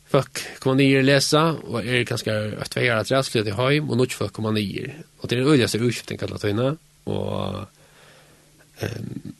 Folk 0.06 0.40
kommer 0.62 0.78
nye 0.78 1.02
lesa, 1.02 1.48
og 1.66 1.80
er 1.82 2.06
ganske 2.06 2.34
et 2.62 2.76
veier 2.78 2.96
at 2.96 3.10
rett 3.10 3.32
flytter 3.32 3.56
hjem, 3.58 3.90
og 3.90 4.00
nok 4.00 4.14
folk 4.14 4.32
kommer 4.32 4.54
nye. 4.54 4.92
Og 5.20 5.28
det 5.28 5.40
er 5.40 5.48
en 5.52 5.68
stor 5.68 5.88
utskifting 5.88 6.20
kallet 6.22 6.40
tøyene, 6.40 6.76
og 7.06 7.64
um, 8.82 9.34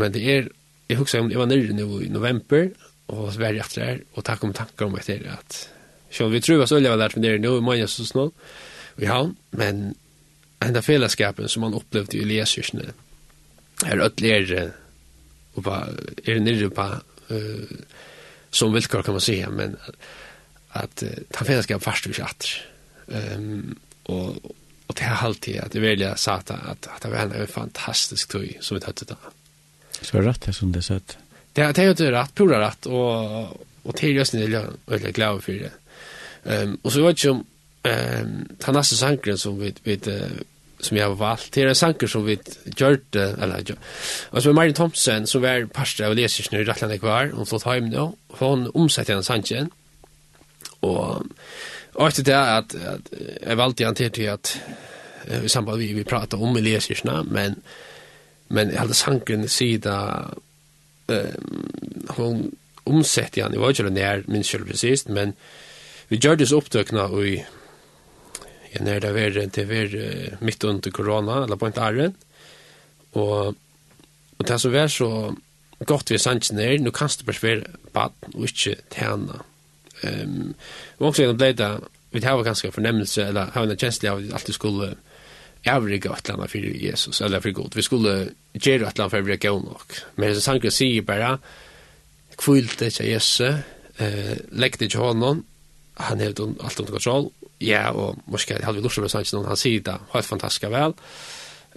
men 0.00 0.14
det 0.14 0.22
er, 0.32 0.46
jeg 0.88 0.98
husker 0.98 1.20
om 1.20 1.28
det 1.28 1.38
var 1.38 1.48
nere 1.50 1.74
nu 1.76 2.00
i 2.00 2.08
november, 2.08 2.70
og 3.10 3.32
så 3.32 3.42
var 3.42 3.52
jeg 3.52 3.64
efter 3.64 3.82
det 3.82 3.88
her, 3.90 4.00
og 4.14 4.24
takk 4.24 4.44
om 4.46 4.54
tanker 4.56 4.86
om 4.86 4.96
etter 4.98 5.26
at 5.34 5.58
Så 6.10 6.28
vi 6.28 6.40
tror 6.40 6.62
att 6.62 6.72
Ölja 6.72 6.90
var 6.90 6.96
där 6.96 7.12
med 7.14 7.30
det 7.30 7.38
nu 7.38 7.56
i 7.56 7.60
många 7.60 7.86
så 7.86 8.04
snart 8.04 8.32
Vi 8.94 9.06
har 9.06 9.30
men 9.50 9.94
ända 10.58 10.74
där 10.74 10.82
fällskapen 10.82 11.48
som 11.48 11.60
man 11.60 11.74
upplevde 11.74 12.16
i 12.16 12.22
Eliaskyrkene 12.22 12.84
är 13.86 13.98
ödligare 13.98 14.70
och 15.54 15.62
bara 15.62 15.88
är 16.24 16.34
det 16.34 16.40
nere 16.40 16.70
på 16.70 16.82
uh, 17.30 17.64
som 18.50 18.72
villkor 18.72 19.02
kan 19.02 19.14
man 19.14 19.20
säga, 19.20 19.50
men 19.50 19.76
att 20.68 21.02
uh, 21.02 21.08
den 21.28 21.46
fällskapen 21.46 21.80
fast 21.80 22.06
vi 22.06 22.12
Ehm 22.12 23.36
Um, 23.36 23.78
och, 24.02 24.36
och 24.86 24.94
det 24.94 25.04
har 25.04 25.26
alltid 25.26 25.60
att 25.60 25.72
det 25.72 25.80
välja 25.80 26.16
sata 26.16 26.54
att, 26.54 26.86
att 26.86 27.02
det 27.02 27.08
var 27.08 27.16
en 27.16 27.46
fantastisk 27.46 28.28
tog 28.28 28.58
som 28.60 28.74
vi 28.74 28.80
tatt 28.80 29.02
det. 29.08 29.16
Så 30.00 30.18
är 30.18 30.22
rätt 30.22 30.40
det 30.40 30.52
som 30.52 30.72
det 30.72 30.82
sett. 30.82 31.18
Det, 31.52 31.72
det 31.72 31.82
är 31.82 32.00
ju 32.00 32.10
rätt, 32.10 32.34
pura 32.34 32.60
rätt 32.60 32.86
och, 32.86 33.42
och 33.82 33.96
till 33.96 34.16
just 34.16 34.32
nu 34.32 34.44
är 34.44 34.48
jag 34.48 34.66
väldigt 34.86 35.16
glad 35.16 35.44
för 35.44 35.52
det 35.52 35.70
Ehm 36.44 36.78
och 36.82 36.92
så 36.92 37.02
vet 37.02 37.24
jag 37.24 37.32
om 37.32 37.44
ehm 37.82 38.48
han 38.62 38.74
nästa 38.74 38.96
sankren 38.96 39.38
som 39.38 39.58
vi 39.58 39.74
vet 39.82 40.08
som 40.80 40.96
jag 40.96 41.08
har 41.08 41.14
valt. 41.14 41.52
Det 41.52 41.62
är 41.62 41.66
en 41.66 41.74
sanker 41.74 42.06
som 42.06 42.24
vi 42.24 42.38
gjort, 42.76 43.14
eller 43.14 43.76
och 44.30 44.42
så 44.42 44.48
är 44.48 44.52
Martin 44.52 44.74
Thompson 44.74 45.26
som 45.26 45.42
var 45.42 45.66
pastor 45.66 46.04
av 46.04 46.14
leser 46.14 46.48
nu 46.52 46.60
i 46.60 46.64
Rattland 46.64 46.92
Ekvar, 46.94 47.30
hon 47.34 47.46
flott 47.46 47.62
hem 47.62 47.90
då, 47.90 48.14
hon 48.28 48.70
omsätter 48.74 49.14
den 49.14 49.24
sanken. 49.24 49.70
Och 50.80 51.22
och 51.92 52.08
efter 52.08 52.22
det 52.22 52.34
är 52.34 52.58
att, 52.58 52.74
att 52.74 53.12
jag 53.46 53.56
valde 53.56 53.84
han 53.84 53.94
till 53.94 54.30
att 54.30 54.60
i 55.44 55.48
samband 55.48 55.78
vi, 55.78 55.92
vi 55.92 56.04
pratar 56.04 56.42
om 56.42 56.56
i 56.56 56.60
leserna, 56.60 57.22
men 57.22 57.54
men 58.48 58.76
hade 58.76 58.94
sanken 58.94 59.48
sida 59.48 60.24
ehm 61.06 61.72
hon 62.08 62.56
omsätter 62.84 63.42
han, 63.42 63.52
jag 63.52 63.60
var 63.60 63.68
inte 63.68 63.82
när 63.82 64.24
minns 64.26 64.48
själv 64.48 64.66
precis, 64.66 65.08
men 65.08 65.32
Vi 66.10 66.18
gjør 66.18 66.40
disse 66.40 66.56
opptøkene 66.58 67.06
i 67.22 67.36
ja, 68.70 68.82
nær 68.82 69.02
det 69.02 69.12
var, 69.14 69.36
det 69.54 69.66
var 69.68 69.94
midt 70.42 70.64
under 70.66 70.90
korona, 70.94 71.44
eller 71.44 71.58
på 71.58 71.70
en 71.70 71.78
æren. 71.78 72.16
Og, 73.18 73.54
og 74.38 74.46
det 74.46 74.58
som 74.60 74.72
var 74.74 74.90
så 74.90 75.10
godt 75.86 76.10
vi 76.10 76.18
sannsyn 76.18 76.58
er, 76.62 76.78
nå 76.82 76.92
kan 76.94 77.10
det 77.10 77.26
bare 77.26 77.42
være 77.42 77.78
baden 77.94 78.34
og 78.34 78.46
ikke 78.46 78.76
tjene. 78.94 79.40
Um, 80.00 80.54
og 80.98 81.10
også 81.10 81.22
gjennom 81.22 81.38
det 81.40 81.56
da, 81.58 81.70
vi 82.10 82.22
har 82.24 82.42
ganske 82.42 82.72
fornemmelse, 82.72 83.26
eller 83.30 83.52
har 83.54 83.66
en 83.66 83.78
kjensle 83.78 84.10
av 84.10 84.18
at 84.18 84.24
vi 84.24 84.34
alltid 84.34 84.56
skulle 84.56 84.92
avriga 85.68 86.14
et 86.14 86.24
eller 86.24 86.38
annet 86.38 86.50
for 86.50 86.84
Jesus, 86.84 87.20
eller 87.20 87.40
for 87.40 87.52
god. 87.52 87.76
Vi 87.76 87.84
skulle 87.86 88.14
gjøre 88.54 88.86
et 88.88 88.96
eller 88.96 89.04
annet 89.04 89.14
for 89.14 89.26
vi 89.26 89.36
er 89.36 89.44
god 89.44 89.66
nok. 89.66 89.98
Men 90.16 90.34
så 90.34 90.42
sannsyn 90.46 90.74
sier 90.74 91.06
bare, 91.06 91.36
kvilt 92.40 92.78
det 92.80 92.94
ikke 92.94 93.10
Jesus, 93.12 93.62
uh, 94.00 94.34
legg 94.50 94.78
det 94.80 94.90
ikke 94.90 95.04
hånden, 95.04 95.44
han 95.94 96.20
har 96.20 96.26
alt 96.26 96.80
under 96.80 96.92
kontroll. 96.92 97.30
Ja, 97.60 97.90
og 97.90 98.18
måske 98.26 98.54
hade 98.62 98.76
vi 98.76 98.82
lust 98.82 98.98
att 98.98 99.10
säga 99.10 99.24
någon 99.32 99.46
han 99.46 99.56
säger 99.56 99.80
det 99.80 99.98
helt 100.12 100.26
fantastiskt 100.26 100.72
väl. 100.72 100.92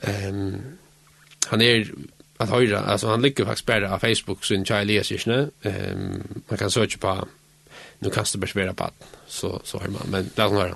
Ehm 0.02 0.36
um, 0.36 0.62
han 1.48 1.62
er 1.62 1.86
at 2.40 2.50
höra 2.50 2.80
altså 2.80 3.08
han 3.08 3.22
ligger 3.22 3.46
faktisk 3.46 3.66
bara 3.66 3.90
på 3.90 4.00
Facebook 4.00 4.46
sin 4.46 4.66
Charlie 4.66 5.00
Asian. 5.00 5.52
Ehm 5.64 6.02
um, 6.02 6.44
man 6.50 6.58
kan 6.58 6.72
söka 6.72 6.98
på 6.98 7.28
nu 8.00 8.10
kan 8.10 8.26
du 8.34 8.40
besvära 8.40 8.74
på 8.74 8.90
så 9.28 9.62
så 9.64 9.78
har 9.78 9.88
man 9.88 10.02
men 10.08 10.30
där 10.36 10.48
hon 10.48 10.58
höra. 10.58 10.76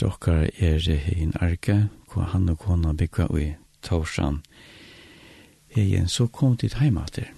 Gjester 0.00 0.16
okkar 0.16 0.46
er 0.56 0.80
hin 0.96 1.34
Arke, 1.44 1.90
hvor 2.08 2.22
han 2.32 2.48
og 2.48 2.58
kona 2.58 2.94
bygga 2.96 3.26
i 3.36 3.50
Torsan. 3.84 4.38
Egen, 5.76 6.08
så 6.08 6.24
kom 6.26 6.56
dit 6.56 6.72
heimater, 6.80 7.28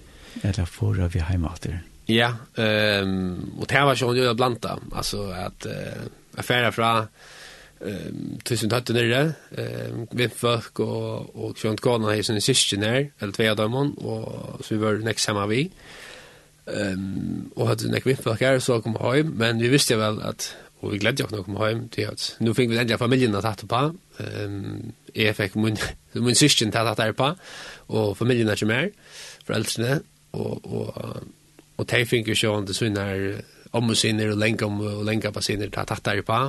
eller 0.43 0.65
fora 0.65 1.09
vi 1.11 1.19
heimater. 1.19 1.81
Ja, 2.07 2.29
um, 2.55 3.59
og 3.59 3.67
det 3.67 3.83
var 3.83 3.99
sånn 3.99 4.15
jo 4.15 4.31
blanda, 4.39 4.77
altså 4.95 5.25
at 5.35 5.67
uh, 5.67 6.07
affæra 6.39 6.71
fra 6.71 6.93
um, 7.03 8.39
tusen 8.47 8.71
tøtte 8.71 8.95
nere, 8.95 9.35
um, 9.59 10.07
vindfolk 10.15 10.79
og, 10.87 11.35
og 11.35 11.59
kjønt 11.59 11.83
kona 11.83 12.15
i 12.15 12.23
sin 12.23 12.39
syskjen 12.39 12.87
her, 12.87 13.09
eller 13.19 13.35
tvei 13.35 13.51
av 13.51 13.59
dem, 13.59 13.75
og 13.75 14.63
så 14.63 14.77
vi 14.77 14.83
var 14.85 15.03
nekst 15.03 15.27
sammen 15.27 15.51
vi. 15.51 15.65
Um, 16.63 17.51
og 17.57 17.73
hadde 17.73 17.91
nekk 17.91 18.07
vindfolk 18.07 18.39
her, 18.39 18.63
så 18.63 18.79
kom 18.79 18.95
vi 18.95 19.17
hjem, 19.19 19.35
men 19.35 19.59
vi 19.59 19.75
visste 19.75 19.99
vel 19.99 20.23
at 20.23 20.53
Og 20.83 20.91
vi 20.91 20.99
gledde 20.99 21.23
oss 21.23 21.31
nok 21.31 21.47
om 21.47 21.59
hjem 21.63 21.85
til 21.93 22.09
at 22.11 22.25
nå 22.43 22.53
fikk 22.57 22.73
vi 22.73 22.79
endelig 22.81 22.99
familien 22.99 23.37
å 23.39 23.41
ta 23.43 23.53
på. 23.55 23.81
Um, 24.19 24.91
jeg 25.15 25.35
fikk 25.37 25.55
min, 25.61 25.79
min 26.27 26.37
syskjen 26.37 26.73
til 26.73 26.83
å 26.83 26.95
tatt 26.97 27.15
på, 27.17 27.29
og 27.95 28.17
familien 28.19 28.51
er 28.51 28.59
ikke 28.59 28.69
mer, 28.69 28.91
foreldrene. 29.47 30.01
Og, 30.33 30.65
og, 30.65 31.27
og 31.77 31.89
de 31.89 32.05
fikk 32.09 32.31
jo 32.33 32.37
sånn 32.39 32.67
til 32.67 32.79
sånne 32.79 33.09
her 33.09 33.27
og 33.73 33.89
og 33.89 34.37
lenge 34.37 34.65
om 34.65 34.81
og 34.81 35.05
lenge 35.05 35.31
på 35.33 35.41
sinner 35.41 35.69
til 35.69 35.81
å 35.81 35.85
tatt 35.89 36.05
der 36.05 36.21
på. 36.21 36.39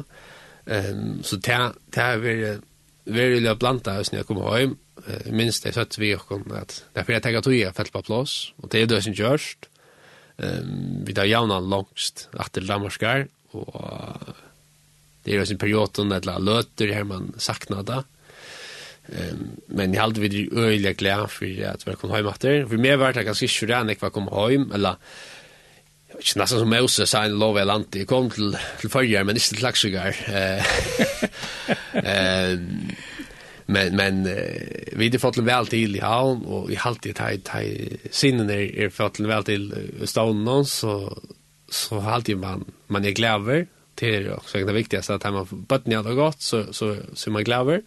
Um, 0.67 1.23
så 1.25 1.37
det 1.37 1.55
har 1.97 2.21
vært 2.21 2.65
veldig 3.05 3.43
løp 3.45 3.61
blant 3.61 3.89
oss 3.89 4.13
når 4.13 4.23
jeg 4.23 4.29
kommer 4.29 4.59
hjem. 4.59 4.75
Uh, 5.05 5.31
Minst 5.33 5.65
det 5.65 5.75
søtt 5.77 5.99
vi 5.99 6.15
og 6.17 6.53
at 6.57 6.83
det 6.93 7.01
er 7.01 7.05
fordi 7.05 7.17
jeg 7.17 7.23
tenker 7.23 7.39
at 7.39 7.51
vi 7.53 7.63
har 7.65 7.77
felt 7.77 7.93
på 7.93 8.05
plass, 8.05 8.53
og 8.61 8.71
det 8.73 8.83
er 8.83 8.91
det 8.93 9.03
som 9.05 9.17
gjørst. 9.17 9.71
Um, 10.37 11.05
vi 11.07 11.15
tar 11.15 11.31
javna 11.31 11.61
langst 11.61 12.29
etter 12.35 12.65
Danmarkskar, 12.67 13.29
og 13.55 14.35
det 15.25 15.35
er 15.35 15.41
også 15.41 15.55
en 15.57 15.63
periode 15.63 16.05
når 16.05 16.25
det 16.25 16.41
løter 16.45 16.93
her 16.95 17.07
man 17.09 17.33
sakna 17.41 17.83
det. 17.87 18.03
Um, 19.05 19.61
men 19.69 19.93
jeg 19.93 20.01
halte 20.01 20.21
vi 20.21 20.29
det 20.29 20.49
øyelig 20.53 20.97
glede 20.97 21.29
for 21.29 21.65
at 21.69 21.87
vi 21.87 21.97
kom 22.01 22.13
hjem 22.15 22.29
etter. 22.33 22.67
For 22.69 22.81
meg 22.81 22.99
var 23.01 23.13
det 23.13 23.27
ganske 23.27 23.49
ikke 23.49 23.69
det 23.69 23.97
jeg 23.97 24.01
var 24.01 24.13
kom 24.13 24.29
hjem, 24.33 24.71
eller 24.73 25.01
ikke 26.15 26.39
nesten 26.41 26.61
som 26.63 26.71
Moses 26.71 27.11
sa 27.11 27.25
en 27.27 27.39
lov 27.39 27.59
i 27.59 27.67
landet. 27.67 28.05
Jeg 28.05 28.09
kom 28.09 28.31
til, 28.31 28.57
til 28.81 28.91
førjer, 28.91 29.25
men 29.25 29.37
ikke 29.37 29.49
til 29.49 29.61
klaksugar. 29.61 30.21
um, 32.01 32.95
men 33.67 33.97
men 33.97 34.27
uh, 34.29 34.99
vi 34.99 35.09
det 35.09 35.21
fått 35.21 35.39
en 35.41 35.49
vel 35.49 35.69
til 35.73 35.97
i 35.97 36.05
havn 36.05 36.45
og 36.45 36.69
vi 36.69 36.77
halt 36.77 37.07
i 37.09 37.15
taj 37.17 37.39
taj 37.45 37.69
sinnen 38.13 38.51
er, 38.53 38.67
er 38.77 38.93
fått 38.93 39.21
en 39.21 39.29
vel 39.29 39.45
til 39.49 39.71
staden 40.05 40.45
någon 40.45 40.69
så 40.69 40.99
så 41.69 41.99
har 41.99 42.13
alltid 42.13 42.37
man, 42.37 42.65
man 42.87 43.05
är 43.05 43.11
gläver. 43.11 43.67
Det 43.95 44.17
är 44.17 44.35
också 44.35 44.59
det 44.59 44.73
viktigaste 44.73 45.15
att 45.15 45.25
man 45.25 45.47
bötten 45.51 45.91
ni 45.91 46.11
det 46.11 46.15
gott 46.15 46.43
så, 46.43 46.73
så, 46.73 46.97
så 47.15 47.31
man 47.31 47.45
gläver. 47.45 47.83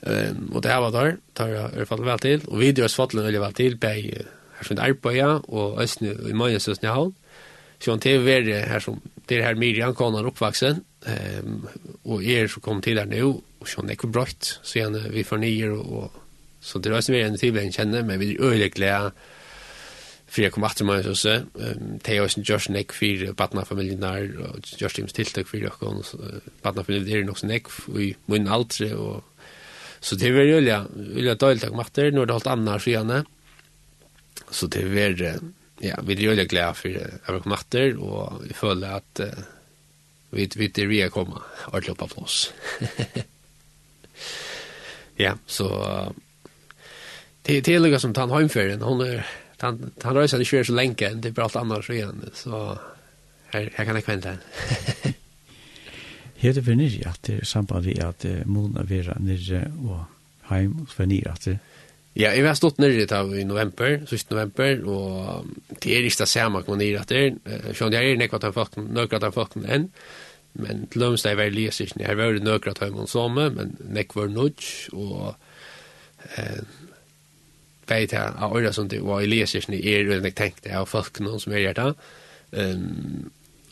Um, 0.00 0.50
och 0.54 0.62
det 0.62 0.68
här 0.68 0.80
var 0.80 0.90
där, 0.90 1.16
tar 1.32 1.48
jag 1.48 1.72
i 1.72 1.86
fall 1.86 2.04
väl 2.04 2.18
till. 2.18 2.40
Och 2.46 2.62
vi 2.62 2.72
drar 2.72 2.88
svattlen 2.88 3.24
väldigt 3.24 3.42
väl 3.42 3.52
till, 3.52 3.76
bäg 3.76 4.22
här 4.56 4.64
som 4.64 4.78
Arboja 4.78 5.36
och 5.36 5.80
Östny 5.80 6.08
i 6.08 6.32
Möjens 6.32 6.68
Östnyhavn. 6.68 7.14
Så 7.78 7.90
han 7.90 8.00
tv 8.00 8.36
är 8.36 8.66
här 8.66 8.80
som, 8.80 9.00
det 9.26 9.42
här 9.42 9.54
Miriam 9.54 9.94
Kanan 9.94 10.26
uppvuxen. 10.26 10.84
Um, 11.40 11.68
och 12.02 12.22
er 12.22 12.48
som 12.48 12.62
kom 12.62 12.82
till 12.82 12.98
här 12.98 13.06
nu, 13.06 13.22
och 13.58 13.68
så 13.68 13.82
är 13.82 14.06
brott. 14.06 14.60
Så 14.62 14.78
igen, 14.78 15.06
vi 15.10 15.24
får 15.24 15.36
nyer 15.36 15.70
och, 15.70 16.04
och 16.04 16.12
så 16.60 16.78
det 16.78 16.88
är 16.88 16.92
Östny 16.92 17.16
vi 17.16 17.22
är 17.22 17.26
en 17.26 17.38
till 17.38 17.52
vi 17.52 17.72
känner, 17.72 18.02
men 18.02 18.18
vi 18.18 18.34
är 18.34 18.42
öjligt 18.42 18.78
för 20.34 20.42
jag 20.42 20.52
kom 20.52 20.64
att 20.64 20.80
mig 20.80 21.04
så 21.04 21.14
så 21.14 21.28
ehm 21.28 21.98
Theos 22.02 22.36
Josh 22.36 22.70
Nick 22.70 22.92
fyrir 22.92 23.32
barna 23.32 23.64
familjen 23.64 24.00
där 24.00 24.20
Josh 24.78 24.94
Tims 24.94 25.12
tiltak 25.12 25.48
fyrir 25.48 25.62
jag 25.62 25.72
kom 25.72 26.02
barna 26.62 26.82
nok 26.82 26.86
där 26.86 27.24
nog 27.24 27.38
snack 27.38 27.66
i 27.98 28.14
min 28.26 28.48
altre 28.48 28.96
og 28.96 29.22
så 30.00 30.16
det 30.16 30.28
är 30.28 30.32
väl 30.32 30.66
ja 30.66 30.84
vill 30.94 31.24
jag 31.24 31.38
delta 31.38 31.68
kom 31.68 31.78
att 31.78 31.94
det 31.94 32.10
nu 32.10 32.26
det 32.26 32.46
annars 32.46 32.84
så 32.84 33.22
så 34.50 34.66
det 34.66 35.40
ja 35.80 35.96
vi 36.02 36.12
är 36.14 36.34
ju 36.34 36.44
glada 36.44 36.74
för 36.74 37.10
att 37.26 37.42
kom 37.42 37.52
att 37.52 37.74
og 37.74 38.42
vi 38.42 38.54
följer 38.54 38.92
att 38.92 39.20
vi 40.30 40.50
vi 40.56 40.68
det 40.68 40.86
vi 40.86 41.08
kommer 41.10 41.42
att 41.72 41.86
löpa 41.86 42.06
på 42.06 42.26
ja 45.16 45.38
så 45.46 45.68
Det 47.46 47.58
är 47.58 47.80
det 47.80 48.00
som 48.00 48.14
tar 48.14 48.22
en 48.22 48.30
hemferien. 48.30 48.82
Hon 48.82 49.00
är 49.00 49.26
han 49.64 49.90
han 50.02 50.14
rör 50.14 50.26
sig 50.26 50.40
inte 50.40 50.64
så 50.64 50.72
länge 50.72 51.14
det 51.14 51.30
blir 51.30 51.44
allt 51.44 51.56
annars 51.56 51.90
igen 51.90 52.30
så 52.34 52.78
här 53.46 53.70
här 53.74 53.84
kan 53.84 53.94
jag 53.94 54.04
kvänta 54.04 54.32
Heter 56.34 56.62
för 56.62 56.74
ni 56.74 57.02
att 57.06 57.22
det 57.22 57.34
är 57.34 57.44
samband 57.44 57.84
vi 57.84 58.00
att 58.00 58.24
Mona 58.44 58.82
Vera 58.82 59.16
nere 59.18 59.72
och 59.88 60.00
heim 60.42 60.86
för 60.86 61.06
ni 61.06 61.24
att 61.26 61.48
Ja, 62.14 62.30
jeg 62.30 62.46
har 62.46 62.54
stått 62.54 62.78
nere 62.78 63.02
i 63.02 63.40
i 63.40 63.44
november, 63.44 64.06
sist 64.06 64.30
november, 64.30 64.84
og 64.86 65.46
det 65.82 65.96
er 65.96 66.04
ikke 66.06 66.20
det 66.20 66.28
samme 66.28 66.60
at 66.60 66.68
man 66.68 66.78
nere 66.78 67.00
etter. 67.00 67.34
Sjån, 67.74 67.92
jeg 67.92 68.12
er 68.12 68.20
nekva 68.20 68.38
til 68.38 68.52
folk, 68.54 68.76
nøkra 68.76 69.18
til 69.18 69.32
folk 69.34 69.56
enn, 69.56 69.88
men 70.54 70.86
til 70.86 71.02
lømst 71.02 71.26
er 71.26 71.34
veldig 71.34 71.64
lyst 71.66 71.82
ikke. 71.82 71.98
Jeg 71.98 72.06
har 72.06 72.20
vært 72.20 72.46
nøkra 72.46 72.74
til 72.78 72.94
folk 72.94 73.10
som, 73.10 73.34
men 73.34 73.74
nekva 73.96 74.20
var 74.20 74.30
nødj, 74.30 74.68
og 74.94 75.34
eh, 76.38 76.62
vet 77.86 78.12
jag 78.12 78.32
av 78.38 78.56
öra 78.56 78.72
som 78.72 78.88
det 78.88 78.98
var 78.98 79.20
i 79.20 79.26
läsningen 79.26 79.84
er 79.84 80.04
det 80.04 80.14
jag 80.14 80.34
tänkte 80.34 80.78
av 80.78 80.86
folk 80.86 81.20
någon 81.20 81.40
som 81.40 81.52
är 81.52 81.58
hjärta. 81.58 81.94
Ehm 82.52 83.30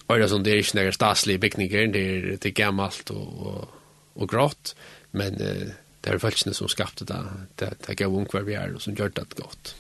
öra 0.09 0.29
som 0.29 0.43
det 0.43 0.51
är 0.51 0.57
inte 0.57 0.77
några 0.77 0.93
stadsliga 0.93 1.39
byggningar 1.39 1.87
det 1.87 1.99
är 1.99 2.39
det 2.41 2.51
gammalt 2.51 3.11
och 3.11 3.47
och, 3.47 3.69
och 4.15 4.29
grått 4.29 4.77
men 5.11 5.35
eh, 5.41 5.69
det 6.01 6.11
är 6.11 6.19
faktiskt 6.19 6.57
som 6.57 6.69
skapade 6.69 7.05
det 7.05 7.25
det 7.55 7.75
det 7.87 7.95
gav 7.95 8.17
ung 8.17 8.27
kvar 8.27 8.41
vi 8.41 8.55
är 8.55 8.75
och 8.75 8.83
som 8.83 8.95
gjort 8.95 9.17
det 9.17 9.35
gott. 9.35 9.75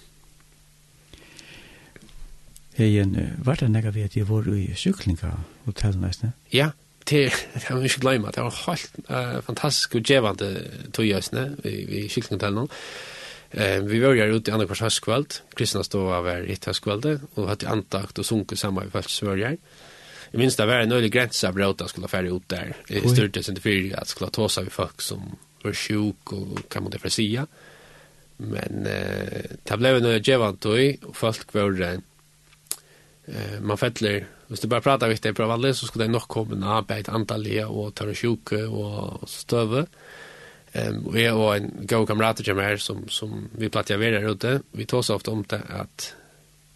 Hej, 2.74 3.04
var 3.44 3.56
det 3.56 3.68
några 3.68 3.90
vet 3.90 4.16
jag 4.16 4.24
var 4.24 4.54
i 4.54 4.74
cyklinga 4.74 5.40
hotell 5.64 5.96
nästan? 5.96 6.32
Ja, 6.48 6.70
det 7.04 7.34
har 7.68 7.76
vi 7.76 7.82
inte 7.82 8.00
glömt. 8.00 8.34
Det 8.34 8.40
var 8.40 8.54
helt 8.66 8.96
uh, 9.10 9.40
fantastiskt 9.40 9.94
och 9.94 10.10
givande 10.10 10.62
tog 10.92 11.06
jag 11.06 11.22
vi, 11.62 11.84
vi 11.84 12.08
cyklinghotellet. 12.08 12.70
Eh, 13.54 13.82
vi 13.82 14.00
var 14.00 14.12
ju 14.12 14.36
ute 14.36 14.50
i 14.50 14.54
andra 14.54 14.66
kvartskvöld. 14.66 15.34
Kristna 15.54 15.84
stod 15.84 16.12
av 16.12 16.26
er 16.26 16.46
ett 16.48 16.80
kvällde 16.80 17.20
och 17.34 17.48
hade 17.48 17.68
antakt 17.68 18.18
och 18.18 18.26
sunket 18.26 18.58
samma 18.58 18.84
i 18.84 18.90
fältsvörjar. 18.90 19.56
Jag 20.30 20.38
minns 20.38 20.56
det 20.56 20.66
var 20.66 20.74
en 20.74 20.92
öjlig 20.92 21.12
gränsa 21.12 21.52
bråta 21.52 21.88
skulle 21.88 22.08
färja 22.08 22.30
ut 22.30 22.48
där. 22.48 22.76
I 22.88 23.08
styrtes 23.08 23.48
inte 23.48 23.60
för 23.60 23.94
att 23.98 24.08
skulle 24.08 24.30
ta 24.30 24.48
sig 24.48 24.64
vid 24.64 24.72
folk 24.72 25.00
som 25.00 25.36
var 25.62 25.72
sjuk 25.72 26.32
och 26.32 26.68
kan 26.68 26.82
man 26.82 26.92
det 26.92 26.98
för 26.98 27.08
sia. 27.08 27.46
Men 28.36 28.86
eh, 28.86 29.42
det 29.62 29.76
blev 29.76 29.96
en 29.96 30.22
djevant 30.22 30.64
och 30.64 30.76
folk 31.14 31.54
var 31.54 31.82
eh, 31.82 33.60
man 33.60 33.78
fettler 33.78 34.26
Hvis 34.48 34.60
du 34.60 34.68
bare 34.68 34.80
prater 34.80 35.18
det 35.22 35.34
på 35.34 35.46
vanlig, 35.46 35.76
så 35.76 35.86
skulle 35.86 36.04
det 36.04 36.12
nok 36.12 36.28
komme 36.28 36.56
en 36.56 36.62
arbeid 36.62 37.08
antallet 37.08 37.64
og 37.64 37.94
ta 37.94 38.04
en 38.04 38.14
sjuke 38.14 38.66
og 38.68 39.24
støve. 39.24 39.80
Mm 39.80 40.11
Ehm 40.72 41.06
och 41.06 41.20
jag 41.20 41.38
och 41.38 41.56
en 41.56 41.70
god 41.80 42.08
kamrat 42.08 42.36
till 42.36 42.54
mig 42.54 42.78
som 42.78 43.08
som 43.08 43.48
vi 43.58 43.68
plattar 43.68 43.96
vidare 43.96 44.20
här 44.20 44.32
ute. 44.32 44.60
Vi 44.70 44.86
tar 44.86 45.02
så 45.02 45.14
ofta 45.14 45.30
om 45.30 45.44
det 45.48 45.62
att 45.68 46.14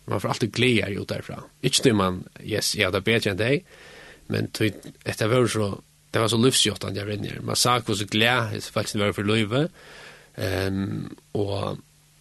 man 0.05 0.21
får 0.21 0.29
alltid 0.29 0.53
glädje 0.53 1.01
ut 1.01 1.09
därifrån. 1.09 1.41
Inte 1.61 1.83
det 1.83 1.93
man 1.93 2.25
yes, 2.43 2.77
jag 2.77 2.85
hade 2.85 3.01
bättre 3.01 3.31
än 3.31 3.37
dig. 3.37 3.65
Men 4.27 4.49
tog 4.49 4.73
ett 5.05 5.21
var 5.23 5.47
så 5.47 5.81
det 6.11 6.19
var 6.19 6.29
så 6.29 6.37
livsjottande 6.37 7.01
jag 7.01 7.07
vänner. 7.07 7.41
Man 7.43 7.57
sa 7.57 7.79
hur 7.87 7.95
så 7.95 8.05
glädje 8.05 8.61
faktiskt 8.61 8.97
var 8.97 9.13
för 9.13 9.25
löve. 9.25 9.69
Ehm 10.35 11.17
och 11.33 11.77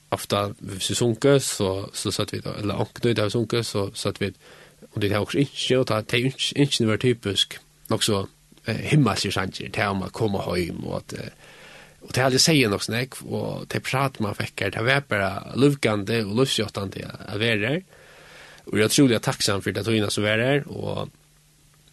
ofta 0.09 0.55
vi 0.57 0.79
sunker 0.79 1.39
så 1.39 1.89
så 1.93 2.11
satt 2.11 2.33
vi 2.33 2.39
då 2.39 2.53
eller 2.53 2.73
anknö 2.73 3.13
där 3.13 3.29
sunker 3.29 3.63
så 3.63 3.91
satt 3.93 4.21
vi 4.21 4.33
och 4.91 4.99
det 4.99 5.13
har 5.13 5.19
också 5.19 5.37
inte 5.37 5.77
och 5.77 5.85
det 5.85 6.13
är 6.13 6.25
inte 6.25 6.61
inte 6.83 6.97
typiskt 6.97 7.59
också 7.87 8.27
himmelskt 8.65 9.33
sant 9.33 9.59
det 9.71 9.77
här 9.77 9.89
om 9.89 10.03
att 10.03 10.11
komma 10.11 10.55
hem 10.55 10.83
och 10.83 10.97
att 10.97 11.13
Og 12.05 12.13
det 12.13 12.21
er 12.21 12.27
aldri 12.29 12.41
sier 12.41 12.71
nok 12.71 12.85
snakk, 12.85 13.19
og 13.25 13.65
det 13.73 13.81
prat 13.85 14.19
man 14.21 14.37
fikk 14.37 14.61
her, 14.61 14.73
det 14.75 14.85
var 14.85 15.05
bare 15.09 15.57
lukande 15.57 16.21
og 16.25 16.35
luftsjottande 16.37 17.05
av 17.09 17.41
være 17.41 17.71
her. 17.73 17.85
Og 18.69 18.79
jeg 18.81 18.93
tror 18.93 19.09
jeg 19.09 19.19
er 19.19 19.25
takksam 19.25 19.61
for 19.61 19.73
det 19.73 19.85
togene 19.85 20.09
som 20.13 20.25
var 20.25 20.41
her, 20.41 20.65
og 20.69 21.09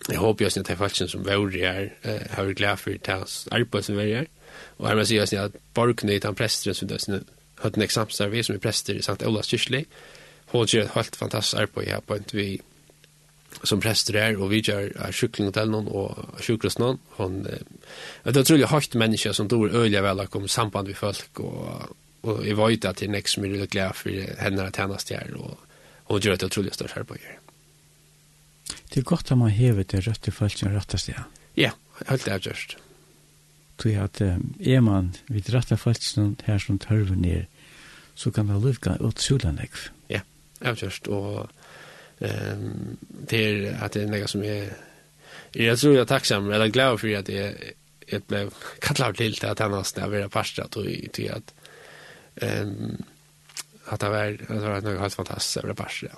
jeg 0.08 0.18
håper 0.18 0.44
jeg 0.44 0.52
at 0.58 0.66
det 0.66 0.74
er 0.74 0.80
folk 0.80 0.96
som 0.98 1.24
var 1.24 1.56
her, 1.56 1.92
har 2.34 2.48
vært 2.48 2.60
glad 2.60 2.80
for 2.80 2.96
det 2.96 3.18
arbeid 3.54 3.88
som 3.88 3.96
var 3.96 4.10
her. 4.10 4.28
Og 4.78 4.88
her 4.88 4.98
må 4.98 5.06
jeg 5.06 5.28
si 5.30 5.38
at 5.40 5.56
Borgny, 5.74 6.18
den 6.20 6.36
presteren 6.36 6.76
som 6.76 6.90
det 6.90 7.00
høyden 7.62 7.82
eksamsarve, 7.82 8.42
som 8.42 8.56
er 8.56 8.62
prester 8.62 8.98
i 8.98 9.04
Sankt 9.04 9.24
Olas 9.26 9.50
Kyrkli, 9.50 9.84
hun 10.52 10.68
gjør 10.68 10.88
et 10.88 10.94
helt 10.96 11.16
fantastisk 11.16 11.60
arbeid 11.62 11.88
her 11.88 12.02
på 12.04 12.18
en 12.18 12.26
vi 12.32 12.48
som 13.62 13.80
prester 13.82 14.16
er, 14.18 14.38
og 14.40 14.50
vi 14.52 14.62
gjør 14.64 14.90
er 15.06 15.14
sjukling 15.14 15.52
til 15.54 15.70
noen, 15.70 15.88
og 15.88 16.40
sjukrest 16.42 16.80
noen. 16.82 16.98
Hun, 17.18 17.42
det 17.44 18.32
er 18.32 18.40
utrolig 18.40 18.70
høyt 18.72 18.96
menneske 18.98 19.34
som 19.36 19.50
dår 19.50 19.74
øyelig 19.76 20.02
vel 20.04 20.24
å 20.24 20.30
komme 20.32 20.50
samband 20.50 20.90
med 20.90 20.98
folk, 20.98 21.42
og, 21.44 21.92
og 22.26 22.42
jeg 22.46 22.58
var 22.58 22.72
ute 22.72 22.90
at 22.90 23.02
jeg 23.02 23.12
nek 23.12 23.30
som 23.30 23.46
er 23.46 23.66
glad 23.66 23.98
for 23.98 24.34
henne 24.42 24.66
at 24.66 24.80
hennes 24.80 25.08
her, 25.10 25.34
og 25.38 25.56
hun 26.10 26.22
gjør 26.22 26.38
et 26.38 26.46
utrolig 26.48 26.74
størst 26.74 26.98
her 26.98 27.06
på 27.08 27.18
her. 27.20 27.38
Det 28.92 29.00
er 29.00 29.08
godt 29.08 29.32
at 29.32 29.38
man 29.38 29.52
hever 29.52 29.86
det 29.88 30.06
rødt 30.06 30.22
til 30.22 30.34
folk 30.36 30.56
som 30.58 30.72
røttast 30.72 31.08
det. 31.08 31.20
Ja, 31.56 31.72
helt 32.08 32.24
det 32.24 32.32
er 32.32 32.42
gjørst. 32.48 32.76
Tror 33.80 33.90
jeg 33.90 34.04
at 34.04 34.20
er 34.20 34.84
man 34.84 35.14
vidt 35.32 35.48
rødt 35.54 35.72
til 35.72 35.80
folk 35.80 36.02
som 36.04 36.36
her 36.44 36.60
som 36.60 36.78
tørver 36.78 37.16
ned, 37.16 37.48
så 38.14 38.30
kan 38.30 38.48
det 38.48 38.60
lukke 38.60 38.98
ut 39.00 39.20
sulanekv. 39.20 39.88
Ja, 40.12 40.20
det 40.60 40.68
er 40.68 40.84
gjørst, 40.84 41.08
og 41.08 41.48
Ehm 42.22 42.96
det 43.28 43.44
är 43.44 43.84
att 43.84 43.92
det 43.92 44.02
är 44.02 44.06
något 44.06 44.30
som 44.30 44.44
är 44.44 44.72
jag 45.52 45.78
tror 45.78 45.94
jag 45.94 46.02
är 46.02 46.06
tacksam 46.06 46.50
eller 46.50 46.66
glad 46.66 47.00
för 47.00 47.14
att 47.16 47.28
jag 47.28 47.54
jag 48.06 48.22
blev 48.22 48.54
kallad 48.78 49.16
till 49.16 49.32
det 49.32 49.50
att 49.50 49.58
han 49.58 49.72
har 49.72 49.82
stävra 49.82 50.28
pastat 50.28 50.76
och 50.76 50.86
till 51.12 51.32
att 51.32 51.54
ehm 52.36 53.02
att 53.84 54.00
det 54.00 54.08
var 54.08 54.32
att 54.32 54.48
det 54.48 54.68
var 54.68 54.80
något 54.80 55.00
helt 55.00 55.14
fantastiskt 55.14 55.56
över 55.56 55.74
pastat. 55.74 56.12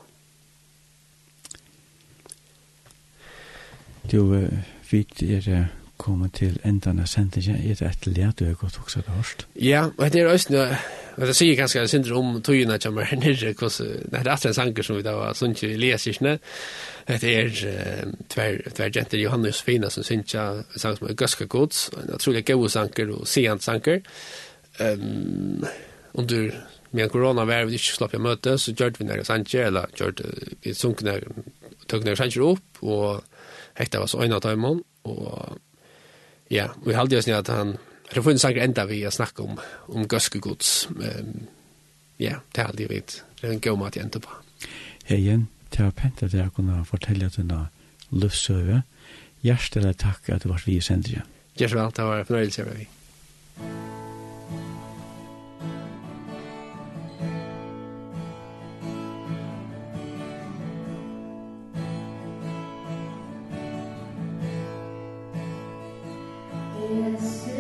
Du 4.03 4.49
vet 4.91 5.23
är 5.23 5.69
kommet 6.05 6.35
til 6.37 6.59
enden 6.69 7.01
av 7.01 7.09
sendingen. 7.09 7.57
Er 7.57 7.79
det 7.79 7.89
et 7.89 8.07
lær 8.11 8.35
du 8.37 8.45
har 8.45 8.59
gått 8.61 8.77
også 8.83 9.01
det 9.07 9.15
hørst? 9.17 9.47
Ja, 9.57 9.87
og 9.97 10.13
det 10.13 10.21
er 10.21 10.29
også 10.29 10.53
noe, 10.53 10.79
og 11.17 11.31
det 11.31 11.37
sier 11.39 11.57
ganske 11.57 11.85
synder 11.89 12.17
om 12.19 12.35
togene 12.45 12.77
er 12.77 13.17
nere, 13.23 13.55
hvordan, 13.57 14.03
det 14.13 14.21
er 14.21 14.31
alltid 14.35 14.51
en 14.51 14.59
sanger 14.59 14.87
som 14.87 14.99
vi 14.99 15.07
da 15.07 15.15
var 15.17 15.39
sånn 15.39 15.57
til 15.57 15.75
leser 15.81 16.21
Det 17.09 17.33
er 17.33 17.51
tver 18.29 18.91
jenter 18.91 19.23
Johanne 19.23 19.49
Josefina 19.49 19.91
som 19.91 20.05
synes 20.05 20.35
jeg 20.35 20.63
en 20.65 20.85
sang 20.85 20.99
som 20.99 21.09
er 21.09 21.19
ganske 21.25 21.49
Gods, 21.49 21.89
en 21.97 22.15
utrolig 22.19 22.45
god 22.47 22.69
sanger 22.69 23.17
og 23.17 23.27
sent 23.29 23.63
sanger. 23.63 24.01
Um, 24.81 25.65
under 26.15 26.51
med 26.95 27.11
corona 27.11 27.45
var 27.45 27.67
vi 27.67 27.79
ikke 27.79 27.97
slapp 27.97 28.13
jeg 28.15 28.23
møte, 28.23 28.59
så 28.59 28.73
gjør 28.73 28.99
vi 28.99 29.07
nere 29.09 29.25
sanger, 29.27 29.69
eller 29.69 29.91
gjør 29.99 30.13
vi 30.63 30.75
sunk 30.75 31.03
nere, 31.03 31.33
sunkene, 31.89 32.11
nere 32.11 32.21
sanger 32.21 32.45
opp, 32.53 32.83
og 32.83 33.25
hekta 33.79 34.03
var 34.03 34.11
så 34.11 34.23
øyne 34.23 34.39
av 34.39 34.45
timen, 34.45 34.83
og 35.11 35.57
Ja, 36.55 36.69
vi 36.87 36.95
halde 36.95 37.19
oss 37.19 37.29
at 37.29 37.49
han, 37.51 37.77
Jeg 38.05 38.21
får 38.21 38.23
funnet 38.29 38.41
sanger 38.41 38.63
enda 38.63 38.85
vi 38.87 39.03
har 39.03 39.11
snakket 39.11 39.41
om, 39.41 39.59
om 39.89 40.05
gøskegods. 40.07 40.87
Um, 40.93 41.47
ja, 42.21 42.37
det 42.55 42.63
er 42.63 42.69
aldri 42.69 42.87
vidt. 42.87 43.25
Det 43.41 43.49
er 43.49 43.55
en 43.57 43.63
god 43.65 43.79
mat 43.81 43.97
jeg 43.97 44.05
enda 44.05 44.21
på. 44.23 44.37
Hei 45.09 45.19
igjen, 45.19 45.49
det 45.73 45.83
var 45.83 45.97
pent 45.99 46.23
at 46.23 46.37
jeg 46.37 46.53
kunne 46.55 46.85
fortelle 46.87 47.33
denne 47.35 47.65
løftsøve. 48.13 48.83
Hjertelig 49.43 49.97
takk 50.05 50.31
at 50.37 50.45
du 50.45 50.53
var 50.53 50.63
vi 50.67 50.79
i 50.79 50.85
sendrige. 50.85 51.25
Gjør 51.59 51.75
så 51.75 51.81
vel, 51.81 51.97
det 51.97 52.09
var 52.13 52.23
en 52.23 52.31
fornøyelse 52.31 52.63
jeg 52.63 52.71
var 52.71 52.79
vi. 52.79 53.94
bless 67.17 67.47
you. 67.47 67.54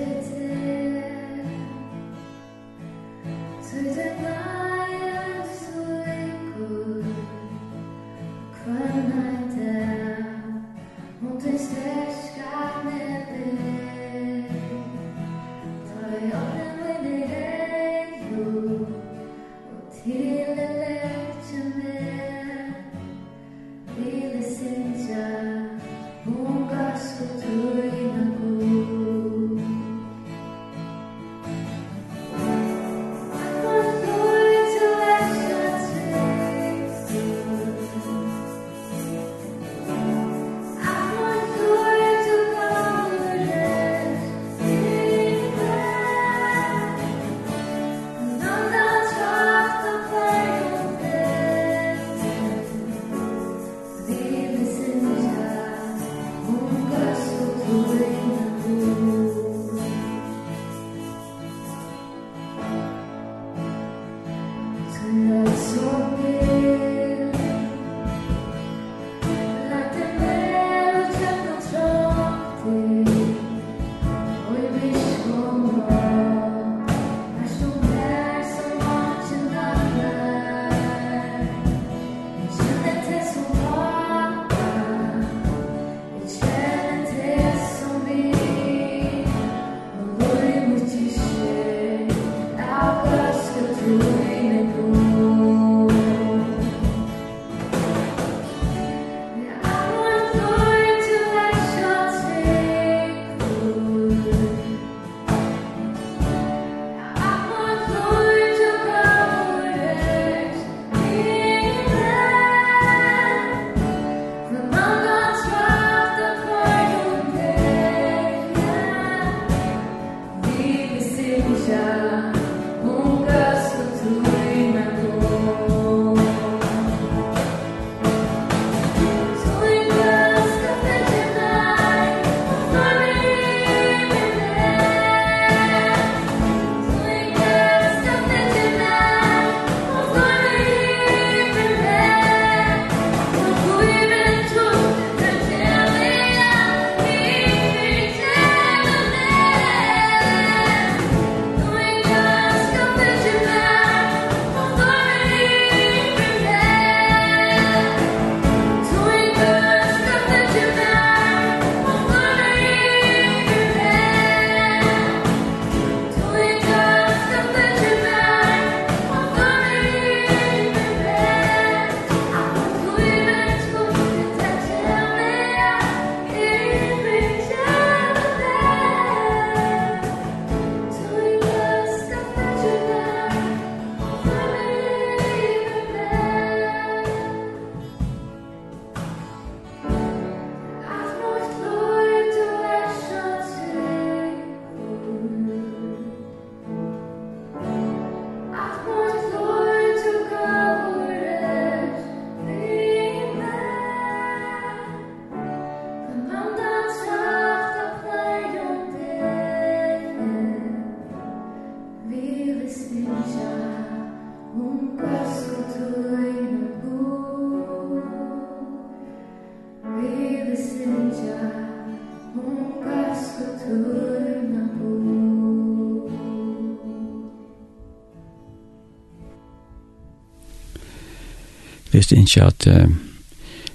visste 231.94 232.16
ikke 232.16 232.42
at 232.42 232.66
uh, 232.66 232.90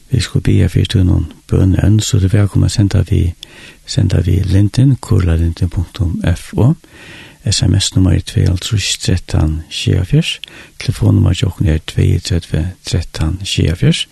vi 0.10 0.20
skulle 0.20 0.44
bia 0.44 0.68
for 0.68 0.80
til 0.90 1.06
noen 1.06 1.32
bøn 1.48 1.76
enn, 1.84 2.00
så 2.00 2.20
det 2.20 2.34
var 2.34 2.48
kommet 2.48 2.72
senda 2.72 3.02
vi, 3.10 3.34
senda 3.86 4.22
vi 4.26 4.42
linten, 4.46 4.96
kurlalinten.fo, 5.02 6.74
sms-nummer 7.52 8.12
er 8.12 8.58
2.13.24, 8.66 10.40
telefonnummer 10.80 11.34
jokken 11.42 11.68
er 11.68 11.78
2.13.24, 11.92 14.08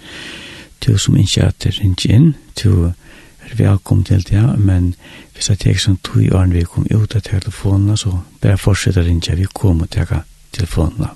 til 0.81 0.99
som 0.99 1.17
ikke 1.17 1.43
at 1.43 1.63
det 1.63 1.81
ringer 1.81 2.15
inn, 2.15 2.35
du 2.63 2.85
er 2.85 3.55
velkommen 3.57 4.03
til 4.03 4.23
det, 4.29 4.59
men 4.59 4.95
hvis 5.33 5.49
jeg 5.49 5.59
tenker 5.59 5.83
sånn 5.83 6.01
to 6.03 6.19
i 6.19 6.31
åren 6.31 6.55
vi 6.55 6.65
kom 6.67 6.87
ut 6.91 7.15
av 7.15 7.23
telefonene, 7.27 7.97
så 7.97 8.19
bare 8.41 8.57
fortsetter 8.57 9.07
rinja 9.07 9.37
vi 9.37 9.47
kommer 9.53 9.87
til 9.91 10.09
telefonene. 10.51 11.13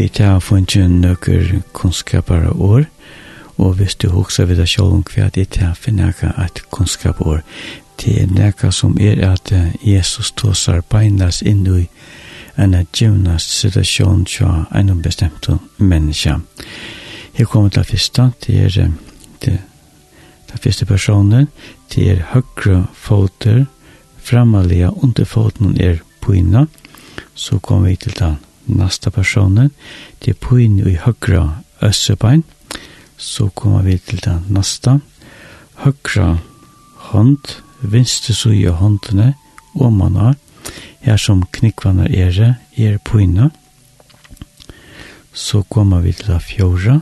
Vi 0.00 0.08
tar 0.08 0.26
han 0.26 0.40
for 0.40 0.56
en 0.56 1.00
nøkker 1.00 1.60
år, 2.54 2.84
og 3.56 3.74
hvis 3.74 3.94
du 3.94 4.08
hokser 4.08 4.44
ved 4.44 4.56
deg 4.56 4.68
selv 4.68 4.94
om 4.96 5.02
hva 5.04 5.28
det 5.28 5.58
er 5.60 5.74
for 5.76 5.92
noe 5.92 6.30
et 6.40 6.62
kunnskap 6.72 7.20
år, 7.20 7.42
det 8.00 8.22
er 8.22 8.32
noe 8.32 8.72
som 8.72 8.96
er 8.96 9.20
at 9.28 9.52
Jesus 9.84 10.32
tåsar 10.32 10.80
beinas 10.88 11.42
inn 11.42 11.66
i 11.66 11.84
en 12.56 12.78
gymnast 12.96 13.52
situasjon 13.52 14.24
til 14.24 14.64
en 14.72 15.02
bestemt 15.02 15.52
menneske. 15.76 16.40
Her 17.36 17.44
kommer 17.44 17.68
til 17.68 17.84
første, 17.84 18.30
det 18.46 18.58
er 18.64 18.90
det, 19.44 19.58
det 20.48 20.60
første 20.64 20.86
personen, 20.86 21.48
det 21.92 22.10
er 22.10 22.28
høyre 22.32 22.86
foter, 22.94 23.66
framalega 24.16 24.94
under 24.96 25.24
foten 25.24 25.76
er 25.76 26.00
pina, 26.24 26.66
så 27.34 27.58
kommer 27.58 27.88
vi 27.88 27.96
til 27.96 28.16
den 28.16 28.46
nästa 28.64 29.10
personen. 29.10 29.70
Det 30.18 30.30
är 30.30 30.58
in 30.58 30.78
i 30.78 30.94
högra 30.94 31.52
össebein. 31.80 32.42
Så 33.16 33.50
kommer 33.50 33.82
vi 33.82 33.98
till 33.98 34.18
den 34.18 34.44
nästa. 34.48 35.00
Högra 35.74 36.38
hand, 36.98 37.48
vänster 37.80 38.34
sida 38.34 38.72
handen 38.72 39.32
och 39.74 39.92
man 39.92 40.16
har. 40.16 40.34
Här 41.00 41.16
som 41.16 41.46
knickvarna 41.46 42.06
är 42.06 42.54
er 42.74 42.98
poina. 42.98 43.50
Så 45.32 45.62
kommer 45.62 46.00
vi 46.00 46.12
till 46.12 46.26
den 46.26 46.40
fjorda. 46.40 47.00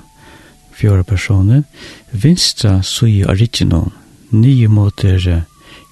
Fjorda 0.72 1.05
personen. 1.05 1.64
Vänstra 2.10 2.82
sida 2.82 3.30
original. 3.30 3.90
nio 4.30 4.68
måter 4.68 5.43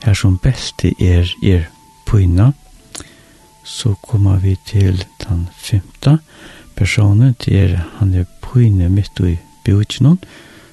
här 0.03 0.15
som 0.15 0.39
bäst 0.43 0.85
är 0.85 1.45
er 1.45 1.69
inna 2.21 2.53
så 3.67 3.95
kommer 4.03 4.39
vi 4.39 4.57
til 4.67 5.05
den 5.29 5.49
femte 5.59 6.19
personen, 6.77 7.35
det 7.45 7.59
er 7.59 7.81
han 7.99 8.15
er 8.15 8.25
pøyne 8.43 8.89
midt 8.89 9.21
i 9.21 9.37
bjøtjennom, 9.65 10.19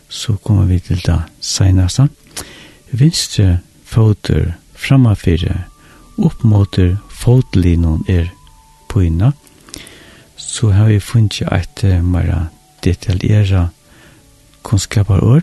så 0.10 0.36
kommer 0.44 0.66
vi 0.66 0.80
til 0.80 1.02
det 1.06 1.20
seneste. 1.42 2.08
Vinstre 2.92 3.60
foter 3.84 4.54
framafire, 4.76 5.64
opp 6.18 6.44
mot 6.44 6.78
fotlinon 7.10 8.06
er 8.08 8.30
pøyne, 8.90 9.34
så 10.38 10.70
har 10.70 10.92
vi 10.92 11.00
funnet 11.00 11.42
et 11.50 11.84
mer 12.04 12.50
detaljera 12.84 13.68
kunnskaparår 14.64 15.42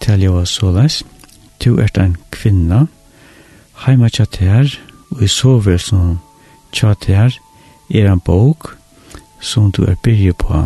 til 0.00 0.20
jeg 0.20 0.32
var 0.32 0.44
såleis. 0.44 1.02
Du 1.64 1.78
er 1.78 1.90
en 1.98 2.16
kvinne, 2.30 2.86
heimatja 3.86 4.24
til 4.24 4.48
her, 4.48 4.78
og 5.10 5.22
i 5.22 5.28
sovelsen 5.28 6.18
tja 6.72 6.94
her 7.06 7.38
er 7.90 8.12
en 8.12 8.20
bok 8.20 8.76
som 9.40 9.72
du 9.72 9.84
er 9.84 9.94
byrje 9.94 10.32
på. 10.32 10.62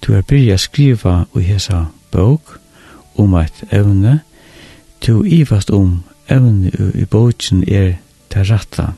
Du 0.00 0.14
er 0.14 0.22
byrje 0.22 0.54
å 0.54 0.62
skriva 0.62 1.14
i 1.36 1.42
hesa 1.42 1.86
bok 2.12 2.58
om 3.18 3.34
et 3.34 3.64
evne. 3.70 4.20
Du 5.06 5.24
ivast 5.24 5.70
om 5.70 6.02
evne 6.28 6.70
i 6.94 7.04
boken 7.04 7.64
er 7.68 7.98
det 8.32 8.50
rette. 8.50 8.92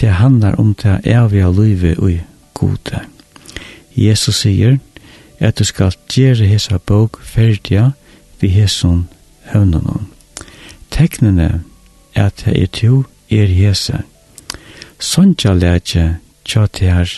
Det 0.00 0.10
handlar 0.10 0.54
om 0.60 0.74
det 0.74 1.00
evige 1.04 1.52
livet 1.52 1.98
og 1.98 2.20
gode. 2.54 3.00
Jesus 3.96 4.36
sier 4.36 4.78
at 5.40 5.58
du 5.58 5.64
skal 5.64 5.92
gjøre 6.12 6.46
hesa 6.46 6.78
bok 6.78 7.20
ferdiga 7.22 7.90
vi 8.40 8.48
hesson 8.48 9.08
høvnanon. 9.52 10.08
Teknene 10.90 11.62
er 12.14 12.24
at 12.26 12.42
det 12.44 12.62
er 12.62 12.66
to 12.66 13.04
er 13.30 13.46
hese. 13.46 14.02
Sonja 15.00 15.54
lege 15.56 16.18
tja 16.44 16.66
til 16.66 16.92
her, 16.92 17.12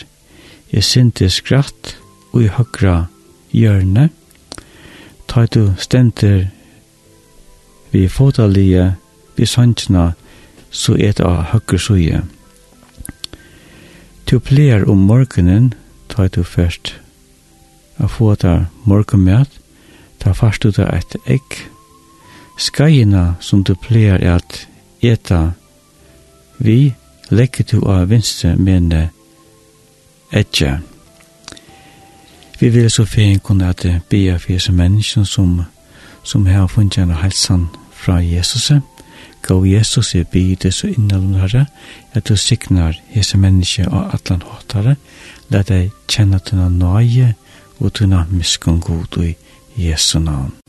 jeg 0.72 0.84
synte 0.86 1.28
skratt 1.30 1.96
og 2.32 2.44
i 2.44 2.50
høyre 2.54 3.09
hjørne, 3.50 4.09
ta 5.26 5.46
du 5.50 5.72
stenter 5.82 6.46
vi 7.92 8.06
fotalige 8.09 8.92
vi 9.36 9.46
sonjna 9.46 10.12
så 10.70 10.94
et 10.94 11.20
av 11.20 11.50
høyre 11.50 11.80
suje. 11.82 12.22
Du 14.30 14.38
pleier 14.38 14.86
om 14.88 15.02
morgenen, 15.10 15.72
ta 16.09 16.28
du 16.28 16.44
først 16.44 16.94
a 17.98 18.09
fota 18.09 18.66
ta 18.86 19.44
ta 20.18 20.32
fast 20.32 20.64
ut 20.64 20.78
et 20.78 21.16
egg, 21.26 21.68
skajina 22.56 23.34
som 23.40 23.62
du 23.62 23.74
pleier 23.74 24.22
at 24.36 24.66
eta 25.02 25.52
vi 26.59 26.94
legger 27.32 27.64
du 27.64 27.80
av 27.88 28.09
vinstre 28.09 28.56
mene 28.56 29.09
etja. 30.32 30.78
Vi 32.60 32.68
vil 32.68 32.90
så 32.90 33.04
fin 33.04 33.40
kunne 33.40 33.68
at 33.68 33.86
bia 34.09 34.36
fyrir 34.38 34.60
som 34.60 34.76
menneskene 34.78 35.26
som, 35.26 35.62
som 36.22 36.46
har 36.46 36.66
funnet 36.66 36.98
en 36.98 37.10
halsan 37.10 37.66
fra 37.92 38.20
Jesus. 38.20 38.70
Gå 39.42 39.64
Jesus 39.64 40.14
i 40.14 40.24
bi 40.24 40.54
det 40.54 40.74
så 40.74 40.86
innallun 40.86 41.40
herre, 41.40 41.66
at 42.12 42.28
du 42.28 42.36
siknar 42.36 43.00
hese 43.10 43.38
menneske 43.38 43.88
og 43.88 44.14
atlan 44.14 44.42
håttare, 44.46 44.96
la 45.50 45.62
deg 45.62 45.90
kjenne 46.09 46.38
tunna 46.38 46.68
nøye 46.68 47.34
og 47.80 47.92
tunna 47.92 48.26
miskunn 48.30 48.80
god 48.80 49.18
i 49.24 49.34
Jesu 49.76 50.18
navn. 50.18 50.61